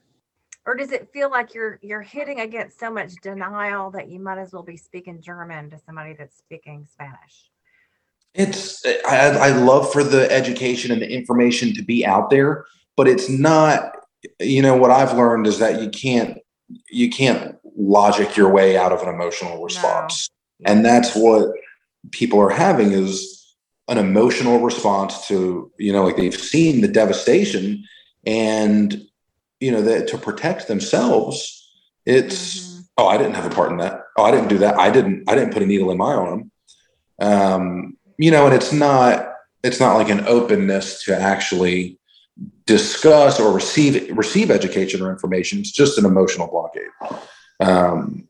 or 0.65 0.75
does 0.75 0.91
it 0.91 1.09
feel 1.13 1.29
like 1.29 1.53
you're 1.53 1.79
you're 1.81 2.01
hitting 2.01 2.39
against 2.39 2.79
so 2.79 2.91
much 2.91 3.13
denial 3.21 3.91
that 3.91 4.09
you 4.09 4.19
might 4.19 4.37
as 4.37 4.53
well 4.53 4.63
be 4.63 4.77
speaking 4.77 5.21
german 5.21 5.69
to 5.69 5.77
somebody 5.85 6.13
that's 6.13 6.37
speaking 6.37 6.85
spanish 6.91 7.49
it's 8.33 8.83
I, 9.07 9.29
I 9.29 9.49
love 9.49 9.91
for 9.91 10.03
the 10.03 10.31
education 10.31 10.91
and 10.91 11.01
the 11.01 11.09
information 11.09 11.73
to 11.75 11.83
be 11.83 12.05
out 12.05 12.29
there 12.29 12.65
but 12.95 13.07
it's 13.07 13.29
not 13.29 13.91
you 14.39 14.61
know 14.61 14.75
what 14.75 14.91
i've 14.91 15.17
learned 15.17 15.47
is 15.47 15.59
that 15.59 15.81
you 15.81 15.89
can't 15.89 16.39
you 16.89 17.09
can't 17.09 17.57
logic 17.77 18.35
your 18.37 18.49
way 18.49 18.77
out 18.77 18.91
of 18.91 19.01
an 19.01 19.09
emotional 19.09 19.63
response. 19.63 20.29
No. 20.59 20.71
And 20.71 20.85
that's 20.85 21.15
what 21.15 21.51
people 22.11 22.39
are 22.39 22.49
having 22.49 22.91
is 22.91 23.55
an 23.87 23.97
emotional 23.97 24.59
response 24.59 25.27
to, 25.27 25.71
you 25.77 25.91
know, 25.91 26.03
like 26.03 26.15
they've 26.15 26.33
seen 26.33 26.81
the 26.81 26.87
devastation 26.87 27.83
and, 28.25 29.01
you 29.59 29.71
know, 29.71 29.81
that 29.81 30.07
to 30.09 30.17
protect 30.17 30.67
themselves, 30.67 31.71
it's, 32.05 32.59
mm-hmm. 32.59 32.81
oh, 32.97 33.07
I 33.07 33.17
didn't 33.17 33.35
have 33.35 33.51
a 33.51 33.55
part 33.55 33.71
in 33.71 33.77
that. 33.77 34.01
Oh, 34.17 34.23
I 34.23 34.31
didn't 34.31 34.49
do 34.49 34.57
that. 34.59 34.79
I 34.79 34.89
didn't, 34.89 35.29
I 35.29 35.35
didn't 35.35 35.53
put 35.53 35.63
a 35.63 35.65
needle 35.65 35.91
in 35.91 35.97
my 35.97 36.13
arm. 36.13 36.51
Um, 37.19 37.97
you 38.17 38.31
know, 38.31 38.45
and 38.45 38.55
it's 38.55 38.73
not, 38.73 39.29
it's 39.63 39.79
not 39.79 39.95
like 39.95 40.09
an 40.09 40.27
openness 40.27 41.03
to 41.05 41.17
actually 41.17 41.99
discuss 42.65 43.39
or 43.39 43.53
receive 43.53 44.15
receive 44.17 44.49
education 44.49 45.01
or 45.01 45.11
information. 45.11 45.59
It's 45.59 45.71
just 45.71 45.97
an 45.97 46.05
emotional 46.05 46.47
blockade. 46.47 46.89
Um, 47.59 48.27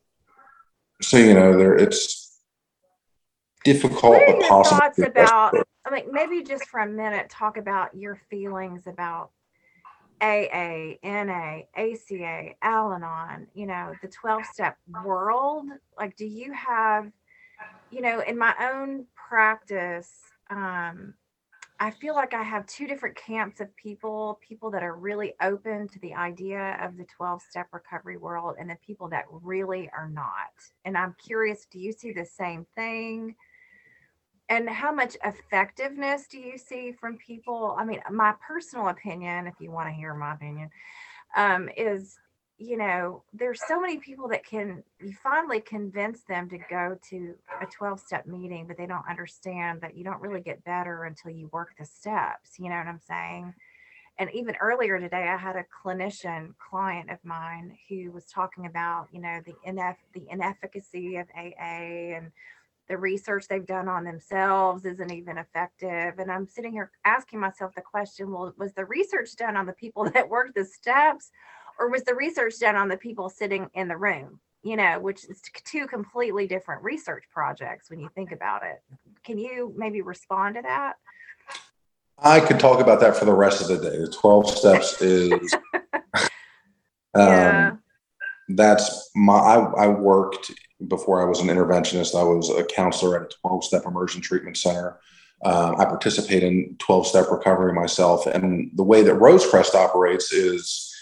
so 1.02 1.18
you 1.18 1.34
know, 1.34 1.58
there 1.58 1.76
it's 1.76 2.38
difficult. 3.64 4.14
What 4.14 4.22
are 4.22 4.40
your 4.40 4.44
thoughts 4.44 5.00
about? 5.00 5.54
I 5.86 5.92
mean, 5.92 6.06
maybe 6.12 6.44
just 6.44 6.66
for 6.68 6.80
a 6.80 6.88
minute, 6.88 7.30
talk 7.30 7.58
about 7.58 7.96
your 7.96 8.20
feelings 8.30 8.88
about 8.88 9.32
AA, 10.22 10.96
NA, 11.04 11.62
ACA, 11.76 12.56
Al 12.62 12.94
Anon, 12.94 13.48
you 13.54 13.66
know, 13.66 13.94
the 14.02 14.08
12 14.08 14.46
step 14.46 14.78
world? 15.04 15.68
Like, 15.98 16.16
do 16.16 16.26
you 16.26 16.54
have, 16.54 17.12
you 17.92 18.02
know, 18.02 18.22
in 18.22 18.38
my 18.38 18.54
own 18.60 19.06
practice, 19.16 20.12
um, 20.50 21.14
I 21.80 21.92
feel 21.92 22.16
like 22.16 22.34
I 22.34 22.44
have 22.44 22.66
two 22.68 22.88
different 22.88 23.16
camps 23.18 23.60
of 23.60 23.76
people 23.76 24.40
people 24.48 24.72
that 24.72 24.84
are 24.84 24.96
really 24.96 25.34
open 25.42 25.88
to 25.90 26.00
the 26.00 26.14
idea 26.14 26.78
of 26.82 26.98
the 26.98 27.06
12 27.06 27.42
step 27.42 27.68
recovery 27.74 28.18
world, 28.18 28.56
and 28.60 28.70
the 28.70 28.78
people 28.86 29.10
that 29.10 29.26
really 29.30 29.90
are 29.98 30.10
not. 30.10 30.54
And 30.86 30.98
I'm 30.98 31.16
curious 31.22 31.66
do 31.70 31.80
you 31.80 31.92
see 31.92 32.14
the 32.14 32.26
same 32.26 32.66
thing? 32.76 33.36
And 34.50 34.70
how 34.70 34.94
much 34.94 35.16
effectiveness 35.24 36.28
do 36.28 36.38
you 36.38 36.58
see 36.58 36.92
from 36.92 37.18
people? 37.18 37.76
I 37.78 37.86
mean, 37.86 38.02
my 38.12 38.34
personal 38.46 38.90
opinion, 38.90 39.48
if 39.48 39.56
you 39.60 39.72
want 39.72 39.88
to 39.88 39.94
hear 39.94 40.14
my 40.14 40.34
opinion, 40.34 40.70
um, 41.36 41.70
is 41.76 42.18
you 42.64 42.78
know, 42.78 43.24
there's 43.34 43.60
so 43.68 43.82
many 43.82 43.98
people 43.98 44.28
that 44.30 44.46
can, 44.46 44.84
you 45.02 45.14
finally 45.22 45.60
convince 45.60 46.22
them 46.22 46.50
to 46.50 46.58
go 46.70 46.98
to 47.10 47.34
a 47.62 47.66
12 47.66 48.00
step 48.00 48.26
meeting, 48.26 48.68
but 48.68 48.78
they 48.78 48.86
don't 48.86 49.08
understand 49.10 49.82
that 49.82 49.98
you 49.98 50.04
don't 50.04 50.22
really 50.22 50.40
get 50.40 50.64
better 50.64 51.04
until 51.04 51.32
you 51.32 51.50
work 51.52 51.72
the 51.78 51.86
steps. 51.86 52.60
You 52.60 52.70
know 52.70 52.78
what 52.78 52.88
I'm 52.88 53.02
saying? 53.06 53.54
And 54.20 54.30
even 54.34 54.56
earlier 54.62 55.00
today, 55.00 55.28
I 55.28 55.38
had 55.38 55.56
a 55.56 55.66
clinician 55.84 56.54
client 56.58 57.10
of 57.10 57.18
mine 57.24 57.76
who 57.90 58.12
was 58.12 58.26
talking 58.26 58.68
about, 58.68 59.08
you 59.12 59.20
know, 59.20 59.42
the 59.44 59.56
ineff- 59.68 59.96
the 60.14 60.28
inefficacy 60.30 61.18
of 61.18 61.28
AA 61.36 62.16
and 62.16 62.32
the 62.94 63.00
research 63.00 63.48
they've 63.48 63.66
done 63.66 63.88
on 63.88 64.04
themselves 64.04 64.86
isn't 64.86 65.12
even 65.12 65.40
effective. 65.40 66.20
And 66.20 66.32
I'm 66.32 66.46
sitting 66.46 66.72
here 66.72 66.92
asking 67.06 67.40
myself 67.40 67.74
the 67.74 67.82
question, 67.82 68.30
well, 68.30 68.54
was 68.56 68.72
the 68.74 68.86
research 68.86 69.36
done 69.36 69.58
on 69.58 69.66
the 69.66 69.74
people 69.74 70.08
that 70.14 70.30
worked 70.30 70.54
the 70.54 70.64
steps 70.64 71.32
or 71.80 71.90
was 71.90 72.04
the 72.04 72.14
research 72.14 72.60
done 72.60 72.76
on 72.76 72.90
the 72.90 72.98
people 72.98 73.30
sitting 73.30 73.68
in 73.74 73.88
the 73.88 73.98
room 73.98 74.40
you 74.62 74.78
know 74.78 75.00
which 75.00 75.26
is 75.26 75.42
two 75.66 75.88
completely 75.88 76.46
different 76.46 76.84
research 76.84 77.24
projects 77.34 77.90
when 77.90 78.00
you 78.00 78.08
think 78.14 78.32
about 78.32 78.62
it 78.64 78.82
can 79.26 79.40
you 79.40 79.74
maybe 79.76 80.02
respond 80.02 80.54
to 80.54 80.62
that 80.62 80.94
i 82.20 82.40
could 82.40 82.60
talk 82.60 82.80
about 82.80 83.00
that 83.00 83.18
for 83.18 83.26
the 83.26 83.34
rest 83.34 83.60
of 83.60 83.68
the 83.68 83.90
day 83.90 83.98
the 83.98 84.08
12 84.08 84.50
steps 84.50 85.02
is 85.02 85.56
yeah. 87.18 87.72
um, 87.72 87.73
that's 88.56 89.10
my 89.16 89.34
I, 89.34 89.86
I 89.86 89.88
worked 89.88 90.52
before 90.88 91.22
i 91.22 91.26
was 91.26 91.40
an 91.40 91.48
interventionist 91.48 92.20
i 92.20 92.24
was 92.24 92.50
a 92.50 92.64
counselor 92.64 93.22
at 93.22 93.32
a 93.32 93.48
12-step 93.48 93.86
immersion 93.86 94.22
treatment 94.22 94.58
center 94.58 95.00
um, 95.46 95.76
i 95.80 95.86
participate 95.86 96.44
in 96.44 96.76
12-step 96.80 97.28
recovery 97.32 97.74
myself 97.74 98.26
and 98.26 98.72
the 98.76 98.84
way 98.84 99.02
that 99.04 99.16
rosecrest 99.16 99.76
operates 99.76 100.32
is 100.32 100.94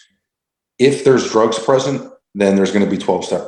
if 0.82 1.04
there's 1.04 1.30
drugs 1.30 1.60
present, 1.60 2.12
then 2.34 2.56
there's 2.56 2.72
going 2.72 2.84
to 2.84 2.90
be 2.90 2.98
12 2.98 3.26
step. 3.26 3.48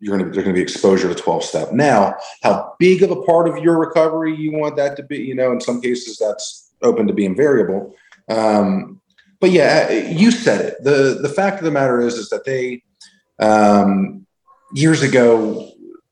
You're 0.00 0.18
going 0.18 0.28
to 0.28 0.32
there's 0.32 0.44
going 0.44 0.56
to 0.56 0.58
be 0.58 0.62
exposure 0.62 1.08
to 1.08 1.14
12 1.14 1.44
step. 1.44 1.72
Now, 1.72 2.16
how 2.42 2.74
big 2.80 3.04
of 3.04 3.12
a 3.12 3.22
part 3.22 3.48
of 3.48 3.62
your 3.62 3.78
recovery 3.78 4.34
you 4.34 4.52
want 4.52 4.76
that 4.76 4.96
to 4.96 5.04
be, 5.04 5.18
you 5.18 5.36
know, 5.36 5.52
in 5.52 5.60
some 5.60 5.80
cases 5.80 6.18
that's 6.18 6.72
open 6.82 7.06
to 7.06 7.12
being 7.12 7.36
variable. 7.36 7.94
Um, 8.28 9.00
but 9.40 9.52
yeah, 9.52 9.90
you 9.92 10.32
said 10.32 10.60
it. 10.60 10.82
the 10.82 11.20
The 11.22 11.28
fact 11.28 11.58
of 11.58 11.64
the 11.64 11.70
matter 11.70 12.00
is, 12.00 12.14
is 12.14 12.28
that 12.30 12.44
they 12.44 12.82
um, 13.38 14.26
years 14.74 15.02
ago 15.02 15.70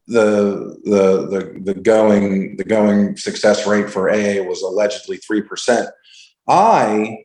the 0.08 0.78
the 0.84 1.26
the 1.26 1.60
the 1.72 1.74
going 1.74 2.56
the 2.56 2.64
going 2.64 3.16
success 3.16 3.66
rate 3.66 3.88
for 3.88 4.10
AA 4.10 4.42
was 4.42 4.62
allegedly 4.62 5.16
three 5.16 5.42
percent. 5.42 5.88
I 6.48 7.24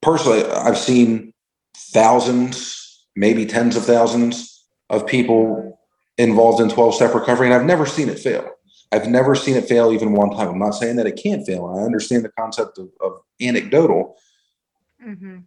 personally, 0.00 0.44
I've 0.44 0.78
seen 0.78 1.32
thousands, 1.76 3.06
maybe 3.14 3.46
tens 3.46 3.76
of 3.76 3.84
thousands 3.84 4.64
of 4.90 5.06
people 5.06 5.78
involved 6.16 6.60
in 6.60 6.68
12 6.68 6.94
step 6.94 7.14
recovery, 7.14 7.46
and 7.46 7.54
I've 7.54 7.66
never 7.66 7.86
seen 7.86 8.08
it 8.08 8.18
fail. 8.18 8.50
I've 8.90 9.08
never 9.08 9.34
seen 9.34 9.56
it 9.56 9.68
fail 9.68 9.92
even 9.92 10.12
one 10.12 10.30
time. 10.30 10.48
I'm 10.48 10.58
not 10.58 10.74
saying 10.74 10.96
that 10.96 11.06
it 11.06 11.20
can't 11.22 11.46
fail. 11.46 11.66
I 11.66 11.84
understand 11.84 12.24
the 12.24 12.30
concept 12.30 12.78
of, 12.78 12.88
of 13.00 13.20
anecdotal. 13.40 14.16
Mm-hmm. 15.06 15.38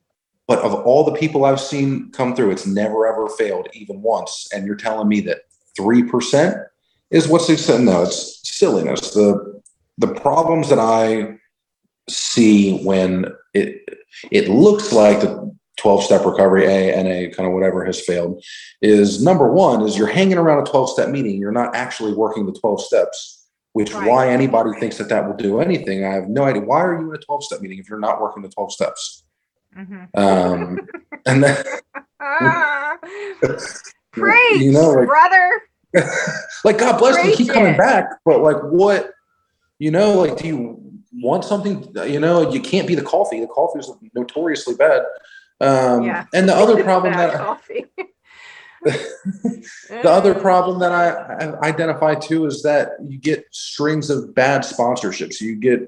But 0.51 0.59
of 0.63 0.73
all 0.73 1.05
the 1.05 1.13
people 1.13 1.45
I've 1.45 1.61
seen 1.61 2.11
come 2.11 2.35
through, 2.35 2.51
it's 2.51 2.65
never 2.65 3.07
ever 3.07 3.29
failed 3.29 3.69
even 3.71 4.01
once. 4.01 4.49
And 4.53 4.67
you're 4.67 4.75
telling 4.75 5.07
me 5.07 5.21
that 5.21 5.43
3% 5.79 6.61
is 7.09 7.29
what's 7.29 7.47
the? 7.47 7.79
no, 7.79 8.03
it's 8.03 8.41
silliness. 8.43 9.13
The 9.13 9.61
the 9.97 10.13
problems 10.13 10.67
that 10.67 10.77
I 10.77 11.37
see 12.09 12.79
when 12.79 13.27
it 13.53 13.97
it 14.29 14.49
looks 14.49 14.91
like 14.91 15.21
the 15.21 15.55
12 15.77 16.03
step 16.03 16.25
recovery, 16.25 16.65
A, 16.65 17.01
NA, 17.01 17.33
kind 17.33 17.47
of 17.47 17.53
whatever 17.53 17.85
has 17.85 18.01
failed, 18.01 18.43
is 18.81 19.23
number 19.23 19.53
one, 19.53 19.83
is 19.83 19.97
you're 19.97 20.05
hanging 20.05 20.37
around 20.37 20.67
a 20.67 20.69
12 20.69 20.89
step 20.89 21.07
meeting. 21.07 21.39
You're 21.39 21.53
not 21.53 21.73
actually 21.77 22.11
working 22.11 22.45
the 22.45 22.59
12 22.59 22.81
steps, 22.81 23.47
which 23.71 23.93
right. 23.93 24.05
why 24.05 24.27
anybody 24.27 24.77
thinks 24.81 24.97
that 24.97 25.07
that 25.07 25.25
will 25.25 25.37
do 25.37 25.61
anything. 25.61 26.03
I 26.03 26.13
have 26.13 26.27
no 26.27 26.43
idea. 26.43 26.61
Why 26.61 26.81
are 26.81 26.99
you 26.99 27.07
in 27.07 27.15
a 27.15 27.19
12 27.19 27.45
step 27.45 27.61
meeting 27.61 27.79
if 27.79 27.87
you're 27.87 27.99
not 27.99 28.19
working 28.19 28.43
the 28.43 28.49
12 28.49 28.73
steps? 28.73 29.23
Mm-hmm. 29.77 30.19
Um, 30.19 30.79
and 31.25 31.43
then, 31.43 31.63
Preach, 34.11 34.61
you 34.61 34.71
know, 34.71 34.89
like, 34.89 35.07
brother. 35.07 35.61
like 36.63 36.77
God 36.77 36.97
bless 36.99 37.15
Preach 37.15 37.37
them, 37.37 37.45
keep 37.45 37.53
coming 37.53 37.77
back. 37.77 38.05
But 38.25 38.41
like, 38.41 38.61
what, 38.63 39.11
you 39.79 39.91
know, 39.91 40.13
like, 40.13 40.37
do 40.37 40.47
you 40.47 40.93
want 41.13 41.45
something? 41.45 41.93
You 42.05 42.19
know, 42.19 42.51
you 42.51 42.59
can't 42.59 42.87
be 42.87 42.95
the 42.95 43.03
coffee. 43.03 43.39
The 43.39 43.47
coffee 43.47 43.79
is 43.79 43.91
notoriously 44.13 44.75
bad. 44.75 45.03
Um, 45.61 46.03
yeah. 46.03 46.25
And 46.33 46.49
the 46.49 46.55
other 46.55 46.83
problem 46.83 47.13
that 47.13 47.61
the 48.83 50.09
other 50.09 50.33
problem 50.33 50.79
that 50.79 50.91
I, 50.91 51.45
I 51.45 51.67
identify 51.67 52.15
too 52.15 52.45
is 52.45 52.63
that 52.63 52.91
you 53.07 53.19
get 53.19 53.45
strings 53.51 54.09
of 54.09 54.33
bad 54.33 54.61
sponsorships. 54.61 55.39
You 55.39 55.55
get 55.55 55.87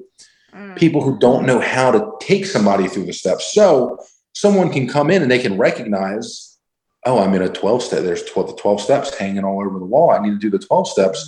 mm. 0.56 0.76
people 0.76 1.02
who 1.02 1.18
don't 1.20 1.46
know 1.46 1.60
how 1.60 1.92
to 1.92 2.12
take 2.20 2.46
somebody 2.46 2.88
through 2.88 3.06
the 3.06 3.14
steps. 3.14 3.54
So 3.54 3.98
someone 4.34 4.72
can 4.72 4.88
come 4.88 5.10
in 5.10 5.22
and 5.22 5.32
they 5.32 5.40
can 5.40 5.58
recognize, 5.58 6.58
oh, 7.06 7.20
I'm 7.20 7.34
in 7.34 7.42
a 7.42 7.50
12 7.50 7.84
step. 7.84 8.04
There's 8.04 8.24
12, 8.24 8.50
the 8.50 8.62
12 8.62 8.82
steps 8.82 9.18
hanging 9.18 9.44
all 9.44 9.62
over 9.66 9.80
the 9.80 9.86
wall. 9.86 10.12
I 10.12 10.20
need 10.20 10.32
to 10.32 10.40
do 10.40 10.50
the 10.50 10.64
12 10.64 10.88
steps. 10.88 11.20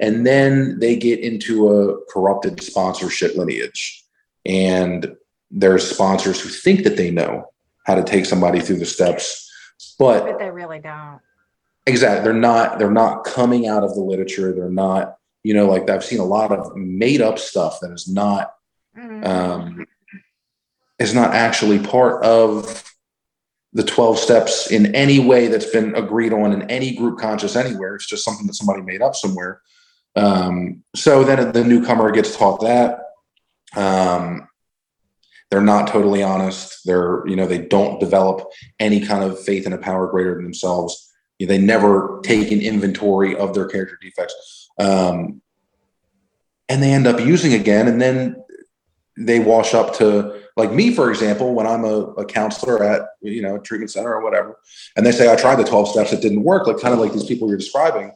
Mm. 0.00 0.06
And 0.06 0.26
then 0.26 0.78
they 0.78 0.96
get 0.96 1.20
into 1.20 1.68
a 1.68 2.04
corrupted 2.12 2.62
sponsorship 2.62 3.36
lineage. 3.36 4.04
And 4.44 5.14
there's 5.50 5.88
sponsors 5.88 6.40
who 6.40 6.48
think 6.48 6.84
that 6.84 6.96
they 6.96 7.10
know 7.10 7.44
how 7.84 7.94
to 7.94 8.02
take 8.02 8.24
somebody 8.24 8.60
through 8.60 8.78
the 8.78 8.86
steps 8.86 9.50
but, 9.98 10.24
but 10.24 10.38
they 10.38 10.50
really 10.50 10.78
don't 10.78 11.20
exactly 11.86 12.24
they're 12.24 12.32
not 12.32 12.78
they're 12.78 12.90
not 12.90 13.24
coming 13.24 13.66
out 13.66 13.82
of 13.84 13.94
the 13.94 14.00
literature 14.00 14.52
they're 14.52 14.70
not 14.70 15.16
you 15.42 15.52
know 15.52 15.66
like 15.66 15.88
i've 15.90 16.04
seen 16.04 16.20
a 16.20 16.24
lot 16.24 16.52
of 16.52 16.74
made 16.76 17.20
up 17.20 17.38
stuff 17.38 17.78
that 17.80 17.92
is 17.92 18.08
not. 18.08 18.54
Um 18.96 19.86
is 20.98 21.14
not 21.14 21.34
actually 21.34 21.78
part 21.78 22.24
of 22.24 22.84
the 23.72 23.82
12 23.82 24.18
steps 24.18 24.70
in 24.70 24.94
any 24.94 25.18
way 25.18 25.48
that's 25.48 25.70
been 25.70 25.94
agreed 25.94 26.32
on 26.32 26.52
in 26.52 26.70
any 26.70 26.94
group 26.94 27.18
conscious 27.18 27.56
anywhere. 27.56 27.94
It's 27.94 28.06
just 28.06 28.24
something 28.24 28.46
that 28.46 28.54
somebody 28.54 28.82
made 28.82 29.02
up 29.02 29.14
somewhere. 29.14 29.62
Um 30.16 30.82
so 30.94 31.24
then 31.24 31.52
the 31.52 31.64
newcomer 31.64 32.10
gets 32.10 32.36
taught 32.36 32.60
that. 32.60 33.00
Um 33.76 34.48
they're 35.50 35.60
not 35.60 35.86
totally 35.88 36.22
honest. 36.22 36.80
They're 36.84 37.26
you 37.26 37.36
know 37.36 37.46
they 37.46 37.58
don't 37.58 38.00
develop 38.00 38.46
any 38.78 39.00
kind 39.00 39.24
of 39.24 39.42
faith 39.42 39.66
in 39.66 39.72
a 39.72 39.78
power 39.78 40.06
greater 40.06 40.34
than 40.34 40.44
themselves. 40.44 41.12
They 41.38 41.58
never 41.58 42.20
take 42.22 42.52
an 42.52 42.60
inventory 42.60 43.36
of 43.36 43.52
their 43.54 43.66
character 43.66 43.98
defects. 44.00 44.70
Um, 44.78 45.42
and 46.68 46.82
they 46.82 46.92
end 46.92 47.06
up 47.06 47.20
using 47.20 47.52
again 47.52 47.88
and 47.88 48.00
then 48.00 48.41
they 49.16 49.38
wash 49.38 49.74
up 49.74 49.94
to 49.94 50.42
like 50.56 50.72
me 50.72 50.94
for 50.94 51.10
example 51.10 51.54
when 51.54 51.66
i'm 51.66 51.84
a, 51.84 52.00
a 52.14 52.24
counselor 52.24 52.82
at 52.82 53.02
you 53.20 53.42
know 53.42 53.56
a 53.56 53.60
treatment 53.60 53.90
center 53.90 54.14
or 54.14 54.22
whatever 54.22 54.58
and 54.96 55.04
they 55.04 55.12
say 55.12 55.30
i 55.30 55.36
tried 55.36 55.56
the 55.56 55.64
12 55.64 55.88
steps 55.88 56.12
it 56.12 56.22
didn't 56.22 56.42
work 56.42 56.66
like 56.66 56.80
kind 56.80 56.94
of 56.94 57.00
like 57.00 57.12
these 57.12 57.24
people 57.24 57.46
you're 57.48 57.58
describing 57.58 58.10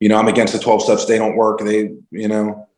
you 0.00 0.08
know 0.08 0.18
i'm 0.18 0.28
against 0.28 0.52
the 0.52 0.58
12 0.58 0.82
steps 0.82 1.04
they 1.04 1.18
don't 1.18 1.36
work 1.36 1.60
they 1.60 1.94
you 2.10 2.28
know 2.28 2.68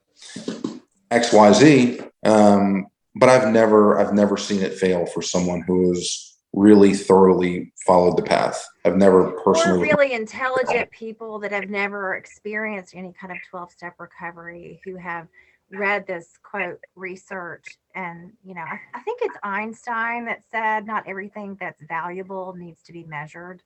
xyz 1.11 2.09
um, 2.25 2.87
but 3.14 3.29
I've 3.29 3.53
never 3.53 3.99
I've 3.99 4.14
never 4.14 4.37
seen 4.37 4.62
it 4.62 4.75
fail 4.75 5.07
for 5.07 5.23
someone 5.23 5.62
who 5.62 5.89
has 5.89 6.37
really 6.53 6.93
thoroughly 6.93 7.73
followed 7.87 8.16
the 8.16 8.23
path. 8.23 8.66
I've 8.85 8.97
never 8.97 9.33
personally 9.43 9.89
really 9.89 10.12
intelligent 10.12 10.91
people 10.91 11.39
that 11.41 11.53
have 11.53 11.70
never 11.70 12.14
experienced 12.14 12.95
any 12.95 13.12
kind 13.12 13.33
of 13.33 13.39
12 13.51 13.73
step 13.73 13.95
recovery 13.99 14.81
who 14.85 14.97
have 14.97 15.29
read 15.73 16.07
this 16.07 16.39
quote 16.43 16.81
research 16.95 17.79
and 17.95 18.33
you 18.45 18.55
know 18.55 18.61
I, 18.61 18.79
I, 18.95 19.01
think 19.01 19.20
it's 19.23 19.39
einstein 19.43 20.27
that 20.27 20.43
said 20.51 20.87
not 20.87 21.09
everything 21.09 21.57
that's 21.59 21.83
valuable 21.83 22.55
needs 22.55 22.83
to 22.85 22.93
be 22.93 23.05
measured. 23.05 23.62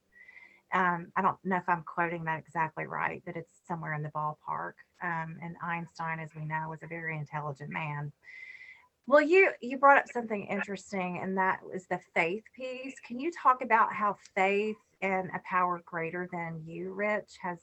Um, 0.73 1.13
i 1.17 1.23
don't 1.23 1.37
know 1.45 1.57
if 1.57 1.69
i'm 1.69 1.85
quoting 1.85 2.25
that 2.25 2.41
exactly 2.41 2.87
right 2.87 3.23
but 3.25 3.37
it's 3.37 3.61
somewhere 3.69 3.95
in 3.95 4.03
the 4.03 4.11
ballpark. 4.11 4.75
Um, 5.03 5.37
and 5.43 5.57
einstein 5.63 6.21
as 6.21 6.31
we 6.35 6.45
know 6.45 6.69
was 6.71 6.83
a 6.83 6.87
very 6.87 7.17
intelligent 7.19 7.71
man. 7.71 8.13
Well, 9.09 9.21
you 9.21 9.51
you 9.61 9.79
brought 9.79 9.99
up 9.99 10.09
something 10.13 10.47
interesting, 10.47 11.21
and 11.23 11.39
that 11.39 11.61
was 11.65 11.87
the 11.87 12.01
faith 12.15 12.43
piece. 12.57 12.99
Can 13.07 13.21
you 13.21 13.31
talk 13.31 13.63
about 13.63 13.93
how 13.93 14.17
faith 14.35 14.77
and 15.01 15.31
a 15.35 15.41
power 15.49 15.81
greater 15.85 16.29
than 16.33 16.63
you, 16.67 16.93
Rich, 16.93 17.37
has 17.41 17.59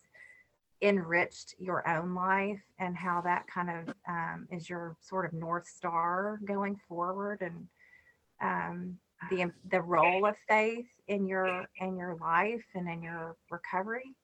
enriched 0.81 1.55
your 1.59 1.87
own 1.87 2.13
life, 2.13 2.61
and 2.79 2.95
how 2.95 3.21
that 3.21 3.47
kind 3.47 3.69
of 3.69 3.95
um, 4.07 4.47
is 4.51 4.69
your 4.69 4.95
sort 5.01 5.25
of 5.25 5.33
north 5.33 5.67
star 5.67 6.39
going 6.45 6.75
forward, 6.87 7.41
and 7.41 7.67
um, 8.41 8.97
the 9.29 9.51
the 9.69 9.81
role 9.81 10.25
of 10.25 10.35
faith 10.47 10.87
in 11.07 11.27
your 11.27 11.65
in 11.77 11.97
your 11.97 12.17
life 12.19 12.65
and 12.75 12.89
in 12.89 13.01
your 13.01 13.35
recovery? 13.49 14.15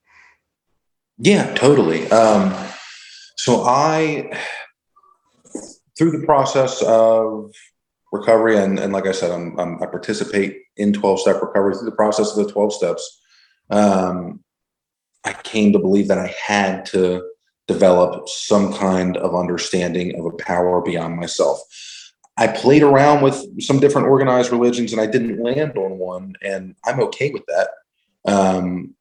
Yeah, 1.18 1.54
totally. 1.54 2.10
Um, 2.12 2.54
so 3.36 3.64
I 3.64 4.38
through 5.98 6.12
the 6.12 6.26
process 6.26 6.82
of 6.84 7.52
recovery, 8.12 8.58
and, 8.58 8.80
and 8.80 8.94
like 8.94 9.06
I 9.06 9.12
said, 9.12 9.32
I'm, 9.32 9.60
I'm, 9.60 9.84
i 9.84 9.86
participate 9.86 10.62
in 10.78 10.94
12 10.94 11.20
step 11.20 11.42
recovery 11.42 11.76
through 11.76 11.90
the 11.90 11.96
process 11.96 12.36
of 12.36 12.46
the 12.46 12.52
12 12.52 12.74
steps. 12.74 13.22
Um, 13.70 14.44
I 15.24 15.34
came 15.34 15.74
to 15.74 15.80
believe 15.80 16.08
that 16.08 16.18
I 16.18 16.34
had 16.46 16.86
to 16.88 17.30
develop 17.68 18.28
some 18.28 18.74
kind 18.74 19.18
of 19.18 19.36
understanding 19.36 20.18
of 20.18 20.26
a 20.26 20.32
power 20.38 20.82
beyond 20.82 21.18
myself. 21.18 21.60
I 22.38 22.48
played 22.48 22.84
around 22.84 23.22
with 23.22 23.62
some 23.62 23.80
different 23.80 24.08
organized 24.08 24.52
religions 24.52 24.94
and 24.94 25.02
I 25.02 25.06
didn't 25.06 25.44
land 25.44 25.78
on 25.78 25.98
one, 25.98 26.34
and 26.42 26.76
I'm 26.86 27.02
okay 27.02 27.32
with 27.32 27.44
that. 27.48 27.70
Um, 28.26 28.96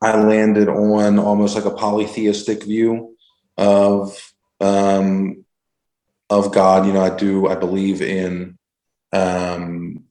I 0.00 0.16
landed 0.16 0.68
on 0.68 1.18
almost 1.18 1.54
like 1.54 1.66
a 1.66 1.70
polytheistic 1.70 2.64
view 2.64 3.16
of 3.56 4.32
um, 4.60 5.44
of 6.30 6.52
God. 6.52 6.86
You 6.86 6.94
know, 6.94 7.02
I 7.02 7.14
do. 7.14 7.46
I 7.46 7.54
believe 7.54 8.02
in. 8.02 8.58
Um, 9.12 10.03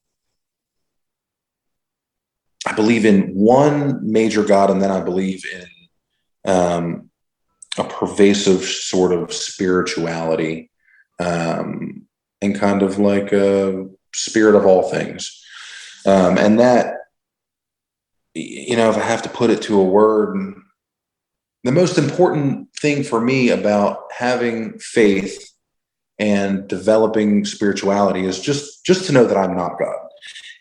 I 2.74 2.76
believe 2.76 3.06
in 3.06 3.36
one 3.36 4.00
major 4.02 4.44
God, 4.44 4.72
and 4.72 4.82
then 4.82 4.90
I 4.90 5.00
believe 5.00 5.44
in 5.46 6.52
um, 6.52 7.12
a 7.78 7.84
pervasive 7.84 8.64
sort 8.64 9.14
of 9.14 9.32
spirituality, 9.32 10.72
um, 11.20 12.08
and 12.42 12.56
kind 12.60 12.82
of 12.82 12.98
like 12.98 13.32
a 13.32 13.88
spirit 14.16 14.56
of 14.56 14.66
all 14.66 14.90
things. 14.90 15.40
Um, 16.08 16.40
and 16.40 16.60
that, 16.60 16.96
you 18.34 18.76
know, 18.76 18.90
if 18.90 18.98
I 18.98 19.02
have 19.02 19.22
to 19.22 19.30
put 19.30 19.52
it 19.52 19.62
to 19.64 19.80
a 19.80 19.84
word, 19.84 20.56
the 21.64 21.72
most 21.72 22.00
important 22.00 22.70
thing 22.82 23.04
for 23.04 23.22
me 23.22 23.50
about 23.50 24.12
having 24.18 24.80
faith 24.80 25.48
and 26.18 26.68
developing 26.68 27.46
spirituality 27.46 28.26
is 28.26 28.40
just 28.40 28.84
just 28.84 29.06
to 29.06 29.12
know 29.12 29.26
that 29.26 29.38
I'm 29.38 29.56
not 29.56 29.78
God 29.78 30.08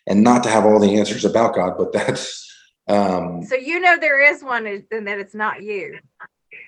and 0.06 0.22
not 0.22 0.42
to 0.44 0.50
have 0.50 0.64
all 0.64 0.78
the 0.78 0.96
answers 0.98 1.24
about 1.24 1.54
God, 1.54 1.74
but 1.78 1.92
that's 1.92 2.48
um 2.88 3.44
so 3.44 3.54
you 3.54 3.78
know 3.78 3.96
there 3.96 4.20
is 4.20 4.42
one 4.42 4.66
and 4.66 5.06
that 5.06 5.18
it's 5.18 5.34
not 5.34 5.62
you. 5.62 5.98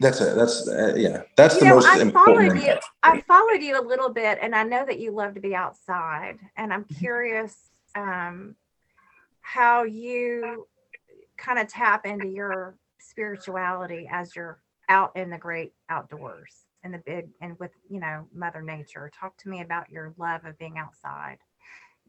That's 0.00 0.20
it. 0.20 0.34
That's 0.36 0.68
uh, 0.68 0.94
yeah. 0.96 1.22
That's 1.36 1.54
you 1.54 1.60
the 1.60 1.66
know, 1.66 1.74
most 1.76 1.86
I 1.86 2.00
important. 2.00 2.52
Followed 2.52 2.66
you, 2.66 2.78
I 3.02 3.20
followed 3.20 3.62
you 3.62 3.80
a 3.80 3.84
little 3.84 4.10
bit, 4.10 4.38
and 4.40 4.54
I 4.54 4.62
know 4.64 4.84
that 4.84 4.98
you 4.98 5.12
love 5.12 5.34
to 5.34 5.40
be 5.40 5.54
outside, 5.54 6.38
and 6.56 6.72
I'm 6.72 6.84
mm-hmm. 6.84 6.98
curious 6.98 7.70
um, 7.94 8.56
how 9.40 9.84
you 9.84 10.66
kind 11.36 11.58
of 11.58 11.68
tap 11.68 12.06
into 12.06 12.28
your 12.28 12.76
spirituality 12.98 14.08
as 14.10 14.34
you're 14.34 14.58
out 14.88 15.16
in 15.16 15.30
the 15.30 15.38
great 15.38 15.72
outdoors 15.88 16.64
and 16.82 16.92
the 16.92 16.98
big 16.98 17.28
and 17.40 17.58
with 17.58 17.70
you 17.88 18.00
know 18.00 18.26
mother 18.34 18.62
nature 18.62 19.10
talk 19.18 19.36
to 19.38 19.48
me 19.48 19.62
about 19.62 19.90
your 19.90 20.14
love 20.18 20.44
of 20.44 20.58
being 20.58 20.78
outside 20.78 21.38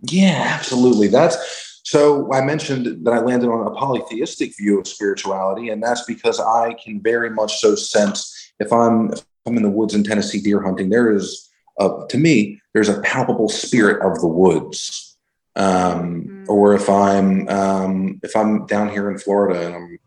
yeah 0.03 0.51
absolutely 0.57 1.07
that's 1.07 1.79
so 1.83 2.31
i 2.33 2.43
mentioned 2.43 3.05
that 3.05 3.13
i 3.13 3.19
landed 3.19 3.49
on 3.49 3.67
a 3.67 3.71
polytheistic 3.71 4.55
view 4.57 4.79
of 4.79 4.87
spirituality 4.87 5.69
and 5.69 5.81
that's 5.81 6.03
because 6.05 6.39
i 6.39 6.73
can 6.83 7.01
very 7.01 7.29
much 7.29 7.57
so 7.57 7.75
sense 7.75 8.51
if 8.59 8.71
i'm 8.71 9.11
if 9.13 9.23
i'm 9.45 9.57
in 9.57 9.63
the 9.63 9.69
woods 9.69 9.95
in 9.95 10.03
tennessee 10.03 10.41
deer 10.41 10.61
hunting 10.61 10.89
there 10.89 11.11
is 11.11 11.49
a, 11.79 11.89
to 12.09 12.17
me 12.17 12.59
there's 12.73 12.89
a 12.89 13.01
palpable 13.01 13.49
spirit 13.49 14.05
of 14.05 14.19
the 14.21 14.27
woods 14.27 15.17
um, 15.57 16.23
mm-hmm. 16.23 16.43
or 16.49 16.73
if 16.73 16.89
i'm 16.89 17.47
um, 17.47 18.19
if 18.23 18.35
i'm 18.35 18.65
down 18.65 18.89
here 18.89 19.09
in 19.09 19.17
florida 19.17 19.65
and 19.65 19.75
i'm 19.75 19.99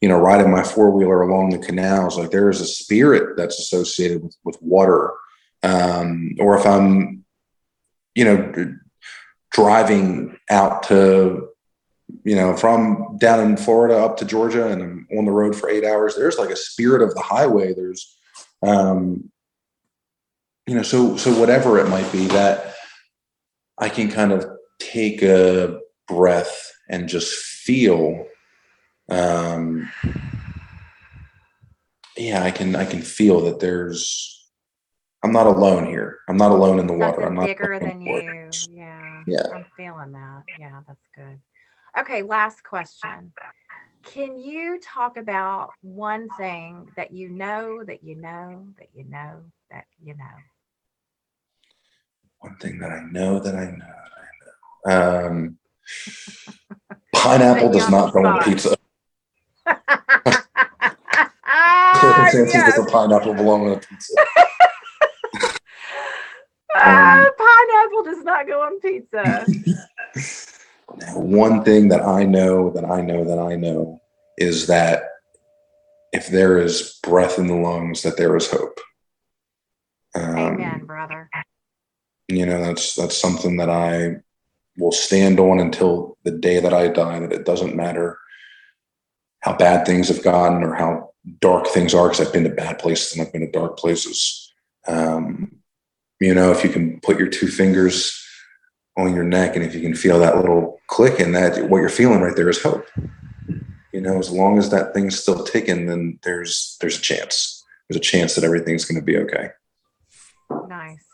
you 0.00 0.08
know, 0.08 0.18
riding 0.18 0.50
my 0.50 0.62
four 0.62 0.90
wheeler 0.90 1.22
along 1.22 1.50
the 1.50 1.58
canals, 1.58 2.18
like 2.18 2.30
there 2.30 2.50
is 2.50 2.60
a 2.60 2.66
spirit 2.66 3.36
that's 3.36 3.58
associated 3.58 4.22
with, 4.22 4.36
with 4.44 4.56
water. 4.60 5.12
Um, 5.62 6.36
or 6.38 6.58
if 6.58 6.66
I'm, 6.66 7.24
you 8.14 8.24
know, 8.24 8.76
driving 9.56 10.36
out 10.50 10.82
to, 10.84 11.48
you 12.24 12.36
know, 12.36 12.54
from 12.54 13.16
down 13.18 13.40
in 13.40 13.56
Florida 13.56 13.96
up 13.96 14.18
to 14.18 14.26
Georgia 14.26 14.68
and 14.68 14.82
I'm 14.82 15.08
on 15.16 15.24
the 15.24 15.32
road 15.32 15.56
for 15.56 15.70
eight 15.70 15.84
hours, 15.84 16.14
there's 16.14 16.36
like 16.36 16.50
a 16.50 16.56
spirit 16.56 17.00
of 17.00 17.14
the 17.14 17.22
highway. 17.22 17.72
There's, 17.72 18.18
um, 18.62 19.30
you 20.66 20.74
know, 20.74 20.82
so, 20.82 21.16
so 21.16 21.32
whatever 21.40 21.78
it 21.78 21.88
might 21.88 22.10
be 22.12 22.26
that 22.26 22.74
I 23.78 23.88
can 23.88 24.10
kind 24.10 24.32
of 24.32 24.46
take 24.78 25.22
a 25.22 25.80
breath 26.06 26.72
and 26.90 27.08
just 27.08 27.34
feel 27.34 28.26
um, 29.08 29.90
yeah, 32.16 32.42
I 32.42 32.50
can 32.50 32.74
I 32.74 32.84
can 32.84 33.02
feel 33.02 33.42
that 33.42 33.60
there's 33.60 34.50
I'm 35.22 35.32
not 35.32 35.46
alone 35.46 35.86
here. 35.86 36.18
I'm 36.28 36.36
not 36.36 36.50
alone 36.50 36.78
in 36.78 36.86
the 36.86 36.92
water. 36.92 37.22
I'm 37.22 37.34
not 37.34 37.46
bigger 37.46 37.78
than 37.78 38.00
you. 38.00 38.50
Yeah. 38.74 39.05
Yeah. 39.26 39.46
I'm 39.54 39.66
feeling 39.76 40.12
that. 40.12 40.42
Yeah, 40.58 40.80
that's 40.86 41.08
good. 41.14 41.40
Okay, 41.98 42.22
last 42.22 42.62
question. 42.62 43.32
Can 44.04 44.38
you 44.38 44.78
talk 44.80 45.16
about 45.16 45.70
one 45.82 46.28
thing 46.38 46.88
that 46.96 47.12
you 47.12 47.28
know 47.28 47.82
that 47.84 48.04
you 48.04 48.14
know 48.14 48.68
that 48.78 48.88
you 48.94 49.04
know 49.04 49.42
that 49.70 49.86
you 50.02 50.14
know? 50.14 50.24
One 52.38 52.56
thing 52.58 52.78
that 52.78 52.92
I 52.92 53.00
know 53.10 53.40
that 53.40 53.54
I 53.54 53.64
know 53.64 53.78
that 54.84 54.92
I 54.92 55.22
know. 55.22 55.28
Um, 55.28 55.58
pineapple 57.14 57.72
does 57.72 57.90
not 57.90 58.12
go 58.12 58.24
on 58.24 58.44
pizza. 58.44 58.76
circumstances 62.00 62.54
yes. 62.54 62.76
does 62.76 62.86
a 62.86 62.90
pineapple 62.90 63.34
belong 63.34 63.66
on 63.66 63.72
a 63.72 63.78
pizza? 63.78 64.12
Uh, 66.76 67.30
pineapple 67.38 68.02
does 68.04 68.24
not 68.24 68.46
go 68.46 68.62
on 68.62 68.80
pizza. 68.80 69.46
one 71.14 71.62
thing 71.64 71.88
that 71.88 72.02
I 72.02 72.24
know 72.24 72.70
that 72.70 72.84
I 72.84 73.00
know 73.00 73.24
that 73.24 73.38
I 73.38 73.56
know 73.56 74.00
is 74.38 74.66
that 74.66 75.04
if 76.12 76.28
there 76.28 76.58
is 76.58 76.98
breath 77.02 77.38
in 77.38 77.46
the 77.46 77.54
lungs, 77.54 78.02
that 78.02 78.16
there 78.16 78.36
is 78.36 78.50
hope. 78.50 78.80
Um, 80.14 80.36
Amen, 80.36 80.84
brother. 80.86 81.28
You 82.28 82.46
know, 82.46 82.60
that's 82.62 82.94
that's 82.94 83.16
something 83.16 83.56
that 83.58 83.70
I 83.70 84.16
will 84.78 84.92
stand 84.92 85.38
on 85.38 85.60
until 85.60 86.16
the 86.24 86.30
day 86.30 86.60
that 86.60 86.72
I 86.72 86.88
die. 86.88 87.20
That 87.20 87.32
it 87.32 87.44
doesn't 87.44 87.76
matter 87.76 88.18
how 89.40 89.56
bad 89.56 89.86
things 89.86 90.08
have 90.08 90.22
gotten 90.24 90.62
or 90.62 90.74
how 90.74 91.10
dark 91.40 91.66
things 91.66 91.94
are 91.94 92.08
because 92.08 92.26
I've 92.26 92.32
been 92.32 92.44
to 92.44 92.50
bad 92.50 92.78
places 92.78 93.12
and 93.12 93.26
I've 93.26 93.32
been 93.32 93.42
to 93.42 93.50
dark 93.50 93.78
places. 93.78 94.52
Um, 94.88 95.52
you 96.20 96.34
know, 96.34 96.50
if 96.50 96.64
you 96.64 96.70
can 96.70 97.00
put 97.00 97.18
your 97.18 97.28
two 97.28 97.48
fingers 97.48 98.22
on 98.96 99.14
your 99.14 99.24
neck 99.24 99.56
and 99.56 99.64
if 99.64 99.74
you 99.74 99.80
can 99.80 99.94
feel 99.94 100.18
that 100.18 100.36
little 100.36 100.80
click 100.86 101.20
and 101.20 101.34
that 101.34 101.68
what 101.68 101.78
you're 101.78 101.88
feeling 101.88 102.20
right 102.20 102.34
there 102.34 102.48
is 102.48 102.62
hope. 102.62 102.86
You 103.92 104.00
know, 104.00 104.18
as 104.18 104.30
long 104.30 104.58
as 104.58 104.70
that 104.70 104.94
thing's 104.94 105.18
still 105.18 105.44
ticking, 105.44 105.86
then 105.86 106.18
there's 106.22 106.76
there's 106.80 106.98
a 106.98 107.02
chance. 107.02 107.64
There's 107.88 107.96
a 107.96 108.00
chance 108.00 108.34
that 108.34 108.44
everything's 108.44 108.84
going 108.84 109.00
to 109.00 109.04
be 109.04 109.16
okay. 109.18 109.50
Nice. 110.68 111.04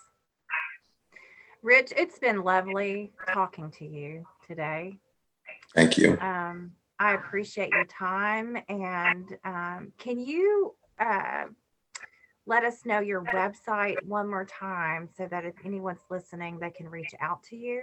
Rich, 1.62 1.92
it's 1.96 2.18
been 2.18 2.42
lovely 2.42 3.12
talking 3.32 3.70
to 3.72 3.86
you 3.86 4.26
today. 4.48 4.98
Thank 5.74 5.96
you. 5.96 6.18
Um, 6.18 6.72
I 6.98 7.14
appreciate 7.14 7.70
your 7.70 7.84
time. 7.84 8.58
And 8.68 9.28
um, 9.44 9.92
can 9.98 10.18
you 10.18 10.74
uh, 10.98 11.44
let 12.46 12.64
us 12.64 12.84
know 12.84 12.98
your 13.00 13.24
website 13.24 14.04
one 14.04 14.28
more 14.28 14.44
time 14.44 15.08
so 15.16 15.28
that 15.28 15.44
if 15.44 15.54
anyone's 15.64 16.02
listening, 16.10 16.58
they 16.58 16.70
can 16.70 16.88
reach 16.88 17.12
out 17.20 17.44
to 17.44 17.54
you? 17.56 17.82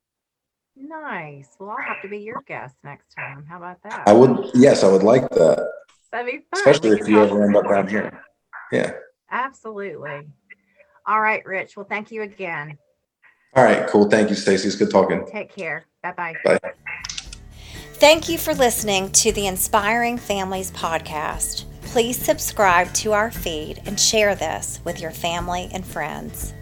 Nice. 0.75 1.49
Well, 1.59 1.69
I'll 1.69 1.83
have 1.83 2.01
to 2.01 2.07
be 2.07 2.19
your 2.19 2.41
guest 2.47 2.75
next 2.83 3.13
time. 3.15 3.45
How 3.47 3.57
about 3.57 3.81
that? 3.83 4.07
I 4.07 4.13
would, 4.13 4.49
yes, 4.53 4.83
I 4.83 4.91
would 4.91 5.03
like 5.03 5.29
that. 5.29 5.69
That'd 6.11 6.31
be 6.31 6.37
fun. 6.37 6.45
especially 6.53 6.99
if 6.99 7.07
you 7.07 7.21
ever 7.21 7.43
end 7.43 7.55
up 7.55 7.63
more. 7.63 7.73
down 7.73 7.87
here. 7.87 8.23
Yeah. 8.71 8.93
Absolutely. 9.31 10.27
All 11.07 11.21
right, 11.21 11.45
Rich. 11.45 11.75
Well, 11.75 11.85
thank 11.89 12.11
you 12.11 12.21
again. 12.21 12.77
All 13.55 13.63
right. 13.63 13.87
Cool. 13.87 14.09
Thank 14.09 14.29
you, 14.29 14.35
Stacy. 14.35 14.67
It's 14.67 14.75
good 14.75 14.89
talking. 14.89 15.25
Take 15.31 15.53
care. 15.53 15.85
Bye 16.01 16.13
bye. 16.13 16.35
Bye. 16.43 16.59
Thank 17.95 18.27
you 18.27 18.37
for 18.37 18.53
listening 18.53 19.11
to 19.11 19.31
the 19.31 19.47
Inspiring 19.47 20.17
Families 20.17 20.71
podcast. 20.71 21.65
Please 21.83 22.17
subscribe 22.17 22.91
to 22.95 23.13
our 23.13 23.31
feed 23.31 23.81
and 23.85 23.99
share 23.99 24.35
this 24.35 24.79
with 24.83 24.99
your 24.99 25.11
family 25.11 25.69
and 25.71 25.85
friends. 25.85 26.53